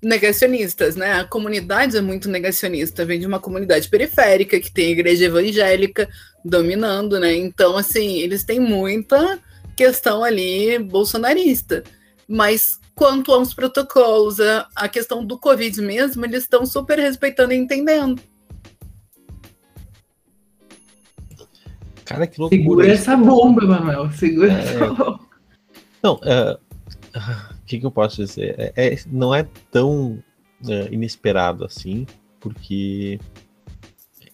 negacionistas, 0.00 0.94
né? 0.94 1.14
A 1.14 1.24
comunidade 1.24 1.96
é 1.96 2.00
muito 2.00 2.28
negacionista, 2.28 3.04
vem 3.04 3.18
de 3.18 3.26
uma 3.26 3.40
comunidade 3.40 3.88
periférica 3.88 4.60
que 4.60 4.70
tem 4.70 4.92
igreja 4.92 5.24
evangélica 5.24 6.08
dominando, 6.44 7.18
né? 7.18 7.34
Então, 7.34 7.76
assim, 7.76 8.20
eles 8.20 8.44
têm 8.44 8.60
muita 8.60 9.40
questão 9.78 10.24
ali 10.24 10.76
bolsonarista. 10.80 11.84
Mas 12.26 12.80
quanto 12.96 13.32
aos 13.32 13.54
protocolos, 13.54 14.40
a, 14.40 14.68
a 14.74 14.88
questão 14.88 15.24
do 15.24 15.38
Covid 15.38 15.80
mesmo, 15.80 16.24
eles 16.24 16.42
estão 16.42 16.66
super 16.66 16.98
respeitando 16.98 17.52
e 17.54 17.56
entendendo. 17.56 18.20
Cara, 22.04 22.26
que 22.26 22.40
loucura. 22.40 22.58
Segura 22.58 22.88
essa 22.88 23.16
bomba, 23.16 23.64
Manuel. 23.64 24.10
Segura 24.10 24.52
é... 24.52 24.58
essa 24.58 24.86
bomba. 24.86 25.20
Não, 26.02 26.14
uh, 26.14 26.58
o 27.54 27.64
que, 27.64 27.78
que, 27.78 27.86
eu 27.86 27.90
posso 27.90 28.16
dizer? 28.16 28.72
É, 28.74 28.94
é 28.94 28.98
não 29.06 29.32
é 29.32 29.46
tão 29.70 30.22
uh, 30.62 30.92
inesperado 30.92 31.64
assim, 31.64 32.04
porque 32.40 33.20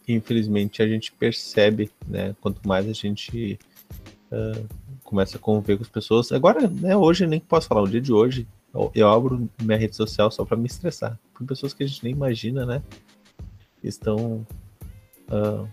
infelizmente 0.07 0.82
a 0.82 0.88
gente 0.88 1.12
percebe, 1.12 1.90
né? 2.07 2.34
Quanto 2.40 2.66
mais 2.66 2.88
a 2.88 2.92
gente 2.92 3.59
uh, 4.30 4.68
começa 5.05 5.36
a 5.36 5.40
conviver 5.40 5.76
com 5.76 5.82
as 5.82 5.88
pessoas. 5.88 6.32
Agora, 6.32 6.66
né, 6.66 6.96
hoje 6.96 7.26
nem 7.26 7.38
posso 7.38 7.68
falar, 7.68 7.82
o 7.82 7.88
dia 7.88 8.00
de 8.00 8.12
hoje, 8.12 8.48
eu, 8.74 8.90
eu 8.94 9.09
abro 9.09 9.48
minha 9.62 9.78
rede 9.78 9.94
social 9.94 10.30
só 10.30 10.44
para 10.44 10.57
me 10.57 10.66
estressar. 10.66 11.18
Com 11.34 11.46
pessoas 11.46 11.72
que 11.72 11.84
a 11.84 11.86
gente 11.86 12.02
nem 12.02 12.12
imagina, 12.12 12.66
né? 12.66 12.82
Estão, 13.82 14.46
uh, 15.28 15.68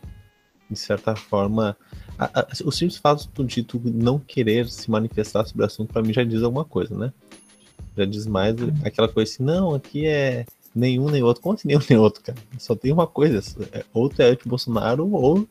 de 0.70 0.78
certa 0.78 1.16
forma. 1.16 1.76
A, 2.20 2.42
a, 2.42 2.48
o 2.66 2.72
simples 2.72 2.98
fato 2.98 3.44
de 3.44 3.64
tu 3.64 3.82
não 3.86 4.20
querer 4.20 4.68
se 4.68 4.92
manifestar 4.92 5.46
sobre 5.46 5.64
o 5.64 5.66
assunto, 5.66 5.94
para 5.94 6.04
mim 6.04 6.14
já 6.14 6.24
diz 6.24 6.44
alguma 6.44 6.66
coisa, 6.66 6.96
né? 6.96 7.12
Já 7.98 8.06
diz 8.06 8.28
mais 8.28 8.56
aquela 8.86 9.08
coisa 9.08 9.32
assim, 9.32 9.44
não, 9.44 9.74
aqui 9.74 10.06
é 10.06 10.46
nenhum 10.76 11.10
nem 11.10 11.24
outro. 11.24 11.42
Como 11.42 11.56
assim 11.56 11.68
nenhum 11.68 11.82
nem 11.90 11.98
outro, 11.98 12.22
cara? 12.22 12.38
Só 12.60 12.76
tem 12.76 12.92
uma 12.92 13.08
coisa, 13.08 13.42
é, 13.72 13.84
ou 13.94 14.10
tu 14.10 14.22
é 14.22 14.30
anti-Bolsonaro 14.30 15.10
ou 15.12 15.48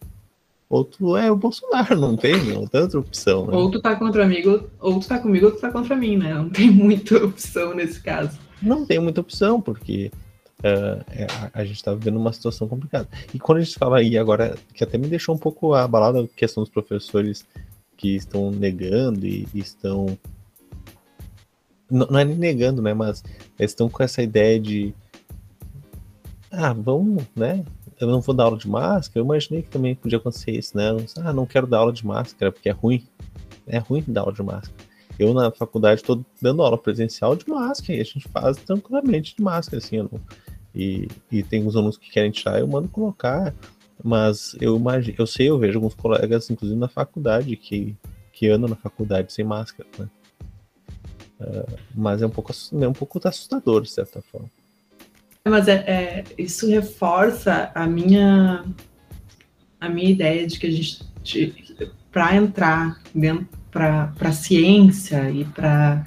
ou 0.71 0.85
tu 0.85 1.16
é 1.16 1.31
o 1.31 1.37
Bolsonaro, 1.37 1.99
não 1.99 2.16
tem, 2.16 2.45
não 2.45 2.61
outra 2.61 3.01
opção. 3.01 3.45
Né? 3.45 3.57
Ou 3.57 3.68
tu 3.73 3.81
tá 3.81 3.97
contra 3.97 4.25
amigo, 4.25 4.71
ou 4.79 5.01
tu 5.01 5.09
tá 5.09 5.18
comigo, 5.18 5.47
ou 5.47 5.53
tu 5.53 5.61
tá 5.61 5.73
contra 5.73 5.97
mim, 5.97 6.16
né? 6.16 6.33
Não 6.33 6.49
tem 6.49 6.71
muita 6.71 7.16
opção 7.25 7.75
nesse 7.75 8.01
caso. 8.01 8.39
Não 8.62 8.87
tem 8.87 9.01
muita 9.01 9.21
opção, 9.21 9.61
porque 9.61 10.12
uh, 10.61 11.51
a, 11.53 11.61
a, 11.61 11.64
gente 11.64 11.83
tá 11.83 11.93
vivendo 11.93 12.18
uma 12.21 12.33
situação 12.33 12.68
complicada. 12.68 13.09
E 13.35 13.39
quando 13.41 13.59
a 13.59 13.62
gente 13.62 13.77
fala 13.77 13.99
aí 13.99 14.16
agora, 14.16 14.57
que 14.73 14.85
até 14.85 14.97
me 14.97 15.09
deixou 15.09 15.35
um 15.35 15.39
pouco 15.39 15.75
abalado 15.75 16.21
a 16.21 16.29
questão 16.29 16.62
dos 16.62 16.73
professores 16.73 17.45
que 17.97 18.14
estão 18.14 18.53
negando 18.53 19.27
e, 19.27 19.49
e 19.53 19.59
estão. 19.59 20.16
Não, 21.91 22.07
não 22.07 22.18
é 22.21 22.25
nem 22.25 22.37
negando, 22.37 22.81
né? 22.81 22.95
Mas 22.95 23.25
estão 23.59 23.89
com 23.89 24.05
essa 24.05 24.23
ideia 24.23 24.61
de. 24.61 24.95
Ah, 26.49 26.73
vamos, 26.73 27.25
né? 27.35 27.64
Eu 28.01 28.09
não 28.09 28.20
vou 28.20 28.34
dar 28.34 28.44
aula 28.44 28.57
de 28.57 28.68
máscara, 28.68 29.20
eu 29.20 29.24
imaginei 29.24 29.62
que 29.62 29.68
também 29.68 29.94
podia 29.94 30.18
acontecer 30.18 30.53
isso, 30.53 30.76
né? 30.76 30.88
Ah, 31.18 31.32
não 31.32 31.44
quero 31.44 31.66
dar 31.66 31.78
aula 31.78 31.92
de 31.92 32.05
máscara 32.05 32.51
porque 32.51 32.68
é 32.68 32.72
ruim. 32.72 33.07
É 33.66 33.78
ruim 33.78 34.03
dar 34.09 34.22
aula 34.22 34.32
de 34.32 34.42
máscara. 34.42 34.74
Eu 35.18 35.34
na 35.34 35.51
faculdade 35.51 36.01
estou 36.01 36.24
dando 36.40 36.62
aula 36.62 36.78
presencial 36.78 37.36
de 37.36 37.46
máscara 37.46 37.98
e 37.98 38.01
a 38.01 38.05
gente 38.05 38.26
faz 38.28 38.57
tranquilamente 38.57 39.36
de 39.36 39.42
máscara, 39.42 39.76
assim, 39.76 39.98
não... 39.98 40.11
e, 40.74 41.09
e 41.30 41.42
tem 41.42 41.66
uns 41.66 41.76
alunos 41.76 41.98
que 41.98 42.11
querem 42.11 42.30
tirar, 42.30 42.59
eu 42.59 42.66
mando 42.66 42.88
colocar, 42.88 43.55
mas 44.03 44.57
eu 44.62 44.76
imagino, 44.76 45.16
eu 45.18 45.26
sei, 45.26 45.51
eu 45.51 45.59
vejo 45.59 45.76
alguns 45.76 45.94
colegas, 45.94 46.48
inclusive 46.48 46.80
na 46.80 46.88
faculdade, 46.88 47.55
que, 47.55 47.94
que 48.32 48.48
andam 48.48 48.70
na 48.70 48.76
faculdade 48.76 49.30
sem 49.30 49.44
máscara, 49.44 49.86
né? 49.98 50.09
Uh, 51.38 51.78
mas 51.94 52.22
é 52.22 52.26
um 52.26 52.30
pouco, 52.30 52.53
é 52.53 52.88
um 52.88 52.92
pouco 52.92 53.20
assustador, 53.28 53.82
de 53.82 53.90
certa 53.90 54.22
forma. 54.22 54.51
Mas 55.49 55.68
é, 55.68 55.74
é, 55.74 56.24
isso 56.36 56.68
reforça 56.68 57.70
a 57.74 57.86
minha 57.86 58.64
a 59.80 59.88
minha 59.88 60.11
ideia 60.11 60.47
de 60.47 60.59
que 60.59 60.66
a 60.66 60.70
gente 60.70 61.01
para 62.12 62.36
entrar 62.36 63.01
dentro 63.14 63.49
para 63.70 64.12
a 64.20 64.32
ciência 64.32 65.30
e 65.30 65.45
para 65.45 66.05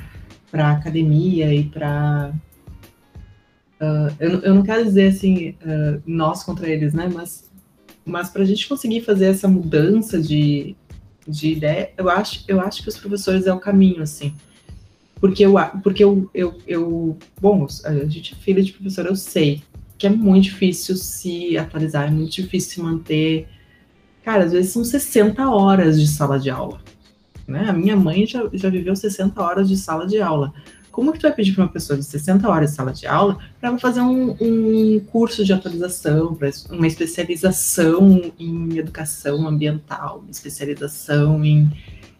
para 0.52 0.72
academia 0.72 1.52
e 1.52 1.64
para 1.64 2.32
uh, 3.82 4.16
eu, 4.20 4.42
eu 4.42 4.54
não 4.54 4.62
quero 4.62 4.84
dizer 4.84 5.08
assim 5.08 5.56
uh, 5.62 6.02
nós 6.06 6.44
contra 6.44 6.70
eles, 6.70 6.94
né? 6.94 7.10
Mas 7.12 7.52
mas 8.06 8.30
para 8.30 8.44
a 8.44 8.46
gente 8.46 8.68
conseguir 8.68 9.02
fazer 9.02 9.28
essa 9.28 9.48
mudança 9.48 10.22
de, 10.22 10.76
de 11.28 11.54
ideia, 11.54 11.92
eu 11.98 12.10
acho 12.10 12.44
eu 12.48 12.62
acho 12.62 12.84
que 12.84 12.90
os 12.90 12.98
professores 12.98 13.48
é 13.48 13.54
o 13.54 13.60
caminho 13.60 14.04
assim 14.04 14.36
Porque 15.24 15.46
eu, 15.46 15.54
porque 15.82 16.04
eu, 16.04 16.30
eu, 16.34 16.54
eu, 16.68 17.18
bom, 17.40 17.66
a 17.86 17.94
gente 18.08 18.34
é 18.34 18.44
filha 18.44 18.62
de 18.62 18.74
professor, 18.74 19.06
eu 19.06 19.16
sei 19.16 19.64
que 19.98 20.06
é 20.06 20.10
muito 20.10 20.44
difícil 20.44 20.98
se 20.98 21.58
atualizar, 21.58 22.10
é 22.10 22.12
muito 22.12 22.34
difícil 22.34 22.72
se 22.72 22.82
manter. 22.82 23.48
Cara, 24.22 24.44
às 24.44 24.52
vezes 24.52 24.74
são 24.74 24.84
60 24.84 25.50
horas 25.50 25.98
de 25.98 26.10
sala 26.10 26.38
de 26.38 26.50
aula. 26.50 26.82
Né? 27.48 27.70
A 27.70 27.72
minha 27.72 27.96
mãe 27.96 28.28
já, 28.28 28.50
já 28.52 28.70
viveu 28.70 28.98
60 28.98 29.42
horas 29.42 29.70
de 29.70 29.78
sala 29.78 30.06
de 30.06 30.20
aula. 30.20 30.54
Como 30.92 31.14
que 31.14 31.20
tu 31.20 31.22
vai 31.22 31.32
pedir 31.32 31.54
para 31.54 31.64
uma 31.64 31.72
pessoa 31.72 31.98
de 31.98 32.04
60 32.04 32.46
horas 32.50 32.72
de 32.72 32.76
sala 32.76 32.92
de 32.92 33.08
aula 33.08 33.38
para 33.62 33.78
fazer 33.78 34.02
um, 34.02 34.36
um, 34.42 35.00
curso 35.10 35.46
de 35.46 35.54
atualização, 35.54 36.38
uma 36.70 36.86
especialização 36.86 38.34
em 38.38 38.78
educação 38.78 39.48
ambiental, 39.48 40.20
uma 40.20 40.32
especialização 40.32 41.46
em, 41.46 41.72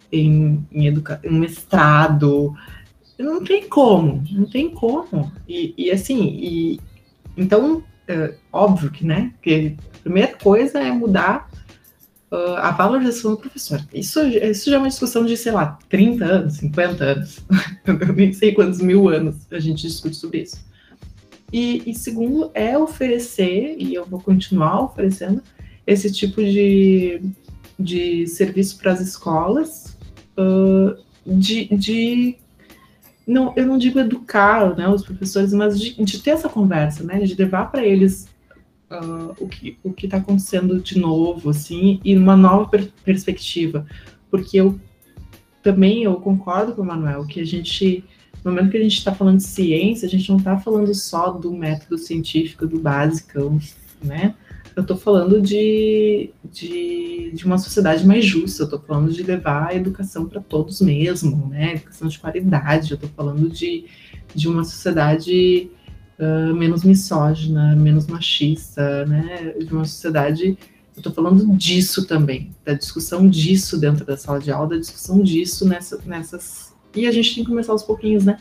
em, 0.10 0.66
em, 0.72 0.88
educa 0.88 1.20
em 1.22 1.38
mestrado? 1.38 2.56
Não 3.18 3.44
tem 3.44 3.68
como, 3.68 4.24
não 4.32 4.46
tem 4.46 4.70
como. 4.70 5.32
E, 5.48 5.74
e 5.78 5.92
assim, 5.92 6.24
e, 6.24 6.82
então, 7.38 7.84
é, 8.08 8.36
óbvio 8.52 8.92
que, 8.92 9.06
né, 9.06 9.34
que 9.42 9.76
a 9.96 9.98
primeira 10.00 10.36
coisa 10.36 10.80
é 10.80 10.92
mudar 10.92 11.50
uh, 12.32 12.56
a 12.58 12.72
valorização 12.72 13.32
do 13.32 13.38
professor. 13.38 13.86
Isso, 13.94 14.20
isso 14.22 14.70
já 14.70 14.78
é 14.78 14.80
uma 14.80 14.90
discussão 14.90 15.26
de, 15.26 15.38
sei 15.38 15.52
lá, 15.52 15.78
30 15.90 16.26
anos, 16.26 16.54
50 16.56 17.04
anos. 17.04 17.40
Eu 17.86 18.14
nem 18.14 18.34
sei 18.34 18.54
quantos 18.54 18.82
mil 18.82 19.08
anos 19.10 19.36
a 19.52 19.60
gente 19.60 19.84
discute 19.84 20.16
sobre 20.16 20.42
isso. 20.42 20.66
E, 21.52 21.84
e 21.86 21.94
segundo, 21.94 22.50
é 22.56 22.76
oferecer, 22.76 23.76
e 23.78 23.94
eu 23.94 24.08
vou 24.08 24.20
continuar 24.20 24.86
oferecendo, 24.86 25.44
esse 25.86 26.12
tipo 26.12 26.42
de, 26.42 27.22
de 27.80 28.26
serviço 28.26 28.80
para 28.80 28.94
as 28.94 29.00
escolas, 29.00 29.96
uh, 30.36 30.98
de, 31.28 31.66
de 31.66 32.38
não, 33.26 33.54
eu 33.56 33.66
não 33.66 33.78
digo 33.78 34.00
educar 34.00 34.76
né, 34.76 34.88
os 34.88 35.04
professores, 35.04 35.54
mas 35.54 35.80
de, 35.80 36.04
de 36.04 36.22
ter 36.22 36.32
essa 36.32 36.50
conversa, 36.50 37.04
né, 37.04 37.20
de 37.20 37.36
levar 37.36 37.72
para 37.72 37.86
eles 37.86 38.28
uh, 38.92 39.34
o 39.40 39.48
que 39.48 39.78
o 39.84 39.94
está 39.98 40.18
acontecendo 40.18 40.80
de 40.80 41.00
novo, 41.00 41.50
assim, 41.50 42.00
e 42.04 42.16
uma 42.18 42.36
nova 42.36 42.70
per 42.70 42.92
perspectiva, 43.04 43.86
porque 44.30 44.58
eu 44.58 44.80
também 45.62 46.04
eu 46.04 46.16
concordo 46.16 46.74
com 46.74 46.82
o 46.82 46.86
Manuel 46.86 47.26
que 47.26 47.40
a 47.40 47.46
gente 47.46 48.04
no 48.44 48.52
momento 48.52 48.72
que 48.72 48.78
a 48.78 48.84
gente 48.84 48.98
está 48.98 49.16
falando 49.16 49.38
de 49.38 49.44
ciência, 49.44 50.06
a 50.06 50.10
gente 50.10 50.30
não 50.30 50.38
está 50.38 50.60
falando 50.60 50.94
só 50.94 51.32
do 51.32 51.54
método 51.54 51.98
científico, 51.98 52.68
do 52.68 52.78
básico, 52.78 53.58
né? 54.04 54.36
Eu 54.76 54.82
estou 54.82 54.98
falando 54.98 55.40
de, 55.40 56.32
de, 56.52 57.32
de, 57.34 57.46
uma 57.46 57.60
sociedade 57.60 58.06
mais 58.08 58.26
justa, 58.26 58.64
eu 58.64 58.66
estou 58.66 58.80
falando 58.80 59.12
de 59.12 59.22
levar 59.22 59.68
a 59.68 59.76
educação 59.76 60.26
para 60.26 60.42
todos 60.42 60.82
mesmo, 60.82 61.48
né? 61.48 61.74
Educação 61.74 62.08
de 62.08 62.18
qualidade, 62.18 62.92
eu 62.92 62.96
estou 62.96 63.10
falando 63.16 63.50
de, 63.50 63.86
de 64.34 64.48
uma 64.48 64.64
sociedade 64.64 65.70
uh, 66.18 66.56
menos 66.56 66.84
misógina, 66.84 67.76
menos 67.76 68.08
machista, 68.08 69.06
né? 69.06 69.54
De 69.60 69.72
uma 69.72 69.86
sociedade. 69.86 70.58
Eu 70.96 71.00
estou 71.00 71.14
falando 71.14 71.46
disso 71.56 72.08
também, 72.08 72.52
da 72.66 72.74
discussão 72.74 73.30
disso 73.30 73.80
dentro 73.80 74.04
da 74.04 74.18
sala 74.18 74.40
de 74.40 74.52
aula, 74.52 74.70
da 74.70 74.78
discussão 74.78 75.22
disso 75.22 75.68
nessa, 75.68 76.00
nessas. 76.04 76.74
E 76.96 77.06
a 77.06 77.12
gente 77.12 77.36
tem 77.36 77.44
que 77.44 77.50
começar 77.50 77.74
aos 77.74 77.84
pouquinhos, 77.84 78.26
né? 78.26 78.40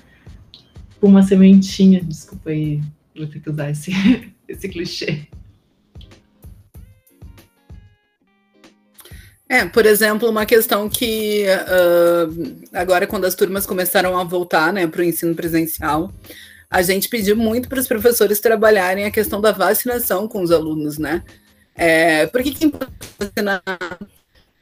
Com 0.98 1.08
uma 1.08 1.22
sementinha, 1.22 2.02
desculpa 2.02 2.50
aí, 2.50 2.80
vou 3.14 3.26
ter 3.26 3.40
que 3.40 3.50
usar 3.50 3.70
esse, 3.70 3.92
esse 4.48 4.66
clichê. 4.68 5.28
É, 9.52 9.66
por 9.66 9.84
exemplo, 9.84 10.30
uma 10.30 10.46
questão 10.46 10.88
que 10.88 11.44
uh, 11.44 12.56
agora, 12.72 13.06
quando 13.06 13.26
as 13.26 13.34
turmas 13.34 13.66
começaram 13.66 14.18
a 14.18 14.24
voltar 14.24 14.72
né, 14.72 14.86
para 14.86 15.02
o 15.02 15.04
ensino 15.04 15.34
presencial, 15.34 16.10
a 16.70 16.80
gente 16.80 17.06
pediu 17.06 17.36
muito 17.36 17.68
para 17.68 17.78
os 17.78 17.86
professores 17.86 18.40
trabalharem 18.40 19.04
a 19.04 19.10
questão 19.10 19.42
da 19.42 19.52
vacinação 19.52 20.26
com 20.26 20.40
os 20.40 20.50
alunos, 20.50 20.96
né? 20.96 21.22
É, 21.74 22.26
por 22.28 22.42
que, 22.42 22.52
que 22.52 22.72
vacinar? 23.20 23.62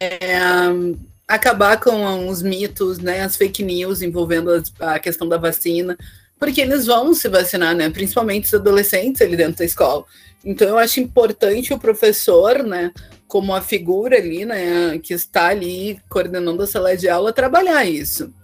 É, 0.00 0.40
acabar 1.28 1.78
com 1.78 2.26
os 2.28 2.42
mitos, 2.42 2.98
né, 2.98 3.22
as 3.22 3.36
fake 3.36 3.62
news 3.62 4.02
envolvendo 4.02 4.60
a 4.80 4.98
questão 4.98 5.28
da 5.28 5.36
vacina, 5.36 5.96
porque 6.36 6.60
eles 6.60 6.86
vão 6.86 7.14
se 7.14 7.28
vacinar, 7.28 7.76
né, 7.76 7.88
principalmente 7.90 8.46
os 8.46 8.54
adolescentes 8.54 9.22
ali 9.22 9.36
dentro 9.36 9.58
da 9.58 9.64
escola. 9.64 10.04
Então 10.44 10.66
eu 10.66 10.78
acho 10.78 10.98
importante 10.98 11.72
o 11.72 11.78
professor, 11.78 12.64
né, 12.64 12.90
como 13.30 13.54
a 13.54 13.62
figura 13.62 14.16
ali, 14.16 14.44
né, 14.44 14.98
que 14.98 15.14
está 15.14 15.46
ali 15.46 16.00
coordenando 16.08 16.60
a 16.64 16.66
sala 16.66 16.96
de 16.96 17.08
aula, 17.08 17.32
trabalhar 17.32 17.84
isso. 17.84 18.34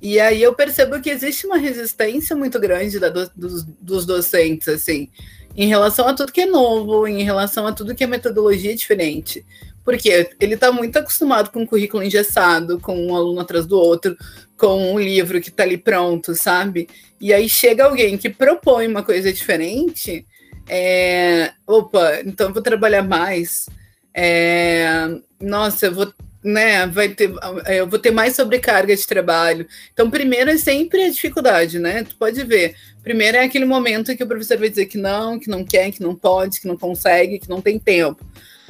E 0.00 0.18
aí 0.18 0.42
eu 0.42 0.54
percebo 0.54 1.00
que 1.02 1.10
existe 1.10 1.46
uma 1.46 1.58
resistência 1.58 2.34
muito 2.34 2.58
grande 2.58 2.98
da, 2.98 3.10
dos, 3.10 3.62
dos 3.78 4.06
docentes, 4.06 4.68
assim, 4.68 5.10
em 5.54 5.68
relação 5.68 6.08
a 6.08 6.14
tudo 6.14 6.32
que 6.32 6.40
é 6.40 6.46
novo, 6.46 7.06
em 7.06 7.22
relação 7.22 7.66
a 7.66 7.72
tudo 7.72 7.94
que 7.94 8.02
é 8.02 8.06
metodologia 8.06 8.74
diferente. 8.74 9.44
Porque 9.84 10.30
ele 10.40 10.54
está 10.54 10.72
muito 10.72 10.98
acostumado 10.98 11.50
com 11.50 11.60
um 11.60 11.66
currículo 11.66 12.02
engessado, 12.02 12.80
com 12.80 12.96
um 12.96 13.14
aluno 13.14 13.40
atrás 13.40 13.66
do 13.66 13.78
outro, 13.78 14.16
com 14.56 14.94
um 14.94 14.98
livro 14.98 15.42
que 15.42 15.50
está 15.50 15.62
ali 15.62 15.76
pronto, 15.76 16.34
sabe? 16.34 16.88
E 17.20 17.34
aí 17.34 17.50
chega 17.50 17.84
alguém 17.84 18.16
que 18.16 18.30
propõe 18.30 18.88
uma 18.88 19.02
coisa 19.02 19.30
diferente, 19.30 20.26
é, 20.66 21.52
opa, 21.66 22.20
então 22.24 22.48
eu 22.48 22.54
vou 22.54 22.62
trabalhar 22.62 23.02
mais. 23.02 23.66
É, 24.14 25.08
nossa, 25.40 25.86
eu 25.86 25.94
vou 25.94 26.12
né, 26.44 26.86
vai 26.88 27.10
ter, 27.10 27.32
eu 27.68 27.86
vou 27.86 27.98
ter 27.98 28.10
mais 28.10 28.34
sobrecarga 28.34 28.96
de 28.96 29.06
trabalho. 29.06 29.66
Então, 29.92 30.10
primeiro 30.10 30.50
é 30.50 30.58
sempre 30.58 31.04
a 31.04 31.10
dificuldade, 31.10 31.78
né? 31.78 32.02
Tu 32.02 32.16
pode 32.16 32.42
ver. 32.42 32.74
Primeiro 33.02 33.36
é 33.36 33.44
aquele 33.44 33.64
momento 33.64 34.16
que 34.16 34.24
o 34.24 34.26
professor 34.26 34.58
vai 34.58 34.68
dizer 34.68 34.86
que 34.86 34.98
não, 34.98 35.38
que 35.38 35.48
não 35.48 35.64
quer, 35.64 35.92
que 35.92 36.02
não 36.02 36.14
pode, 36.14 36.60
que 36.60 36.66
não 36.66 36.76
consegue, 36.76 37.38
que 37.38 37.48
não 37.48 37.60
tem 37.60 37.78
tempo. 37.78 38.24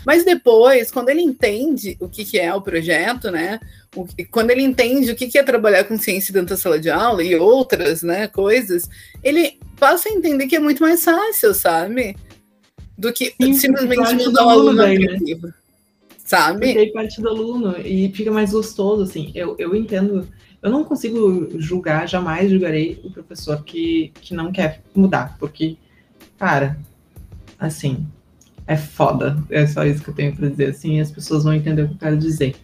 Mas 0.04 0.24
depois, 0.24 0.90
quando 0.90 1.08
ele 1.10 1.22
entende 1.22 1.96
o 2.00 2.08
que, 2.08 2.24
que 2.24 2.38
é 2.38 2.52
o 2.52 2.60
projeto, 2.60 3.30
né? 3.30 3.58
O, 3.94 4.06
quando 4.30 4.50
ele 4.50 4.62
entende 4.62 5.10
o 5.10 5.14
que, 5.14 5.28
que 5.28 5.38
é 5.38 5.42
trabalhar 5.42 5.84
com 5.84 5.98
ciência 5.98 6.32
dentro 6.32 6.50
da 6.50 6.56
sala 6.56 6.78
de 6.78 6.90
aula 6.90 7.22
e 7.22 7.36
outras 7.36 8.02
né, 8.02 8.26
coisas, 8.26 8.88
ele 9.22 9.58
passa 9.78 10.08
a 10.08 10.12
entender 10.12 10.46
que 10.46 10.56
é 10.56 10.60
muito 10.60 10.82
mais 10.82 11.04
fácil, 11.04 11.54
sabe? 11.54 12.16
Do 12.96 13.12
que 13.12 13.34
Sim, 13.40 13.54
simplesmente 13.54 14.14
mudar 14.14 14.46
o 14.46 14.50
aluno 14.50 14.76
daí, 14.76 14.98
né? 14.98 15.18
sabe? 16.32 16.66
Porque 16.66 16.78
aí 16.78 16.92
parte 16.92 17.20
do 17.20 17.28
aluno 17.28 17.76
e 17.78 18.10
fica 18.12 18.30
mais 18.30 18.52
gostoso, 18.52 19.02
assim. 19.02 19.30
Eu, 19.34 19.54
eu 19.58 19.76
entendo, 19.76 20.26
eu 20.62 20.70
não 20.70 20.82
consigo 20.82 21.48
julgar, 21.60 22.08
jamais 22.08 22.50
julgarei 22.50 23.00
o 23.04 23.10
professor 23.10 23.62
que, 23.62 24.12
que 24.20 24.32
não 24.34 24.50
quer 24.50 24.82
mudar, 24.94 25.36
porque, 25.38 25.76
cara, 26.38 26.78
assim, 27.58 28.06
é 28.66 28.78
foda. 28.78 29.42
É 29.50 29.66
só 29.66 29.84
isso 29.84 30.02
que 30.02 30.08
eu 30.08 30.14
tenho 30.14 30.34
para 30.34 30.48
dizer, 30.48 30.70
assim, 30.70 31.00
as 31.00 31.10
pessoas 31.10 31.44
vão 31.44 31.52
entender 31.52 31.82
o 31.82 31.88
que 31.88 31.94
eu 31.94 31.98
quero 31.98 32.16
dizer. 32.16 32.56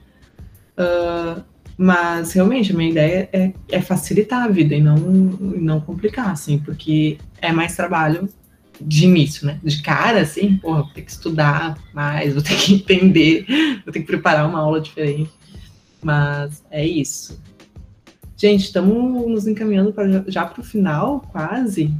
Uh, 0.78 1.42
mas 1.76 2.32
realmente 2.32 2.72
a 2.72 2.76
minha 2.76 2.90
ideia 2.90 3.28
é, 3.32 3.52
é 3.70 3.80
facilitar 3.82 4.44
a 4.44 4.48
vida 4.48 4.74
e 4.74 4.80
não, 4.80 4.96
não 4.96 5.80
complicar, 5.80 6.30
assim, 6.30 6.58
porque 6.58 7.18
é 7.40 7.52
mais 7.52 7.76
trabalho 7.76 8.28
de 8.80 9.04
início, 9.04 9.46
né? 9.46 9.60
De 9.62 9.82
cara, 9.82 10.20
assim, 10.20 10.56
porra, 10.56 10.82
vou 10.82 10.92
ter 10.92 11.02
que 11.02 11.10
estudar 11.10 11.78
mais, 11.92 12.34
vou 12.34 12.42
ter 12.42 12.56
que 12.56 12.74
entender, 12.74 13.44
vou 13.84 13.92
ter 13.92 14.00
que 14.00 14.06
preparar 14.06 14.48
uma 14.48 14.60
aula 14.60 14.80
diferente. 14.80 15.30
Mas 16.02 16.64
é 16.70 16.86
isso. 16.86 17.40
Gente, 18.36 18.64
estamos 18.64 19.28
nos 19.28 19.46
encaminhando 19.48 19.92
pra, 19.92 20.06
já 20.28 20.46
para 20.46 20.60
o 20.60 20.64
final, 20.64 21.20
quase. 21.32 21.92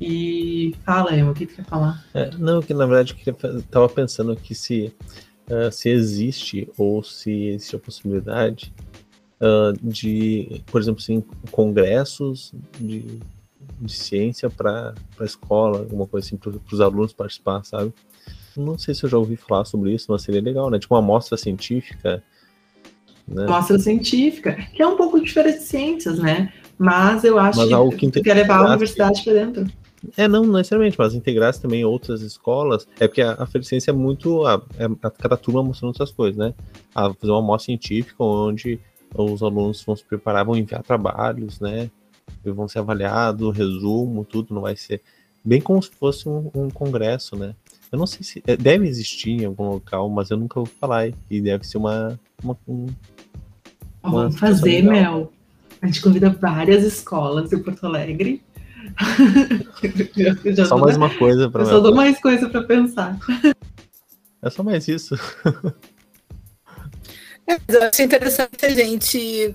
E 0.00 0.74
fala, 0.84 1.16
Emma, 1.16 1.30
o 1.30 1.34
que 1.34 1.46
tu 1.46 1.54
quer 1.54 1.64
falar? 1.64 2.04
É, 2.14 2.30
não, 2.36 2.60
que 2.60 2.72
na 2.74 2.86
verdade 2.86 3.16
eu 3.24 3.58
estava 3.58 3.88
pensando 3.88 4.32
aqui 4.32 4.54
se, 4.54 4.92
uh, 5.48 5.70
se 5.70 5.88
existe 5.88 6.68
ou 6.76 7.02
se 7.02 7.48
existe 7.48 7.76
a 7.76 7.78
possibilidade 7.78 8.72
uh, 9.40 9.72
de, 9.82 10.62
por 10.66 10.80
exemplo, 10.80 11.00
assim, 11.00 11.22
congressos 11.50 12.52
de 12.80 13.20
de 13.82 13.92
ciência 13.92 14.48
para 14.48 14.94
a 15.18 15.24
escola, 15.24 15.80
alguma 15.80 16.06
coisa 16.06 16.26
assim, 16.26 16.36
para 16.36 16.50
os 16.50 16.80
alunos 16.80 17.12
participar, 17.12 17.64
sabe? 17.64 17.92
Não 18.56 18.78
sei 18.78 18.94
se 18.94 19.04
eu 19.04 19.10
já 19.10 19.18
ouvi 19.18 19.36
falar 19.36 19.64
sobre 19.64 19.92
isso, 19.92 20.06
mas 20.10 20.22
seria 20.22 20.40
legal, 20.40 20.70
né? 20.70 20.78
Tipo 20.78 20.94
uma 20.94 21.00
amostra 21.00 21.36
científica. 21.36 22.22
Né? 23.26 23.44
Amostra 23.44 23.78
científica, 23.78 24.54
que 24.72 24.82
é 24.82 24.86
um 24.86 24.96
pouco 24.96 25.20
diferente 25.20 25.58
de 25.58 25.64
ciências, 25.64 26.18
né? 26.18 26.52
Mas 26.78 27.24
eu 27.24 27.38
acho 27.38 27.58
mas 27.58 27.94
que, 27.96 28.10
que 28.10 28.22
quer 28.22 28.34
levar 28.34 28.58
a 28.58 28.68
universidade 28.68 29.22
para 29.22 29.32
dentro. 29.32 29.66
É, 30.16 30.26
não, 30.26 30.42
não 30.42 30.54
necessariamente, 30.54 30.98
mas 30.98 31.14
integrar 31.14 31.56
também 31.56 31.84
outras 31.84 32.22
escolas. 32.22 32.88
É 32.98 33.06
porque 33.06 33.22
a, 33.22 33.34
a 33.34 33.46
Felicência 33.46 33.90
é 33.90 33.94
muito. 33.94 34.44
A, 34.46 34.60
é, 34.78 34.86
a, 35.02 35.10
cada 35.10 35.36
turma 35.36 35.62
mostrando 35.62 35.94
essas 35.94 36.10
coisas, 36.10 36.36
né? 36.36 36.54
A 36.94 37.12
fazer 37.14 37.30
uma 37.30 37.38
amostra 37.38 37.66
científica 37.66 38.16
onde 38.18 38.80
os 39.14 39.42
alunos 39.42 39.82
vão 39.84 39.94
se 39.94 40.04
preparar, 40.04 40.44
vão 40.44 40.56
enviar 40.56 40.82
trabalhos, 40.82 41.60
né? 41.60 41.90
Vão 42.44 42.68
ser 42.68 42.80
avaliados, 42.80 43.56
resumo, 43.56 44.24
tudo, 44.24 44.54
não 44.54 44.62
vai 44.62 44.76
ser 44.76 45.00
bem 45.44 45.60
como 45.60 45.82
se 45.82 45.90
fosse 45.90 46.28
um, 46.28 46.50
um, 46.54 46.70
congresso, 46.70 47.36
né? 47.36 47.54
Eu 47.90 47.98
não 47.98 48.06
sei 48.06 48.22
se 48.22 48.42
é, 48.46 48.56
deve 48.56 48.88
existir 48.88 49.30
em 49.30 49.44
algum 49.44 49.68
local, 49.68 50.08
mas 50.08 50.30
eu 50.30 50.36
nunca 50.36 50.58
ouvi 50.58 50.72
falar 50.80 51.08
e 51.30 51.40
deve 51.40 51.66
ser 51.66 51.78
uma, 51.78 52.18
uma, 52.42 52.56
uma 52.66 52.88
Vamos 54.02 54.38
fazer, 54.38 54.82
legal. 54.82 54.92
Mel. 54.92 55.32
A 55.80 55.86
gente 55.86 56.00
convida 56.00 56.30
várias 56.30 56.84
escolas 56.84 57.50
de 57.50 57.56
Porto 57.56 57.84
Alegre. 57.84 58.42
só 60.66 60.76
mais 60.76 60.96
uma 60.96 61.10
coisa 61.10 61.50
para 61.50 61.62
Eu 61.62 61.66
só 61.66 61.80
dou 61.80 61.94
mais 61.94 62.20
coisa 62.20 62.48
para 62.48 62.62
pensar. 62.62 63.18
É 64.40 64.50
só 64.50 64.62
mais 64.62 64.88
isso. 64.88 65.14
É, 67.46 67.58
eu 67.68 67.82
acho 67.82 68.02
interessante 68.02 68.64
a 68.64 68.70
gente, 68.70 69.54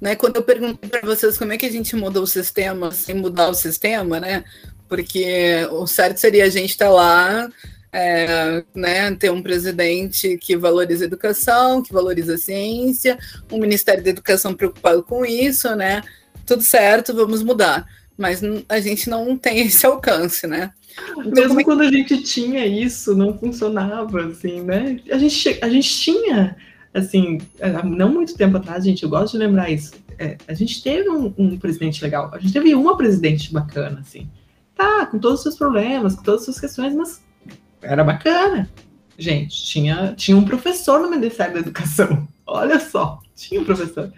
né, 0.00 0.14
quando 0.14 0.36
eu 0.36 0.42
pergunto 0.42 0.88
para 0.88 1.00
vocês 1.00 1.36
como 1.36 1.52
é 1.52 1.58
que 1.58 1.66
a 1.66 1.70
gente 1.70 1.96
muda 1.96 2.20
o 2.20 2.26
sistema 2.26 2.90
sem 2.90 3.14
mudar 3.14 3.48
o 3.48 3.54
sistema, 3.54 4.20
né? 4.20 4.44
Porque 4.88 5.66
o 5.72 5.86
certo 5.86 6.18
seria 6.18 6.44
a 6.44 6.48
gente 6.48 6.70
estar 6.70 6.86
tá 6.86 6.90
lá, 6.90 7.48
é, 7.92 8.64
né, 8.74 9.14
ter 9.14 9.30
um 9.30 9.42
presidente 9.42 10.38
que 10.38 10.56
valoriza 10.56 11.04
a 11.04 11.06
educação, 11.06 11.82
que 11.82 11.92
valoriza 11.92 12.34
a 12.34 12.38
ciência, 12.38 13.18
um 13.50 13.58
Ministério 13.58 14.02
da 14.02 14.10
Educação 14.10 14.54
preocupado 14.54 15.02
com 15.02 15.24
isso, 15.24 15.74
né? 15.74 16.02
Tudo 16.46 16.62
certo, 16.62 17.14
vamos 17.14 17.42
mudar. 17.42 17.86
Mas 18.16 18.40
a 18.68 18.80
gente 18.80 19.10
não 19.10 19.36
tem 19.36 19.60
esse 19.66 19.84
alcance, 19.84 20.46
né? 20.46 20.72
Então, 21.18 21.30
Mesmo 21.30 21.60
é 21.60 21.64
quando 21.64 21.82
a 21.82 21.90
gente 21.90 22.22
tinha 22.22 22.66
isso, 22.66 23.14
não 23.14 23.38
funcionava, 23.38 24.26
assim, 24.26 24.62
né? 24.62 24.98
A 25.10 25.18
gente, 25.18 25.58
a 25.62 25.68
gente 25.68 25.88
tinha 25.88 26.56
assim, 26.92 27.38
não 27.84 28.12
muito 28.12 28.34
tempo 28.34 28.56
atrás, 28.56 28.84
gente, 28.84 29.02
eu 29.02 29.08
gosto 29.08 29.32
de 29.32 29.38
lembrar 29.38 29.70
isso. 29.70 29.92
É, 30.18 30.36
a 30.48 30.54
gente 30.54 30.82
teve 30.82 31.08
um, 31.08 31.32
um, 31.38 31.58
presidente 31.58 32.02
legal, 32.02 32.30
a 32.32 32.38
gente 32.38 32.52
teve 32.52 32.74
uma 32.74 32.96
presidente 32.96 33.52
bacana, 33.52 34.00
assim. 34.00 34.28
Tá, 34.74 35.06
com 35.06 35.18
todos 35.18 35.38
os 35.38 35.42
seus 35.42 35.56
problemas, 35.56 36.14
com 36.14 36.22
todas 36.22 36.40
as 36.40 36.44
suas 36.46 36.60
questões, 36.60 36.94
mas 36.94 37.22
era 37.82 38.02
bacana. 38.02 38.68
Gente, 39.16 39.64
tinha, 39.64 40.14
tinha 40.16 40.36
um 40.36 40.44
professor 40.44 41.00
no 41.00 41.10
Ministério 41.10 41.54
da 41.54 41.60
Educação. 41.60 42.26
Olha 42.46 42.78
só, 42.78 43.20
tinha 43.34 43.60
um 43.60 43.64
professor. 43.64 44.12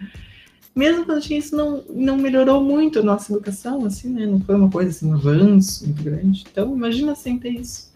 Mesmo 0.75 1.05
quando 1.05 1.21
tinha 1.21 1.37
isso, 1.37 1.55
não, 1.55 1.83
não 1.89 2.17
melhorou 2.17 2.63
muito 2.63 2.99
a 2.99 3.03
nossa 3.03 3.33
educação, 3.33 3.85
assim, 3.85 4.09
né? 4.09 4.25
Não 4.25 4.39
foi 4.39 4.55
uma 4.55 4.69
coisa 4.69 4.89
assim, 4.89 5.07
um 5.07 5.15
avanço 5.15 5.85
muito 5.85 6.01
grande. 6.01 6.45
Então, 6.49 6.73
imagina 6.73 7.13
sem 7.13 7.37
ter 7.37 7.49
isso. 7.49 7.90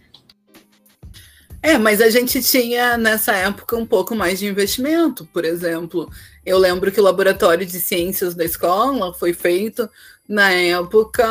É, 1.66 1.80
mas 1.80 2.00
a 2.00 2.12
gente 2.12 2.44
tinha 2.44 2.96
nessa 2.96 3.36
época 3.36 3.76
um 3.76 3.88
pouco 3.88 4.16
mais 4.16 4.38
de 4.38 4.46
investimento, 4.46 5.28
por 5.34 5.44
exemplo. 5.44 6.08
Eu 6.46 6.60
lembro 6.60 6.92
que 6.92 7.00
o 7.00 7.04
laboratório 7.04 7.66
de 7.66 7.80
ciências 7.80 8.36
da 8.36 8.46
escola 8.46 9.12
foi 9.16 9.34
feito 9.34 9.90
na 10.30 10.52
época 10.52 11.26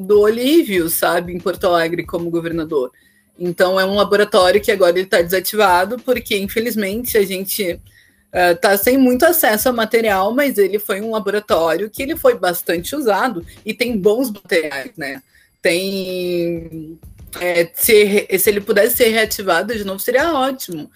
do 0.00 0.22
Olívio, 0.22 0.88
sabe, 0.88 1.32
em 1.32 1.38
Porto 1.38 1.68
Alegre, 1.68 2.04
como 2.04 2.28
governador. 2.30 2.90
Então 3.38 3.78
é 3.78 3.84
um 3.84 3.94
laboratório 3.94 4.60
que 4.60 4.72
agora 4.72 4.98
está 4.98 5.22
desativado, 5.22 6.00
porque 6.00 6.36
infelizmente 6.36 7.16
a 7.16 7.24
gente 7.24 7.80
está 8.32 8.74
uh, 8.74 8.78
sem 8.78 8.98
muito 8.98 9.24
acesso 9.24 9.68
a 9.68 9.72
material, 9.72 10.34
mas 10.34 10.58
ele 10.58 10.80
foi 10.80 11.00
um 11.00 11.12
laboratório 11.12 11.88
que 11.88 12.02
ele 12.02 12.16
foi 12.16 12.34
bastante 12.36 12.96
usado 12.96 13.46
e 13.64 13.72
tem 13.72 13.96
bons 13.96 14.32
materiais, 14.32 14.90
né? 14.96 15.22
Tem 15.62 16.98
é, 17.40 17.70
se, 17.74 18.26
se 18.38 18.50
ele 18.50 18.60
pudesse 18.60 18.96
ser 18.96 19.08
reativado 19.08 19.74
de 19.74 19.84
novo, 19.84 19.98
seria 19.98 20.32
ótimo. 20.32 20.90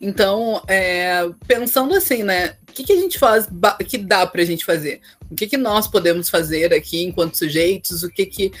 Então, 0.00 0.60
é, 0.66 1.28
pensando 1.46 1.94
assim, 1.94 2.24
né? 2.24 2.56
O 2.68 2.72
que, 2.72 2.82
que 2.82 2.92
a 2.92 2.96
gente 2.96 3.18
faz 3.18 3.48
que 3.86 3.96
dá 3.96 4.26
para 4.26 4.42
a 4.42 4.44
gente 4.44 4.64
fazer? 4.64 5.00
O 5.30 5.34
que, 5.34 5.46
que 5.46 5.56
nós 5.56 5.86
podemos 5.86 6.28
fazer 6.28 6.74
aqui 6.74 7.04
enquanto 7.04 7.38
sujeitos? 7.38 8.02
O 8.02 8.10
que, 8.10 8.26
que 8.26 8.52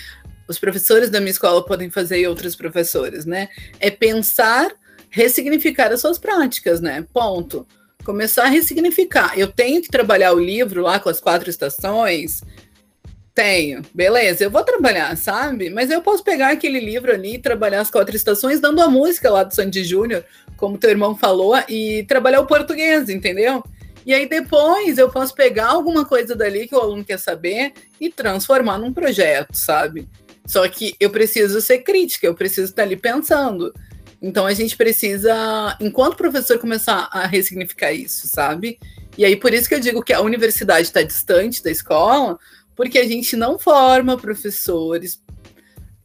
os 0.46 0.58
professores 0.58 1.10
da 1.10 1.18
minha 1.18 1.32
escola 1.32 1.64
podem 1.64 1.90
fazer 1.90 2.20
e 2.20 2.26
outros 2.26 2.54
professores, 2.54 3.26
né? 3.26 3.48
É 3.80 3.90
pensar, 3.90 4.70
ressignificar 5.10 5.92
as 5.92 6.00
suas 6.00 6.18
práticas, 6.18 6.80
né? 6.80 7.04
Ponto. 7.12 7.66
Começar 8.04 8.44
a 8.44 8.48
ressignificar. 8.48 9.36
Eu 9.36 9.48
tenho 9.48 9.82
que 9.82 9.88
trabalhar 9.88 10.32
o 10.32 10.38
livro 10.38 10.82
lá 10.82 11.00
com 11.00 11.08
as 11.08 11.20
quatro 11.20 11.50
estações, 11.50 12.42
tenho, 13.34 13.82
beleza, 13.94 14.44
eu 14.44 14.50
vou 14.50 14.62
trabalhar, 14.62 15.16
sabe? 15.16 15.70
Mas 15.70 15.90
eu 15.90 16.02
posso 16.02 16.22
pegar 16.22 16.50
aquele 16.50 16.78
livro 16.78 17.12
ali, 17.12 17.38
trabalhar 17.38 17.80
as 17.80 17.90
quatro 17.90 18.14
estações, 18.14 18.60
dando 18.60 18.82
a 18.82 18.88
música 18.88 19.30
lá 19.30 19.42
do 19.42 19.54
Sandy 19.54 19.84
Júnior, 19.84 20.24
como 20.56 20.78
teu 20.78 20.90
irmão 20.90 21.16
falou, 21.16 21.54
e 21.68 22.04
trabalhar 22.04 22.40
o 22.40 22.46
português, 22.46 23.08
entendeu? 23.08 23.64
E 24.04 24.12
aí 24.12 24.28
depois 24.28 24.98
eu 24.98 25.08
posso 25.10 25.34
pegar 25.34 25.68
alguma 25.68 26.04
coisa 26.04 26.34
dali 26.34 26.66
que 26.66 26.74
o 26.74 26.80
aluno 26.80 27.04
quer 27.04 27.18
saber 27.18 27.72
e 28.00 28.10
transformar 28.10 28.78
num 28.78 28.92
projeto, 28.92 29.54
sabe? 29.54 30.08
Só 30.44 30.68
que 30.68 30.94
eu 30.98 31.08
preciso 31.08 31.60
ser 31.60 31.78
crítica, 31.78 32.26
eu 32.26 32.34
preciso 32.34 32.70
estar 32.70 32.82
ali 32.82 32.96
pensando. 32.96 33.72
Então 34.20 34.44
a 34.44 34.52
gente 34.52 34.76
precisa, 34.76 35.76
enquanto 35.80 36.16
professor, 36.16 36.58
começar 36.58 37.08
a 37.12 37.26
ressignificar 37.26 37.92
isso, 37.92 38.28
sabe? 38.28 38.78
E 39.16 39.24
aí 39.24 39.36
por 39.36 39.54
isso 39.54 39.68
que 39.68 39.74
eu 39.74 39.80
digo 39.80 40.02
que 40.02 40.12
a 40.12 40.20
universidade 40.20 40.86
está 40.86 41.02
distante 41.02 41.62
da 41.62 41.70
escola, 41.70 42.38
porque 42.76 42.98
a 42.98 43.06
gente 43.06 43.36
não 43.36 43.58
forma 43.58 44.16
professores 44.16 45.20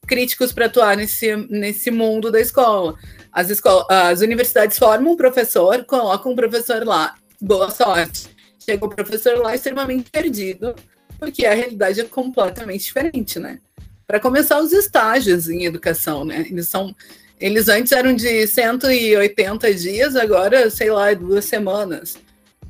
críticos 0.07 0.51
para 0.51 0.65
atuar 0.65 0.95
nesse, 0.95 1.35
nesse 1.49 1.91
mundo 1.91 2.31
da 2.31 2.39
escola. 2.39 2.95
As, 3.31 3.49
escola, 3.49 3.85
as 3.89 4.21
universidades 4.21 4.77
formam 4.77 5.13
um 5.13 5.17
professor, 5.17 5.83
colocam 5.85 6.31
um 6.31 6.35
professor 6.35 6.85
lá, 6.85 7.15
boa 7.41 7.69
sorte. 7.69 8.29
Chega 8.57 8.85
o 8.85 8.89
professor 8.89 9.37
lá 9.37 9.53
extremamente 9.53 10.09
perdido, 10.09 10.73
porque 11.19 11.45
a 11.45 11.53
realidade 11.53 12.01
é 12.01 12.05
completamente 12.05 12.85
diferente, 12.85 13.39
né? 13.39 13.59
Para 14.05 14.19
começar, 14.19 14.59
os 14.59 14.71
estágios 14.71 15.49
em 15.49 15.65
educação, 15.65 16.23
né? 16.23 16.45
Eles 16.49 16.67
são. 16.67 16.95
Eles 17.39 17.69
antes 17.69 17.91
eram 17.91 18.15
de 18.15 18.47
180 18.47 19.73
dias, 19.75 20.15
agora, 20.15 20.71
sei 20.71 20.89
lá, 20.89 21.13
duas 21.13 21.45
semanas 21.45 22.17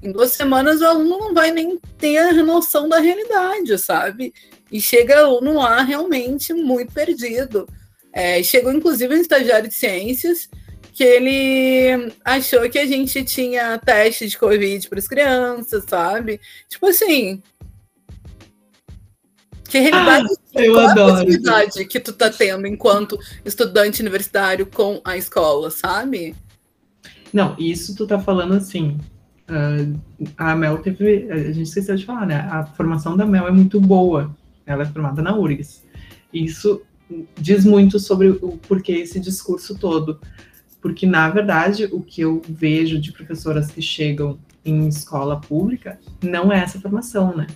em 0.08 0.12
duas 0.12 0.32
semanas 0.32 0.80
o 0.82 0.86
aluno 0.86 1.20
não 1.20 1.34
vai 1.34 1.52
nem 1.52 1.78
ter 1.98 2.18
a 2.18 2.34
noção 2.34 2.88
da 2.88 3.00
realidade, 3.00 3.78
sabe? 3.78 4.34
E 4.72 4.80
chega 4.80 5.20
aluno 5.20 5.56
lá 5.56 5.82
realmente 5.82 6.54
muito 6.54 6.94
perdido. 6.94 7.68
É, 8.14 8.42
chegou 8.42 8.72
inclusive 8.72 9.14
um 9.14 9.22
estagiário 9.22 9.68
de 9.68 9.76
ciências 9.76 10.50
que 10.94 11.04
ele 11.04 12.12
achou 12.26 12.68
que 12.70 12.80
a 12.80 12.86
gente 12.88 13.24
tinha 13.24 13.78
teste 13.78 14.28
de 14.28 14.38
Covid 14.38 14.90
para 14.90 14.98
as 14.98 15.08
crianças, 15.08 15.84
sabe? 15.88 16.40
Tipo 16.68 16.88
assim. 16.88 17.44
Que 19.70 19.80
realidade, 19.80 20.28
ah, 20.56 20.62
eu 20.62 20.80
adoro. 20.80 21.26
que 21.88 22.00
tu 22.00 22.14
tá 22.14 22.30
tendo 22.30 22.66
enquanto 22.66 23.20
estudante 23.44 24.02
universitário 24.02 24.66
com 24.66 25.02
a 25.04 25.18
escola, 25.18 25.70
sabe? 25.70 26.34
Não, 27.34 27.56
isso 27.60 27.94
tu 27.94 28.08
tá 28.08 28.18
falando 28.18 28.54
assim, 28.54 28.98
a 30.38 30.56
Mel 30.56 30.78
teve, 30.80 31.32
a 31.32 31.38
gente 31.38 31.64
esqueceu 31.64 31.96
de 31.96 32.06
falar, 32.06 32.26
né? 32.26 32.48
A 32.52 32.66
formação 32.66 33.16
da 33.16 33.26
Mel 33.26 33.48
é 33.48 33.52
muito 33.52 33.80
boa. 33.80 34.36
Ela 34.66 34.84
é 34.84 34.86
formada 34.86 35.22
na 35.22 35.36
URGS. 35.36 35.86
Isso 36.34 36.82
diz 37.40 37.64
muito 37.64 38.00
sobre 38.00 38.30
o 38.30 38.58
porquê 38.68 38.94
esse 38.94 39.20
discurso 39.20 39.78
todo. 39.78 40.20
Porque, 40.82 41.06
na 41.06 41.30
verdade, 41.30 41.86
o 41.92 42.02
que 42.02 42.22
eu 42.22 42.42
vejo 42.48 43.00
de 43.00 43.12
professoras 43.12 43.72
que 43.72 43.82
chegam 43.82 44.38
em 44.66 44.88
escola 44.88 45.40
pública 45.40 46.00
não 46.22 46.52
é 46.52 46.60
essa 46.60 46.80
formação, 46.80 47.36
né? 47.36 47.48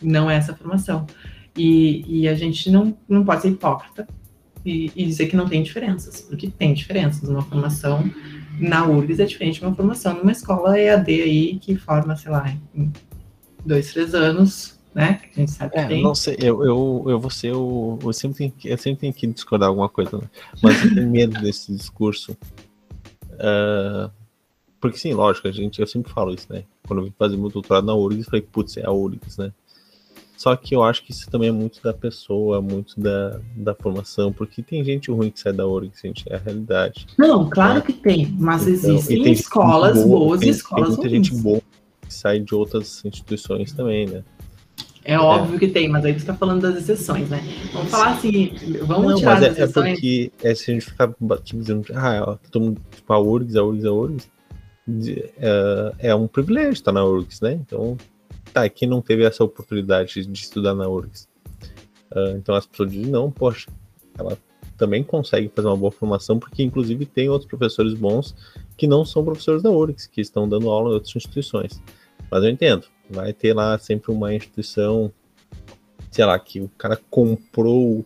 Não 0.00 0.30
é 0.30 0.36
essa 0.36 0.54
formação. 0.54 1.06
E, 1.56 2.04
e 2.06 2.28
a 2.28 2.34
gente 2.34 2.70
não, 2.70 2.96
não 3.08 3.24
pode 3.24 3.42
ser 3.42 3.48
hipócrita 3.48 4.06
e, 4.64 4.90
e 4.94 5.04
dizer 5.04 5.26
que 5.26 5.36
não 5.36 5.48
tem 5.48 5.62
diferenças, 5.62 6.20
porque 6.22 6.48
tem 6.48 6.72
diferenças. 6.74 7.28
Uma 7.28 7.42
formação 7.42 8.08
na 8.58 8.86
URGS 8.86 9.20
é 9.20 9.24
diferente 9.24 9.60
de 9.60 9.66
uma 9.66 9.74
formação 9.74 10.14
numa 10.14 10.32
escola 10.32 10.78
EAD 10.78 11.22
aí 11.22 11.58
que 11.58 11.76
forma, 11.76 12.16
sei 12.16 12.30
lá, 12.30 12.48
em 12.74 12.92
dois, 13.64 13.92
três 13.92 14.14
anos, 14.14 14.78
né? 14.94 15.14
Que 15.14 15.40
a 15.40 15.40
gente 15.40 15.52
sabe 15.52 15.72
que 15.72 15.78
é, 15.78 15.86
tem. 15.86 16.02
Não 16.02 16.14
sei, 16.14 16.36
eu, 16.38 16.64
eu, 16.64 17.04
eu 17.08 17.20
vou 17.20 17.30
ser 17.30 17.52
o. 17.52 17.98
Eu 18.02 18.12
sempre, 18.12 18.38
tenho, 18.38 18.54
eu 18.64 18.78
sempre 18.78 19.00
tenho 19.00 19.12
que 19.12 19.26
discordar 19.26 19.68
alguma 19.68 19.88
coisa, 19.88 20.16
né? 20.18 20.28
mas 20.62 20.84
eu 20.84 20.94
tenho 20.94 21.10
medo 21.10 21.40
desse 21.40 21.72
discurso. 21.72 22.36
Uh, 23.32 24.10
porque 24.80 24.98
sim, 24.98 25.12
lógico, 25.12 25.48
a 25.48 25.52
gente, 25.52 25.80
eu 25.80 25.86
sempre 25.86 26.12
falo 26.12 26.32
isso, 26.32 26.46
né? 26.52 26.64
Quando 26.86 27.00
eu 27.00 27.06
vim 27.06 27.14
fazer 27.18 27.36
meu 27.36 27.48
doutorado 27.48 27.86
na 27.86 27.94
URGS, 27.94 28.18
eu 28.18 28.24
falei, 28.26 28.42
putz, 28.42 28.76
é 28.76 28.86
a 28.86 28.92
URGS, 28.92 29.38
né? 29.38 29.52
Só 30.44 30.54
que 30.54 30.76
eu 30.76 30.82
acho 30.82 31.02
que 31.02 31.10
isso 31.10 31.30
também 31.30 31.48
é 31.48 31.52
muito 31.52 31.82
da 31.82 31.94
pessoa, 31.94 32.60
muito 32.60 33.00
da, 33.00 33.40
da 33.56 33.74
formação, 33.74 34.30
porque 34.30 34.62
tem 34.62 34.84
gente 34.84 35.10
ruim 35.10 35.30
que 35.30 35.40
sai 35.40 35.54
da 35.54 35.66
URGS, 35.66 36.02
gente, 36.02 36.22
é 36.28 36.34
a 36.34 36.38
realidade. 36.38 37.06
Não, 37.16 37.48
claro 37.48 37.80
que 37.80 37.94
tem, 37.94 38.26
mas 38.38 38.68
então, 38.68 38.94
existem 38.94 39.32
escolas 39.32 39.94
boa, 40.04 40.06
boas 40.06 40.42
e 40.42 40.50
escolas 40.50 40.88
tem 40.88 40.96
muita 40.96 41.08
ruins. 41.08 41.28
gente 41.28 41.42
boa 41.42 41.62
que 42.02 42.12
sai 42.12 42.40
de 42.40 42.54
outras 42.54 43.02
instituições 43.06 43.72
também, 43.72 44.06
né? 44.06 44.22
É 45.02 45.18
óbvio 45.18 45.56
é. 45.56 45.60
que 45.60 45.68
tem, 45.68 45.88
mas 45.88 46.04
aí 46.04 46.12
tu 46.12 46.26
tá 46.26 46.34
falando 46.34 46.60
das 46.60 46.76
exceções, 46.76 47.26
né? 47.30 47.42
Vamos 47.72 47.90
falar 47.90 48.10
assim, 48.10 48.52
vamos 48.82 49.12
Não, 49.12 49.16
tirar 49.16 49.40
mas 49.40 49.44
as 49.44 49.48
é, 49.48 49.62
exceções. 49.62 49.86
É 49.86 49.92
porque 49.92 50.32
é, 50.42 50.54
se 50.54 50.70
a 50.70 50.74
gente 50.74 50.84
ficar 50.84 51.08
tipo, 51.42 51.58
dizendo, 51.58 51.86
ah, 51.94 52.22
ó, 52.22 52.36
todo 52.50 52.62
mundo, 52.62 52.82
tipo, 52.94 53.10
a 53.10 53.18
URGS, 53.18 53.56
a 53.56 53.62
URGS, 53.62 53.86
a 53.86 53.92
URGS, 53.92 54.28
é, 55.38 55.94
é 56.00 56.14
um 56.14 56.26
privilégio 56.26 56.74
estar 56.74 56.92
na 56.92 57.02
URGS, 57.02 57.40
né? 57.40 57.54
Então, 57.54 57.96
tá, 58.54 58.68
quem 58.68 58.88
não 58.88 59.02
teve 59.02 59.24
essa 59.24 59.44
oportunidade 59.44 60.24
de 60.24 60.40
estudar 60.40 60.74
na 60.74 60.88
URGS? 60.88 61.28
Uh, 62.10 62.36
então 62.36 62.54
as 62.54 62.66
pessoas 62.66 62.92
dizem, 62.92 63.10
não, 63.10 63.30
poxa, 63.30 63.68
ela 64.16 64.38
também 64.76 65.02
consegue 65.02 65.50
fazer 65.54 65.68
uma 65.68 65.76
boa 65.76 65.92
formação, 65.92 66.38
porque 66.38 66.62
inclusive 66.62 67.04
tem 67.06 67.28
outros 67.28 67.48
professores 67.48 67.94
bons 67.94 68.34
que 68.76 68.86
não 68.86 69.04
são 69.04 69.24
professores 69.24 69.62
da 69.62 69.70
URGS, 69.70 70.06
que 70.06 70.20
estão 70.20 70.48
dando 70.48 70.70
aula 70.70 70.90
em 70.90 70.94
outras 70.94 71.14
instituições. 71.14 71.80
Mas 72.30 72.42
eu 72.42 72.50
entendo, 72.50 72.86
Vai 73.10 73.32
ter 73.32 73.54
lá 73.54 73.78
sempre 73.78 74.10
uma 74.10 74.34
instituição, 74.34 75.12
sei 76.10 76.24
lá, 76.24 76.38
que 76.38 76.60
o 76.60 76.68
cara 76.70 76.98
comprou, 77.10 78.04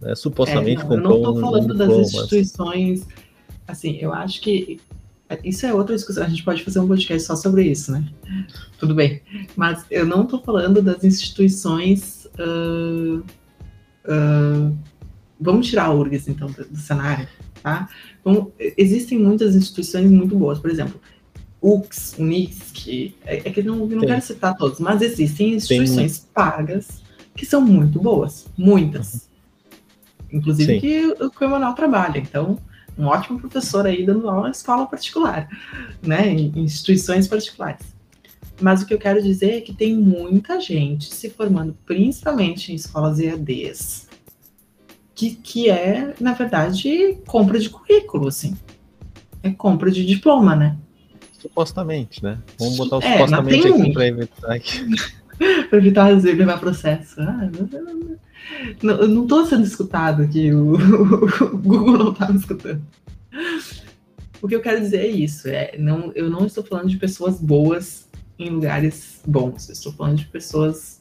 né, 0.00 0.14
supostamente 0.14 0.82
é, 0.82 0.84
não, 0.84 0.88
comprou 0.88 1.16
Eu 1.16 1.22
não 1.22 1.34
tô 1.34 1.40
falando 1.40 1.74
um, 1.74 1.76
das 1.76 1.88
um, 1.88 2.00
instituições, 2.02 3.06
assim, 3.66 3.96
eu 3.96 4.12
acho 4.12 4.40
que 4.40 4.80
isso 5.44 5.66
é 5.66 5.72
outra 5.72 5.94
discussão, 5.94 6.24
a 6.24 6.28
gente 6.28 6.42
pode 6.42 6.62
fazer 6.62 6.80
um 6.80 6.88
podcast 6.88 7.26
só 7.26 7.36
sobre 7.36 7.64
isso, 7.64 7.92
né? 7.92 8.04
Tudo 8.78 8.94
bem. 8.94 9.22
Mas 9.56 9.84
eu 9.90 10.06
não 10.06 10.26
tô 10.26 10.40
falando 10.40 10.82
das 10.82 11.04
instituições. 11.04 12.28
Uh, 12.38 13.18
uh, 14.04 14.76
vamos 15.40 15.68
tirar 15.68 15.86
a 15.86 15.94
URGS, 15.94 16.28
então, 16.28 16.48
do 16.48 16.78
cenário, 16.78 17.28
tá? 17.62 17.88
Então, 18.20 18.52
existem 18.76 19.18
muitas 19.18 19.56
instituições 19.56 20.10
muito 20.10 20.36
boas, 20.36 20.58
por 20.58 20.70
exemplo, 20.70 21.00
UX, 21.60 22.16
UNISC, 22.18 23.14
é, 23.24 23.36
é 23.36 23.50
que 23.50 23.62
não, 23.62 23.86
não 23.86 24.00
quero 24.00 24.20
citar 24.20 24.56
todos, 24.56 24.80
mas 24.80 25.00
existem 25.00 25.54
instituições 25.54 26.18
Tem. 26.20 26.28
pagas 26.34 27.02
que 27.36 27.46
são 27.46 27.60
muito 27.60 28.00
boas, 28.00 28.46
muitas. 28.56 29.28
Inclusive 30.32 30.74
Sim. 30.74 30.80
que 30.80 31.06
o, 31.24 31.30
que 31.30 31.44
o 31.44 31.46
Emanuel 31.46 31.74
trabalha, 31.74 32.18
então 32.18 32.58
um 32.98 33.06
ótimo 33.06 33.38
professor 33.38 33.86
aí 33.86 34.04
dando 34.04 34.28
aula 34.28 34.48
em 34.48 34.52
escola 34.52 34.86
particular, 34.86 35.48
né, 36.02 36.28
em 36.28 36.52
instituições 36.56 37.26
particulares. 37.26 37.92
Mas 38.60 38.82
o 38.82 38.86
que 38.86 38.94
eu 38.94 38.98
quero 38.98 39.22
dizer 39.22 39.54
é 39.54 39.60
que 39.60 39.74
tem 39.74 39.96
muita 39.96 40.60
gente 40.60 41.12
se 41.12 41.30
formando, 41.30 41.76
principalmente 41.84 42.72
em 42.72 42.76
escolas 42.76 43.18
EADs, 43.18 44.08
que, 45.14 45.34
que 45.34 45.70
é, 45.70 46.14
na 46.20 46.32
verdade, 46.32 47.18
compra 47.26 47.58
de 47.58 47.70
currículo, 47.70 48.28
assim. 48.28 48.56
É 49.42 49.50
compra 49.50 49.90
de 49.90 50.06
diploma, 50.06 50.54
né? 50.54 50.76
Supostamente, 51.40 52.22
né? 52.22 52.38
Vamos 52.58 52.76
botar 52.76 52.98
o 52.98 53.02
é, 53.02 53.12
supostamente 53.12 53.66
aqui 53.66 53.82
um... 53.82 53.92
para 53.92 54.06
evitar 54.06 54.60
que... 54.60 54.86
para 55.68 55.78
evitar 55.78 56.08
levar 56.08 56.60
processo. 56.60 57.20
Ah, 57.20 57.50
não, 57.52 57.66
não, 57.66 57.94
não, 57.94 58.16
eu 58.82 59.08
não 59.08 59.22
estou 59.22 59.46
sendo 59.46 59.64
escutado 59.64 60.22
aqui, 60.22 60.52
o, 60.52 60.74
o 61.52 61.58
Google 61.58 61.98
não 61.98 62.12
está 62.12 62.30
me 62.30 62.38
escutando. 62.38 62.82
O 64.40 64.48
que 64.48 64.54
eu 64.54 64.60
quero 64.60 64.80
dizer 64.80 64.98
é 64.98 65.08
isso, 65.08 65.48
é, 65.48 65.76
não, 65.78 66.12
eu 66.14 66.28
não 66.28 66.46
estou 66.46 66.64
falando 66.64 66.88
de 66.88 66.96
pessoas 66.96 67.40
boas 67.40 68.08
em 68.38 68.50
lugares 68.50 69.20
bons, 69.26 69.68
eu 69.68 69.72
estou 69.72 69.92
falando 69.92 70.18
de 70.18 70.26
pessoas 70.26 71.00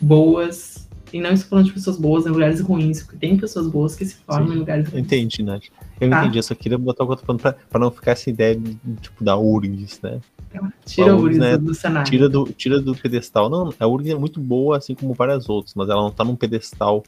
boas 0.00 0.88
e 1.12 1.20
não 1.20 1.32
estou 1.32 1.50
falando 1.50 1.66
de 1.66 1.72
pessoas 1.72 1.96
boas 1.96 2.26
em 2.26 2.30
lugares 2.30 2.60
ruins, 2.60 3.02
porque 3.02 3.18
tem 3.18 3.36
pessoas 3.36 3.66
boas 3.66 3.96
que 3.96 4.04
se 4.04 4.14
formam 4.16 4.48
Sim, 4.48 4.54
em 4.54 4.58
lugares 4.58 4.88
ruins. 4.88 5.04
Entendi, 5.04 5.42
Nath. 5.42 5.64
Eu 6.00 6.10
tá? 6.10 6.20
entendi, 6.20 6.38
eu 6.38 6.42
só 6.42 6.54
queria 6.54 6.78
botar 6.78 7.04
o 7.04 7.06
que 7.06 7.12
eu 7.14 7.16
tô 7.16 7.26
falando 7.26 7.40
pra, 7.40 7.52
pra 7.52 7.80
não 7.80 7.90
ficar 7.90 8.12
essa 8.12 8.30
ideia 8.30 8.54
de, 8.56 8.76
tipo, 9.00 9.24
da 9.24 9.36
URGS, 9.36 10.00
né? 10.02 10.20
Tira 10.86 11.12
a 11.12 11.16
URGS 11.16 11.38
né, 11.38 11.56
do 11.56 11.74
cenário. 11.74 12.10
Tira 12.10 12.28
do, 12.28 12.52
tira 12.52 12.80
do 12.80 12.94
pedestal. 12.94 13.50
Não, 13.50 13.74
a 13.78 13.86
URGS 13.86 14.10
é 14.10 14.14
muito 14.14 14.40
boa, 14.40 14.78
assim 14.78 14.94
como 14.94 15.12
várias 15.14 15.48
outras, 15.48 15.74
mas 15.74 15.88
ela 15.88 16.02
não 16.02 16.10
tá 16.10 16.24
num 16.24 16.36
pedestal 16.36 17.02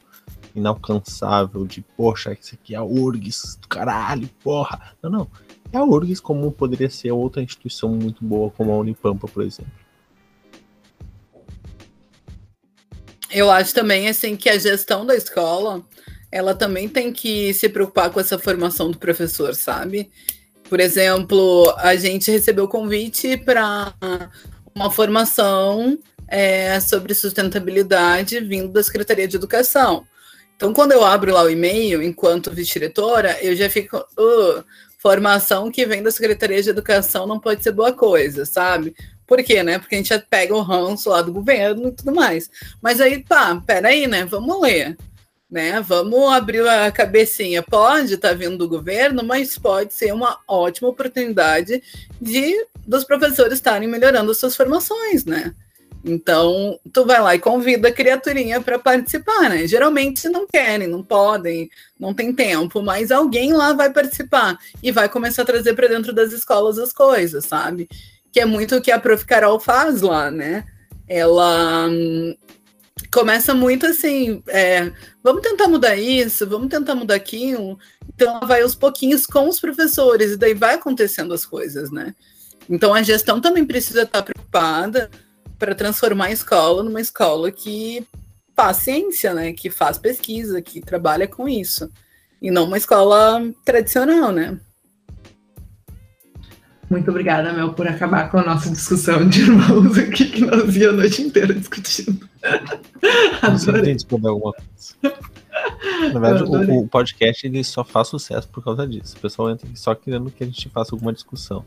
inalcançável 0.53 1.65
de, 1.65 1.81
poxa, 1.95 2.37
isso 2.39 2.55
aqui 2.55 2.75
é 2.75 2.77
a 2.77 2.83
URGS, 2.83 3.57
caralho, 3.69 4.29
porra. 4.43 4.93
Não, 5.01 5.09
não. 5.09 5.27
É 5.71 5.77
a 5.77 5.83
URGS 5.85 6.19
como 6.19 6.51
poderia 6.51 6.89
ser 6.89 7.11
outra 7.11 7.41
instituição 7.41 7.89
muito 7.89 8.23
boa, 8.23 8.51
como 8.51 8.71
a 8.73 8.77
Unipampa, 8.77 9.27
por 9.27 9.43
exemplo. 9.43 9.71
Eu 13.29 13.49
acho 13.49 13.73
também 13.73 14.09
assim 14.09 14.35
que 14.35 14.49
a 14.49 14.57
gestão 14.57 15.05
da 15.05 15.15
escola, 15.15 15.81
ela 16.31 16.55
também 16.55 16.87
tem 16.87 17.11
que 17.11 17.53
se 17.53 17.67
preocupar 17.67 18.09
com 18.09 18.19
essa 18.19 18.39
formação 18.39 18.89
do 18.89 18.97
professor, 18.97 19.53
sabe? 19.53 20.09
Por 20.69 20.79
exemplo, 20.79 21.73
a 21.77 21.95
gente 21.95 22.31
recebeu 22.31 22.67
convite 22.67 23.35
para 23.37 23.93
uma 24.73 24.89
formação 24.89 25.97
é, 26.27 26.79
sobre 26.79 27.13
sustentabilidade 27.13 28.39
vindo 28.39 28.69
da 28.69 28.81
Secretaria 28.81 29.27
de 29.27 29.35
Educação. 29.35 30.05
Então, 30.55 30.73
quando 30.73 30.91
eu 30.91 31.03
abro 31.03 31.33
lá 31.33 31.43
o 31.43 31.49
e-mail, 31.49 32.01
enquanto 32.01 32.51
vice-diretora, 32.51 33.37
eu 33.41 33.55
já 33.55 33.69
fico. 33.69 33.97
Uh, 34.17 34.63
formação 35.01 35.71
que 35.71 35.83
vem 35.83 36.03
da 36.03 36.11
Secretaria 36.11 36.61
de 36.61 36.69
Educação 36.69 37.25
não 37.25 37.39
pode 37.39 37.63
ser 37.63 37.71
boa 37.71 37.91
coisa, 37.91 38.45
sabe? 38.45 38.95
Por 39.25 39.41
quê, 39.43 39.63
né? 39.63 39.79
Porque 39.79 39.95
a 39.95 39.97
gente 39.97 40.09
já 40.09 40.19
pega 40.19 40.53
o 40.53 40.61
ranço 40.61 41.09
lá 41.09 41.23
do 41.23 41.33
governo 41.33 41.87
e 41.87 41.91
tudo 41.91 42.13
mais. 42.13 42.51
Mas 42.79 43.01
aí, 43.01 43.23
pá, 43.23 43.59
peraí, 43.65 44.05
né? 44.05 44.25
Vamos 44.25 44.61
ler. 44.61 44.95
Né? 45.51 45.81
Vamos 45.81 46.31
abrir 46.31 46.65
a 46.65 46.89
cabecinha. 46.91 47.61
Pode 47.61 48.13
estar 48.13 48.29
tá 48.29 48.33
vindo 48.33 48.57
do 48.57 48.69
governo, 48.69 49.21
mas 49.23 49.57
pode 49.57 49.93
ser 49.93 50.13
uma 50.13 50.39
ótima 50.47 50.87
oportunidade 50.87 51.83
de 52.21 52.65
dos 52.87 53.03
professores 53.03 53.53
estarem 53.55 53.87
melhorando 53.87 54.33
suas 54.33 54.55
formações, 54.55 55.25
né? 55.25 55.53
Então, 56.03 56.79
tu 56.91 57.05
vai 57.05 57.21
lá 57.21 57.35
e 57.35 57.39
convida 57.39 57.89
a 57.89 57.91
criaturinha 57.91 58.59
para 58.59 58.79
participar, 58.79 59.49
né? 59.49 59.67
Geralmente 59.67 60.27
não 60.29 60.47
querem, 60.47 60.87
não 60.87 61.03
podem, 61.03 61.69
não 61.99 62.13
tem 62.13 62.33
tempo, 62.33 62.81
mas 62.81 63.11
alguém 63.11 63.53
lá 63.53 63.73
vai 63.73 63.91
participar 63.91 64.57
e 64.81 64.91
vai 64.91 65.07
começar 65.07 65.43
a 65.43 65.45
trazer 65.45 65.75
para 65.75 65.87
dentro 65.87 66.11
das 66.11 66.31
escolas 66.31 66.79
as 66.79 66.91
coisas, 66.91 67.45
sabe? 67.45 67.87
que 68.31 68.39
é 68.39 68.45
muito 68.45 68.75
o 68.75 68.81
que 68.81 68.91
a 68.91 68.99
Prof. 68.99 69.25
Carol 69.25 69.59
faz 69.59 70.01
lá, 70.01 70.31
né? 70.31 70.63
Ela 71.07 71.87
hum, 71.89 72.35
começa 73.13 73.53
muito 73.53 73.85
assim, 73.85 74.41
é, 74.47 74.91
vamos 75.21 75.41
tentar 75.41 75.67
mudar 75.67 75.95
isso, 75.95 76.47
vamos 76.47 76.69
tentar 76.69 76.95
mudar 76.95 77.15
aquilo. 77.15 77.77
Então 78.13 78.39
vai 78.41 78.61
aos 78.61 78.73
pouquinhos 78.73 79.25
com 79.25 79.47
os 79.49 79.59
professores, 79.59 80.31
e 80.31 80.37
daí 80.37 80.53
vai 80.53 80.75
acontecendo 80.75 81.33
as 81.33 81.45
coisas, 81.45 81.91
né? 81.91 82.15
Então 82.69 82.93
a 82.93 83.01
gestão 83.01 83.41
também 83.41 83.65
precisa 83.65 84.03
estar 84.03 84.23
preocupada 84.23 85.09
para 85.59 85.75
transformar 85.75 86.25
a 86.25 86.31
escola 86.31 86.83
numa 86.83 87.01
escola 87.01 87.51
que 87.51 88.07
faz 88.55 88.77
ciência, 88.77 89.33
né? 89.33 89.53
Que 89.53 89.69
faz 89.69 89.97
pesquisa, 89.97 90.61
que 90.61 90.79
trabalha 90.79 91.27
com 91.27 91.47
isso. 91.47 91.89
E 92.41 92.49
não 92.49 92.63
uma 92.63 92.77
escola 92.77 93.41
tradicional, 93.65 94.31
né? 94.31 94.59
Muito 96.91 97.09
obrigada, 97.09 97.53
Mel, 97.53 97.71
por 97.71 97.87
acabar 97.87 98.29
com 98.29 98.37
a 98.37 98.43
nossa 98.43 98.69
discussão 98.69 99.25
de 99.25 99.43
irmãos 99.43 99.97
aqui, 99.97 100.25
que 100.25 100.41
nós 100.41 100.75
ia 100.75 100.89
a 100.89 100.91
noite 100.91 101.21
inteira 101.21 101.53
discutindo. 101.53 102.27
Adorei. 103.41 103.93
descobrir 103.93 104.27
alguma 104.27 104.51
coisa. 104.51 105.17
Na 106.13 106.19
verdade, 106.19 106.43
o, 106.43 106.79
o, 106.81 106.87
podcast 106.89 107.47
ele 107.47 107.63
só 107.63 107.85
faz 107.85 108.09
sucesso 108.09 108.49
por 108.49 108.61
causa 108.61 108.85
disso. 108.85 109.15
O 109.15 109.21
pessoal 109.21 109.51
entra 109.51 109.69
só 109.73 109.95
querendo 109.95 110.29
que 110.29 110.43
a 110.43 110.45
gente 110.45 110.67
faça 110.67 110.93
alguma 110.93 111.13
discussão. 111.13 111.63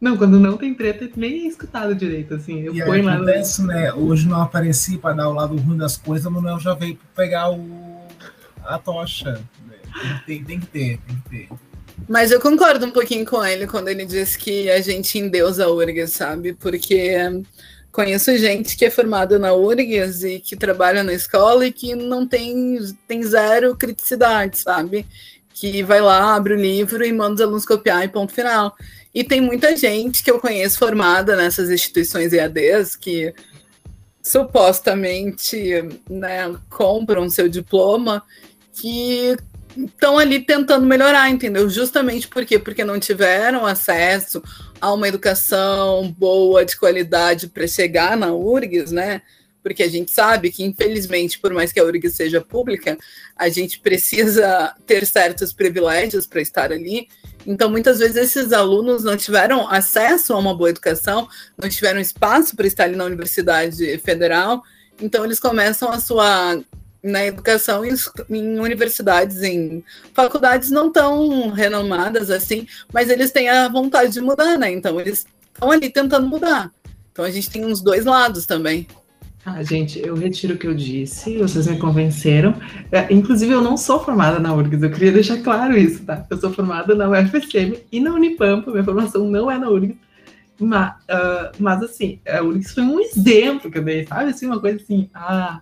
Não, 0.00 0.16
quando 0.16 0.40
não 0.40 0.56
tem 0.56 0.72
treta, 0.72 1.10
nem 1.14 1.44
é 1.44 1.48
escutado 1.48 1.94
direito, 1.94 2.32
assim. 2.32 2.60
Eu 2.60 2.74
e 2.74 2.82
ponho 2.82 3.04
lá. 3.04 3.16
Acontece, 3.16 3.62
né? 3.66 3.92
Hoje 3.92 4.26
não 4.26 4.40
apareci 4.40 4.96
para 4.96 5.14
dar 5.14 5.28
o 5.28 5.34
lado 5.34 5.54
ruim 5.56 5.76
das 5.76 5.98
coisas, 5.98 6.24
o 6.24 6.30
Manuel 6.30 6.58
já 6.58 6.72
veio 6.72 6.98
pegar 7.14 7.50
o... 7.50 8.00
a 8.64 8.78
tocha. 8.78 9.42
Tem, 10.24 10.42
tem 10.42 10.58
que 10.58 10.66
ter, 10.68 10.98
tem 11.06 11.16
que 11.16 11.28
ter. 11.28 11.48
Mas 12.06 12.30
eu 12.30 12.40
concordo 12.40 12.86
um 12.86 12.90
pouquinho 12.90 13.24
com 13.24 13.44
ele 13.44 13.66
quando 13.66 13.88
ele 13.88 14.04
diz 14.04 14.36
que 14.36 14.70
a 14.70 14.80
gente 14.80 15.18
endeusa 15.18 15.64
a 15.64 15.70
URGS, 15.70 16.12
sabe? 16.12 16.52
Porque 16.52 17.16
conheço 17.90 18.36
gente 18.38 18.76
que 18.76 18.84
é 18.84 18.90
formada 18.90 19.38
na 19.38 19.52
URGS 19.52 20.24
e 20.24 20.40
que 20.40 20.56
trabalha 20.56 21.02
na 21.02 21.12
escola 21.12 21.66
e 21.66 21.72
que 21.72 21.94
não 21.94 22.26
tem, 22.26 22.78
tem 23.06 23.22
zero 23.22 23.76
criticidade, 23.76 24.58
sabe? 24.58 25.06
Que 25.52 25.82
vai 25.82 26.00
lá, 26.00 26.34
abre 26.34 26.54
o 26.54 26.60
livro 26.60 27.04
e 27.04 27.12
manda 27.12 27.34
os 27.34 27.40
alunos 27.40 27.66
copiar 27.66 28.04
e 28.04 28.08
ponto 28.08 28.32
final. 28.32 28.76
E 29.14 29.24
tem 29.24 29.40
muita 29.40 29.76
gente 29.76 30.22
que 30.22 30.30
eu 30.30 30.38
conheço 30.38 30.78
formada 30.78 31.34
nessas 31.34 31.70
instituições 31.70 32.32
EADs 32.32 32.94
que 32.94 33.34
supostamente 34.22 35.82
né, 36.08 36.54
compram 36.68 37.28
seu 37.30 37.48
diploma 37.48 38.22
que 38.74 39.36
estão 39.86 40.18
ali 40.18 40.40
tentando 40.40 40.86
melhorar, 40.86 41.30
entendeu? 41.30 41.68
Justamente 41.68 42.26
por 42.26 42.44
quê? 42.44 42.58
Porque 42.58 42.84
não 42.84 42.98
tiveram 42.98 43.64
acesso 43.64 44.42
a 44.80 44.92
uma 44.92 45.08
educação 45.08 46.14
boa, 46.18 46.64
de 46.64 46.76
qualidade 46.76 47.48
para 47.48 47.66
chegar 47.66 48.16
na 48.16 48.32
URGS, 48.32 48.92
né? 48.92 49.22
Porque 49.62 49.82
a 49.82 49.88
gente 49.88 50.10
sabe 50.10 50.50
que, 50.50 50.64
infelizmente, 50.64 51.38
por 51.38 51.52
mais 51.52 51.72
que 51.72 51.80
a 51.80 51.84
URGS 51.84 52.14
seja 52.14 52.40
pública, 52.40 52.96
a 53.36 53.48
gente 53.48 53.80
precisa 53.80 54.74
ter 54.86 55.06
certos 55.06 55.52
privilégios 55.52 56.26
para 56.26 56.40
estar 56.40 56.72
ali. 56.72 57.08
Então, 57.46 57.70
muitas 57.70 57.98
vezes, 57.98 58.16
esses 58.16 58.52
alunos 58.52 59.04
não 59.04 59.16
tiveram 59.16 59.68
acesso 59.68 60.32
a 60.32 60.38
uma 60.38 60.54
boa 60.54 60.70
educação, 60.70 61.28
não 61.56 61.68
tiveram 61.68 62.00
espaço 62.00 62.56
para 62.56 62.66
estar 62.66 62.84
ali 62.84 62.96
na 62.96 63.04
Universidade 63.04 63.98
Federal. 63.98 64.62
Então, 65.00 65.24
eles 65.24 65.38
começam 65.38 65.90
a 65.90 66.00
sua 66.00 66.60
na 67.02 67.24
educação 67.24 67.84
em, 67.84 67.94
em, 68.30 68.58
universidades, 68.58 69.42
em 69.42 69.82
faculdades 70.12 70.70
não 70.70 70.90
tão 70.90 71.50
renomadas 71.50 72.30
assim, 72.30 72.66
mas 72.92 73.08
eles 73.08 73.30
têm 73.30 73.48
a 73.48 73.68
vontade 73.68 74.12
de 74.12 74.20
mudar, 74.20 74.58
né? 74.58 74.70
Então 74.70 75.00
eles 75.00 75.26
estão 75.52 75.70
ali 75.70 75.90
tentando 75.90 76.26
mudar. 76.26 76.72
Então 77.12 77.24
a 77.24 77.30
gente 77.30 77.50
tem 77.50 77.64
uns 77.64 77.80
dois 77.80 78.04
lados 78.04 78.46
também. 78.46 78.86
Ah, 79.44 79.62
gente, 79.62 79.98
eu 80.04 80.14
retiro 80.14 80.54
o 80.54 80.58
que 80.58 80.66
eu 80.66 80.74
disse, 80.74 81.38
vocês 81.38 81.66
me 81.66 81.78
convenceram. 81.78 82.54
É, 82.92 83.10
inclusive, 83.12 83.52
eu 83.52 83.62
não 83.62 83.78
sou 83.78 84.04
formada 84.04 84.38
na 84.38 84.52
URGS, 84.54 84.82
eu 84.82 84.90
queria 84.90 85.12
deixar 85.12 85.38
claro 85.38 85.76
isso, 85.76 86.04
tá? 86.04 86.26
Eu 86.28 86.36
sou 86.36 86.52
formada 86.52 86.94
na 86.94 87.08
UFSM 87.08 87.78
e 87.90 87.98
na 87.98 88.12
Unipampa, 88.12 88.70
minha 88.70 88.84
formação 88.84 89.24
não 89.24 89.50
é 89.50 89.56
na 89.56 89.70
URGS. 89.70 89.96
Mas, 90.60 90.90
uh, 90.90 91.50
mas 91.58 91.82
assim, 91.82 92.20
a 92.28 92.42
URGS 92.42 92.74
foi 92.74 92.82
um 92.82 93.00
exemplo 93.00 93.70
que 93.70 93.78
eu 93.78 93.84
dei, 93.84 94.06
sabe? 94.06 94.30
Assim, 94.30 94.46
uma 94.46 94.60
coisa 94.60 94.82
assim, 94.82 95.08
ah, 95.14 95.60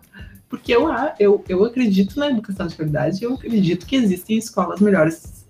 porque 0.57 0.74
eu, 0.74 0.88
eu, 1.18 1.44
eu 1.48 1.64
acredito 1.64 2.18
na 2.18 2.28
educação 2.28 2.66
de 2.66 2.74
qualidade, 2.74 3.22
eu 3.22 3.34
acredito 3.34 3.84
que 3.84 3.94
existem 3.94 4.38
escolas 4.38 4.80
melhores 4.80 5.46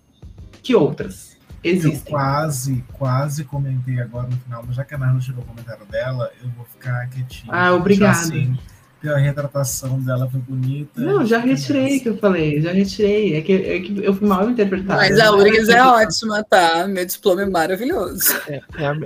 que 0.62 0.74
outras. 0.74 1.36
Existem. 1.62 2.12
Eu 2.12 2.18
quase, 2.18 2.84
quase 2.92 3.44
comentei 3.44 4.00
agora 4.00 4.28
no 4.28 4.36
final, 4.36 4.64
mas 4.66 4.76
já 4.76 4.84
que 4.84 4.94
a 4.94 4.98
Ana 4.98 5.20
chegou 5.20 5.42
o 5.42 5.46
comentário 5.46 5.86
dela, 5.86 6.30
eu 6.42 6.48
vou 6.50 6.64
ficar 6.66 7.09
quietinho. 7.09 7.52
Ah, 7.52 7.72
obrigada. 7.72 8.18
Assim, 8.18 8.59
a 9.05 9.16
retratação 9.18 10.01
dela 10.01 10.28
foi 10.30 10.40
bonita. 10.40 11.01
Não, 11.01 11.24
já 11.24 11.38
retirei 11.38 12.01
que 12.01 12.09
eu 12.09 12.16
falei, 12.16 12.61
já 12.61 12.72
retirei. 12.72 13.36
É 13.36 13.40
que, 13.40 13.53
é 13.53 13.80
que 13.80 14.05
eu 14.05 14.14
fui 14.14 14.26
mal 14.26 14.49
interpretada. 14.51 15.01
Mas 15.01 15.18
a 15.18 15.32
URGS 15.32 15.68
é 15.68 15.82
ótima, 15.82 16.42
tá? 16.44 16.86
Meu 16.88 17.05
diploma 17.05 17.42
é 17.42 17.47
maravilhoso. 17.47 18.34
É, 18.49 18.62
é 18.78 18.86
a, 18.86 18.97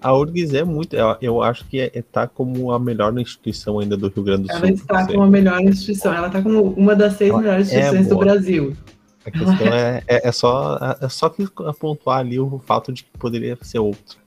a 0.00 0.16
URGS 0.16 0.54
é 0.54 0.64
muito, 0.64 0.94
eu, 0.94 1.16
eu 1.20 1.42
acho 1.42 1.64
que 1.66 1.78
está 1.78 1.98
é, 1.98 2.02
tá 2.02 2.26
como 2.26 2.72
a 2.72 2.78
melhor 2.78 3.16
instituição 3.18 3.78
ainda 3.80 3.96
do 3.96 4.08
Rio 4.08 4.22
Grande 4.22 4.42
do 4.44 4.52
Sul. 4.52 4.58
Ela 4.58 4.70
está 4.70 5.06
como 5.06 5.22
a 5.22 5.28
melhor 5.28 5.60
instituição, 5.60 6.14
ela 6.14 6.26
está 6.28 6.42
como 6.42 6.62
uma 6.62 6.94
das 6.94 7.14
seis 7.14 7.30
ela 7.30 7.40
melhores 7.40 7.72
é 7.72 7.78
instituições 7.78 8.08
do 8.08 8.18
Brasil. 8.18 8.76
A 9.24 9.30
questão 9.30 9.66
é, 9.66 10.02
é, 10.06 10.28
é, 10.28 10.32
só, 10.32 10.96
é 11.00 11.08
só 11.08 11.28
que 11.28 11.46
pontuar 11.78 12.20
ali 12.20 12.40
o 12.40 12.58
fato 12.58 12.92
de 12.92 13.04
que 13.04 13.10
poderia 13.18 13.58
ser 13.60 13.78
outro. 13.78 14.18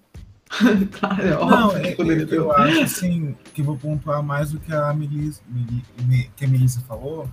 claro, 1.00 1.22
é 1.22 1.30
Não, 1.32 1.78
é, 1.78 1.96
eu, 1.98 2.28
eu 2.30 2.52
acho 2.52 2.82
assim 2.82 3.36
que 3.54 3.62
vou 3.62 3.78
pontuar 3.78 4.22
mais 4.22 4.52
do 4.52 4.60
que 4.60 4.74
a 4.74 4.94
Melissa, 4.94 5.42
que 6.36 6.46
a 6.46 6.48
Melissa 6.48 6.82
falou, 6.82 7.28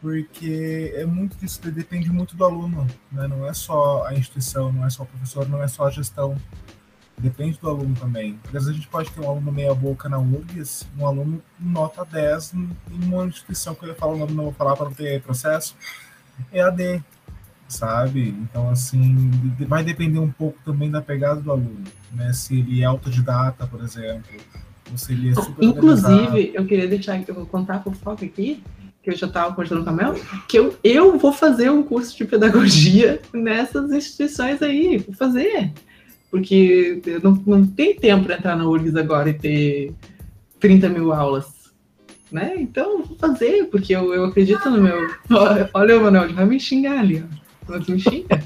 porque 0.00 0.92
é 0.94 1.04
muito 1.04 1.36
disso, 1.36 1.60
depende 1.70 2.10
muito 2.10 2.36
do 2.36 2.44
aluno, 2.44 2.86
né? 3.10 3.26
não 3.26 3.46
é 3.46 3.52
só 3.52 4.06
a 4.06 4.14
instituição, 4.14 4.72
não 4.72 4.86
é 4.86 4.90
só 4.90 5.02
o 5.02 5.06
professor, 5.06 5.48
não 5.48 5.62
é 5.62 5.68
só 5.68 5.86
a 5.86 5.90
gestão. 5.90 6.36
Depende 7.20 7.58
do 7.58 7.68
aluno 7.68 7.96
também. 7.96 8.34
Porque 8.34 8.56
às 8.56 8.64
vezes 8.64 8.78
a 8.78 8.80
gente 8.80 8.88
pode 8.88 9.10
ter 9.10 9.20
um 9.20 9.28
aluno 9.28 9.50
meia 9.50 9.74
boca 9.74 10.08
na 10.08 10.20
URGS, 10.20 10.86
um 10.96 11.04
aluno 11.04 11.42
nota 11.58 12.04
10 12.04 12.54
em 12.54 12.70
uma 12.92 13.26
instituição 13.26 13.74
que 13.74 13.84
eu 13.84 13.88
ia 13.88 13.94
falar 13.96 14.12
o 14.12 14.18
nome, 14.18 14.34
não 14.34 14.44
vou 14.44 14.52
falar 14.52 14.76
para 14.76 14.84
não 14.84 14.94
ter 14.94 15.20
processo, 15.20 15.76
é 16.52 16.60
AD, 16.60 17.02
sabe? 17.68 18.34
Então, 18.42 18.70
assim, 18.70 19.30
vai 19.68 19.84
depender 19.84 20.18
um 20.18 20.30
pouco 20.30 20.58
também 20.64 20.90
da 20.90 21.02
pegada 21.02 21.40
do 21.40 21.52
aluno, 21.52 21.84
né? 22.12 22.32
Se 22.32 22.58
ele 22.58 22.80
é 22.80 22.84
autodidata, 22.84 23.66
por 23.66 23.82
exemplo, 23.82 24.24
ou 24.90 24.96
se 24.96 25.12
ele 25.12 25.30
é 25.30 25.34
super 25.34 25.64
Inclusive, 25.64 26.52
eu 26.54 26.64
queria 26.64 26.88
deixar, 26.88 27.22
eu 27.28 27.34
vou 27.34 27.46
contar 27.46 27.76
a 27.76 27.80
fofoca 27.80 28.24
aqui, 28.24 28.62
que 29.02 29.10
eu 29.10 29.16
já 29.16 29.26
estava 29.26 29.54
conversando 29.54 29.84
com 29.84 29.90
a 29.90 29.92
Mel, 29.92 30.14
que 30.48 30.58
eu, 30.58 30.76
eu 30.82 31.18
vou 31.18 31.32
fazer 31.32 31.70
um 31.70 31.82
curso 31.82 32.16
de 32.16 32.24
pedagogia 32.24 33.20
nessas 33.32 33.92
instituições 33.92 34.62
aí, 34.62 34.98
vou 34.98 35.14
fazer. 35.14 35.72
Porque 36.30 37.00
eu 37.06 37.20
não, 37.20 37.42
não 37.46 37.66
tem 37.66 37.94
tempo 37.94 38.24
para 38.24 38.36
entrar 38.36 38.56
na 38.56 38.66
URGS 38.66 38.96
agora 38.96 39.30
e 39.30 39.34
ter 39.34 39.94
30 40.58 40.88
mil 40.88 41.12
aulas 41.12 41.58
né? 42.30 42.54
Então, 42.58 43.02
vou 43.02 43.16
fazer, 43.16 43.64
porque 43.70 43.94
eu, 43.94 44.12
eu 44.12 44.24
acredito 44.26 44.68
no 44.70 44.82
meu. 44.82 44.96
Olha 45.72 45.98
o 45.98 46.02
Manuel, 46.02 46.32
vai 46.34 46.44
me 46.44 46.60
xingar 46.60 46.98
ali, 46.98 47.24
ó. 47.24 47.37
Xinga. 47.98 48.42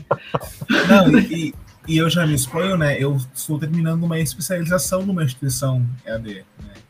Não, 0.88 1.18
e, 1.18 1.54
e 1.88 1.98
eu 1.98 2.08
já 2.10 2.26
me 2.26 2.34
exponho, 2.34 2.76
né? 2.76 2.96
Eu 2.98 3.16
estou 3.34 3.58
terminando 3.58 4.04
uma 4.04 4.18
especialização 4.18 5.02
numa 5.04 5.24
instituição 5.24 5.84
EAD. 6.06 6.34
Né? 6.34 6.44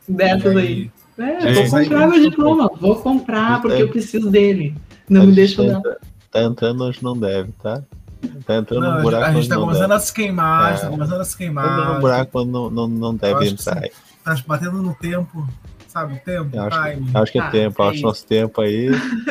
Dessas 0.07 0.55
aí. 0.55 0.91
É, 1.17 1.53
vou 1.53 1.69
comprar 1.69 2.07
meu 2.07 2.29
diploma, 2.29 2.71
vou 2.79 2.95
comprar 2.95 3.61
porque 3.61 3.81
eu 3.81 3.89
preciso 3.89 4.31
dele. 4.31 4.75
Não 5.07 5.27
me 5.27 5.31
deixa 5.33 5.63
dar. 5.63 5.81
Tá 6.31 6.41
entrando 6.41 6.85
onde 6.85 7.03
não 7.03 7.15
deve, 7.15 7.51
tá? 7.61 7.83
Tá 8.45 8.55
entrando 8.55 8.81
não, 8.81 8.95
no 8.95 9.01
buraco. 9.03 9.25
A 9.25 9.33
gente 9.33 9.47
tá 9.47 9.55
começando 9.55 9.81
deve. 9.81 9.93
a 9.93 9.99
se 9.99 10.13
queimar, 10.13 10.73
é. 10.73 10.77
tá 10.77 10.89
começando 10.89 11.21
a 11.21 11.25
se 11.25 11.37
queimar. 11.37 11.65
Tá 11.65 11.73
entrando 11.73 11.93
no 11.93 12.01
buraco 12.01 12.31
quando 12.31 12.51
não, 12.51 12.69
não, 12.69 12.87
não 12.87 13.15
deve 13.15 13.49
entrar. 13.49 13.83
Tá 14.23 14.35
batendo 14.47 14.81
no 14.81 14.95
tempo, 14.95 15.47
sabe? 15.87 16.19
Tempo, 16.19 16.55
eu 16.55 16.63
acho, 16.63 16.83
time. 16.83 17.11
Acho 17.13 17.31
que 17.31 17.37
é 17.37 17.41
ah, 17.41 17.49
tempo, 17.51 17.83
é 17.83 17.85
acho 17.85 17.95
isso. 17.95 18.03
nosso 18.03 18.25
tempo 18.25 18.61
aí 18.61 18.89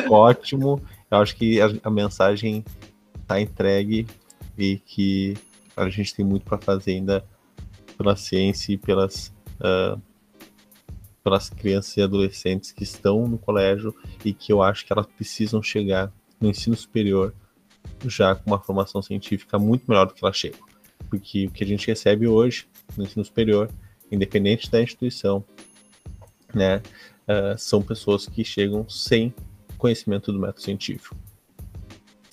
ótimo. 0.09 0.81
Eu 1.11 1.17
acho 1.17 1.35
que 1.35 1.59
a, 1.59 1.69
a 1.83 1.89
mensagem 1.89 2.63
tá 3.27 3.41
entregue 3.41 4.07
e 4.57 4.77
que 4.77 5.35
a 5.75 5.89
gente 5.89 6.13
tem 6.13 6.25
muito 6.25 6.45
para 6.45 6.57
fazer 6.57 6.91
ainda 6.91 7.25
pela 7.97 8.15
ciência 8.15 8.73
e 8.73 8.77
pelas, 8.77 9.33
uh, 9.59 9.99
pelas 11.23 11.49
crianças 11.49 11.95
e 11.97 12.01
adolescentes 12.01 12.71
que 12.71 12.83
estão 12.83 13.27
no 13.27 13.37
colégio 13.37 13.95
e 14.23 14.33
que 14.33 14.51
eu 14.51 14.61
acho 14.61 14.85
que 14.85 14.93
elas 14.93 15.07
precisam 15.07 15.61
chegar 15.61 16.11
no 16.39 16.49
ensino 16.49 16.75
superior 16.75 17.33
já 18.05 18.35
com 18.35 18.51
uma 18.51 18.59
formação 18.59 19.01
científica 19.01 19.57
muito 19.57 19.85
melhor 19.87 20.05
do 20.05 20.13
que 20.13 20.23
elas 20.23 20.37
chegam. 20.37 20.59
Porque 21.09 21.47
o 21.47 21.51
que 21.51 21.63
a 21.63 21.67
gente 21.67 21.87
recebe 21.87 22.27
hoje 22.27 22.67
no 22.97 23.03
ensino 23.03 23.23
superior, 23.23 23.69
independente 24.11 24.69
da 24.69 24.81
instituição, 24.81 25.43
né, 26.53 26.77
uh, 27.27 27.57
são 27.57 27.81
pessoas 27.81 28.27
que 28.27 28.43
chegam 28.43 28.87
sem 28.87 29.33
conhecimento 29.77 30.31
do 30.31 30.39
método 30.39 30.61
científico 30.61 31.15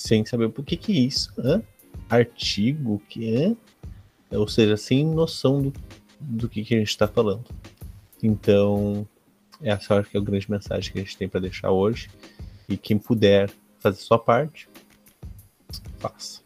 sem 0.00 0.24
saber 0.24 0.48
por 0.48 0.64
que 0.64 0.78
que 0.78 0.92
isso, 0.92 1.30
Hã? 1.38 1.62
artigo, 2.08 3.02
que 3.06 3.36
é, 3.36 3.54
ou 4.34 4.48
seja, 4.48 4.74
sem 4.74 5.04
noção 5.04 5.60
do, 5.60 5.72
do 6.18 6.48
que, 6.48 6.64
que 6.64 6.74
a 6.74 6.78
gente 6.78 6.88
está 6.88 7.06
falando. 7.06 7.44
Então, 8.22 9.06
essa 9.62 9.96
acho 9.96 10.08
que 10.08 10.16
é 10.16 10.20
a 10.20 10.22
grande 10.22 10.50
mensagem 10.50 10.90
que 10.90 10.98
a 10.98 11.02
gente 11.02 11.18
tem 11.18 11.28
para 11.28 11.40
deixar 11.40 11.70
hoje. 11.70 12.08
E 12.66 12.78
quem 12.78 12.98
puder 12.98 13.50
fazer 13.78 14.00
sua 14.00 14.18
parte, 14.18 14.70
faça. 15.98 16.40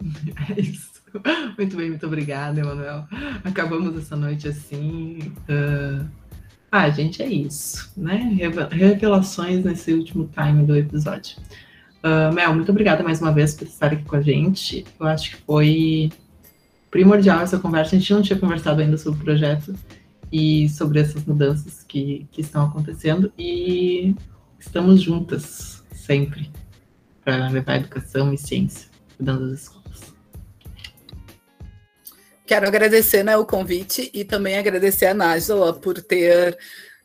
É 0.56 0.58
isso. 0.58 0.90
Muito 1.58 1.76
bem, 1.76 1.90
muito 1.90 2.06
obrigada, 2.06 2.58
Emanuel. 2.58 3.06
Acabamos 3.44 3.94
essa 3.98 4.16
noite 4.16 4.48
assim. 4.48 5.18
Uh... 5.46 6.08
Ah, 6.72 6.88
gente, 6.88 7.22
é 7.22 7.26
isso, 7.26 7.92
né? 7.96 8.34
Revelações 8.70 9.62
nesse 9.62 9.92
último 9.92 10.30
time 10.32 10.64
do 10.64 10.74
episódio. 10.74 11.36
Uh, 12.02 12.32
Mel, 12.32 12.54
muito 12.54 12.70
obrigada 12.70 13.02
mais 13.02 13.20
uma 13.20 13.32
vez 13.32 13.54
por 13.54 13.66
estar 13.66 13.88
aqui 13.88 14.02
com 14.04 14.16
a 14.16 14.22
gente. 14.22 14.84
Eu 14.98 15.06
acho 15.06 15.30
que 15.30 15.42
foi 15.42 16.10
primordial 16.90 17.40
essa 17.40 17.58
conversa. 17.58 17.94
A 17.94 17.98
gente 17.98 18.12
não 18.12 18.22
tinha 18.22 18.38
conversado 18.38 18.80
ainda 18.80 18.96
sobre 18.96 19.20
o 19.20 19.24
projeto 19.24 19.74
e 20.32 20.68
sobre 20.68 21.00
essas 21.00 21.24
mudanças 21.24 21.82
que, 21.82 22.26
que 22.32 22.40
estão 22.40 22.66
acontecendo. 22.66 23.32
E 23.38 24.14
estamos 24.58 25.02
juntas 25.02 25.84
sempre 25.92 26.50
para 27.22 27.48
levar 27.48 27.76
educação 27.76 28.32
e 28.32 28.38
ciência 28.38 28.88
cuidando 29.16 29.50
das 29.50 29.60
escolas. 29.60 30.14
Quero 32.46 32.66
agradecer 32.66 33.22
né, 33.22 33.36
o 33.36 33.44
convite 33.44 34.10
e 34.12 34.24
também 34.24 34.58
agradecer 34.58 35.06
a 35.06 35.14
Nájila 35.14 35.74
por 35.74 36.02
ter 36.02 36.58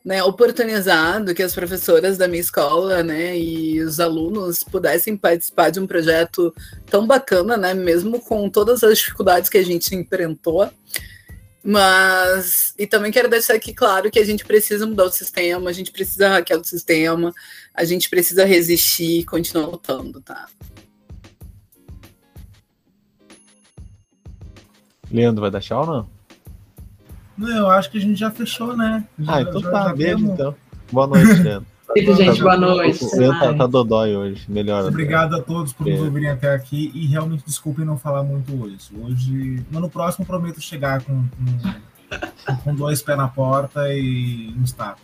né, 0.05 0.23
oportunizado 0.23 1.33
que 1.33 1.41
as 1.41 1.55
professoras 1.55 2.15
da 2.15 2.27
minha 2.27 2.39
escola, 2.39 3.01
né, 3.01 3.35
e 3.35 3.81
os 3.81 3.99
alunos 3.99 4.63
pudessem 4.63 5.17
participar 5.17 5.71
de 5.71 5.79
um 5.79 5.87
projeto 5.87 6.53
tão 6.85 7.07
bacana, 7.07 7.57
né, 7.57 7.73
mesmo 7.73 8.19
com 8.19 8.47
todas 8.47 8.83
as 8.83 8.99
dificuldades 8.99 9.49
que 9.49 9.57
a 9.57 9.65
gente 9.65 9.95
enfrentou. 9.95 10.69
Mas, 11.63 12.75
e 12.77 12.85
também 12.85 13.11
quero 13.11 13.27
deixar 13.27 13.55
aqui 13.55 13.73
claro 13.73 14.11
que 14.11 14.19
a 14.19 14.23
gente 14.23 14.45
precisa 14.45 14.85
mudar 14.85 15.05
o 15.05 15.11
sistema, 15.11 15.71
a 15.71 15.73
gente 15.73 15.91
precisa 15.91 16.29
hackear 16.29 16.61
o 16.61 16.63
sistema, 16.63 17.33
a 17.73 17.83
gente 17.83 18.07
precisa 18.07 18.45
resistir 18.45 19.21
e 19.21 19.25
continuar 19.25 19.65
lutando, 19.65 20.21
tá? 20.21 20.45
Leandro, 25.11 25.41
vai 25.41 25.49
dar 25.49 25.61
tchau 25.61 25.81
ou 25.81 25.87
não? 25.87 26.14
Não, 27.37 27.49
eu 27.49 27.69
acho 27.69 27.89
que 27.89 27.97
a 27.97 28.01
gente 28.01 28.19
já 28.19 28.31
fechou, 28.31 28.75
né? 28.75 29.05
Já, 29.19 29.35
ah, 29.35 29.41
então 29.41 29.61
já, 29.61 29.71
tá, 29.71 29.83
já 29.83 29.93
beijo 29.93 30.25
então. 30.25 30.55
Boa 30.91 31.07
noite, 31.07 31.41
Leandro. 31.41 31.67
gente, 32.15 32.41
boa 32.41 32.57
noite. 32.57 32.99
Tá, 33.39 33.53
tá 33.53 33.67
dodói 33.67 34.15
hoje, 34.15 34.45
melhor. 34.49 34.85
Obrigado 34.85 35.35
a 35.35 35.41
todos 35.41 35.73
por 35.73 35.85
nos 35.85 35.99
ouvirem 35.99 36.29
até 36.29 36.53
aqui 36.53 36.91
e 36.93 37.05
realmente 37.05 37.43
desculpem 37.45 37.85
não 37.85 37.97
falar 37.97 38.23
muito 38.23 38.51
hoje. 38.61 38.89
Hoje, 39.01 39.65
no 39.69 39.89
próximo 39.89 40.25
prometo 40.25 40.61
chegar 40.61 41.01
com, 41.03 41.23
com, 41.23 42.55
com 42.63 42.75
dois 42.75 43.01
pés 43.01 43.17
na 43.17 43.27
porta 43.27 43.93
e 43.93 44.53
uns 44.57 44.71
tapas. 44.71 45.03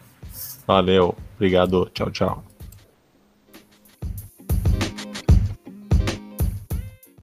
Valeu, 0.65 1.15
obrigado, 1.36 1.89
tchau, 1.93 2.09
tchau. 2.11 2.50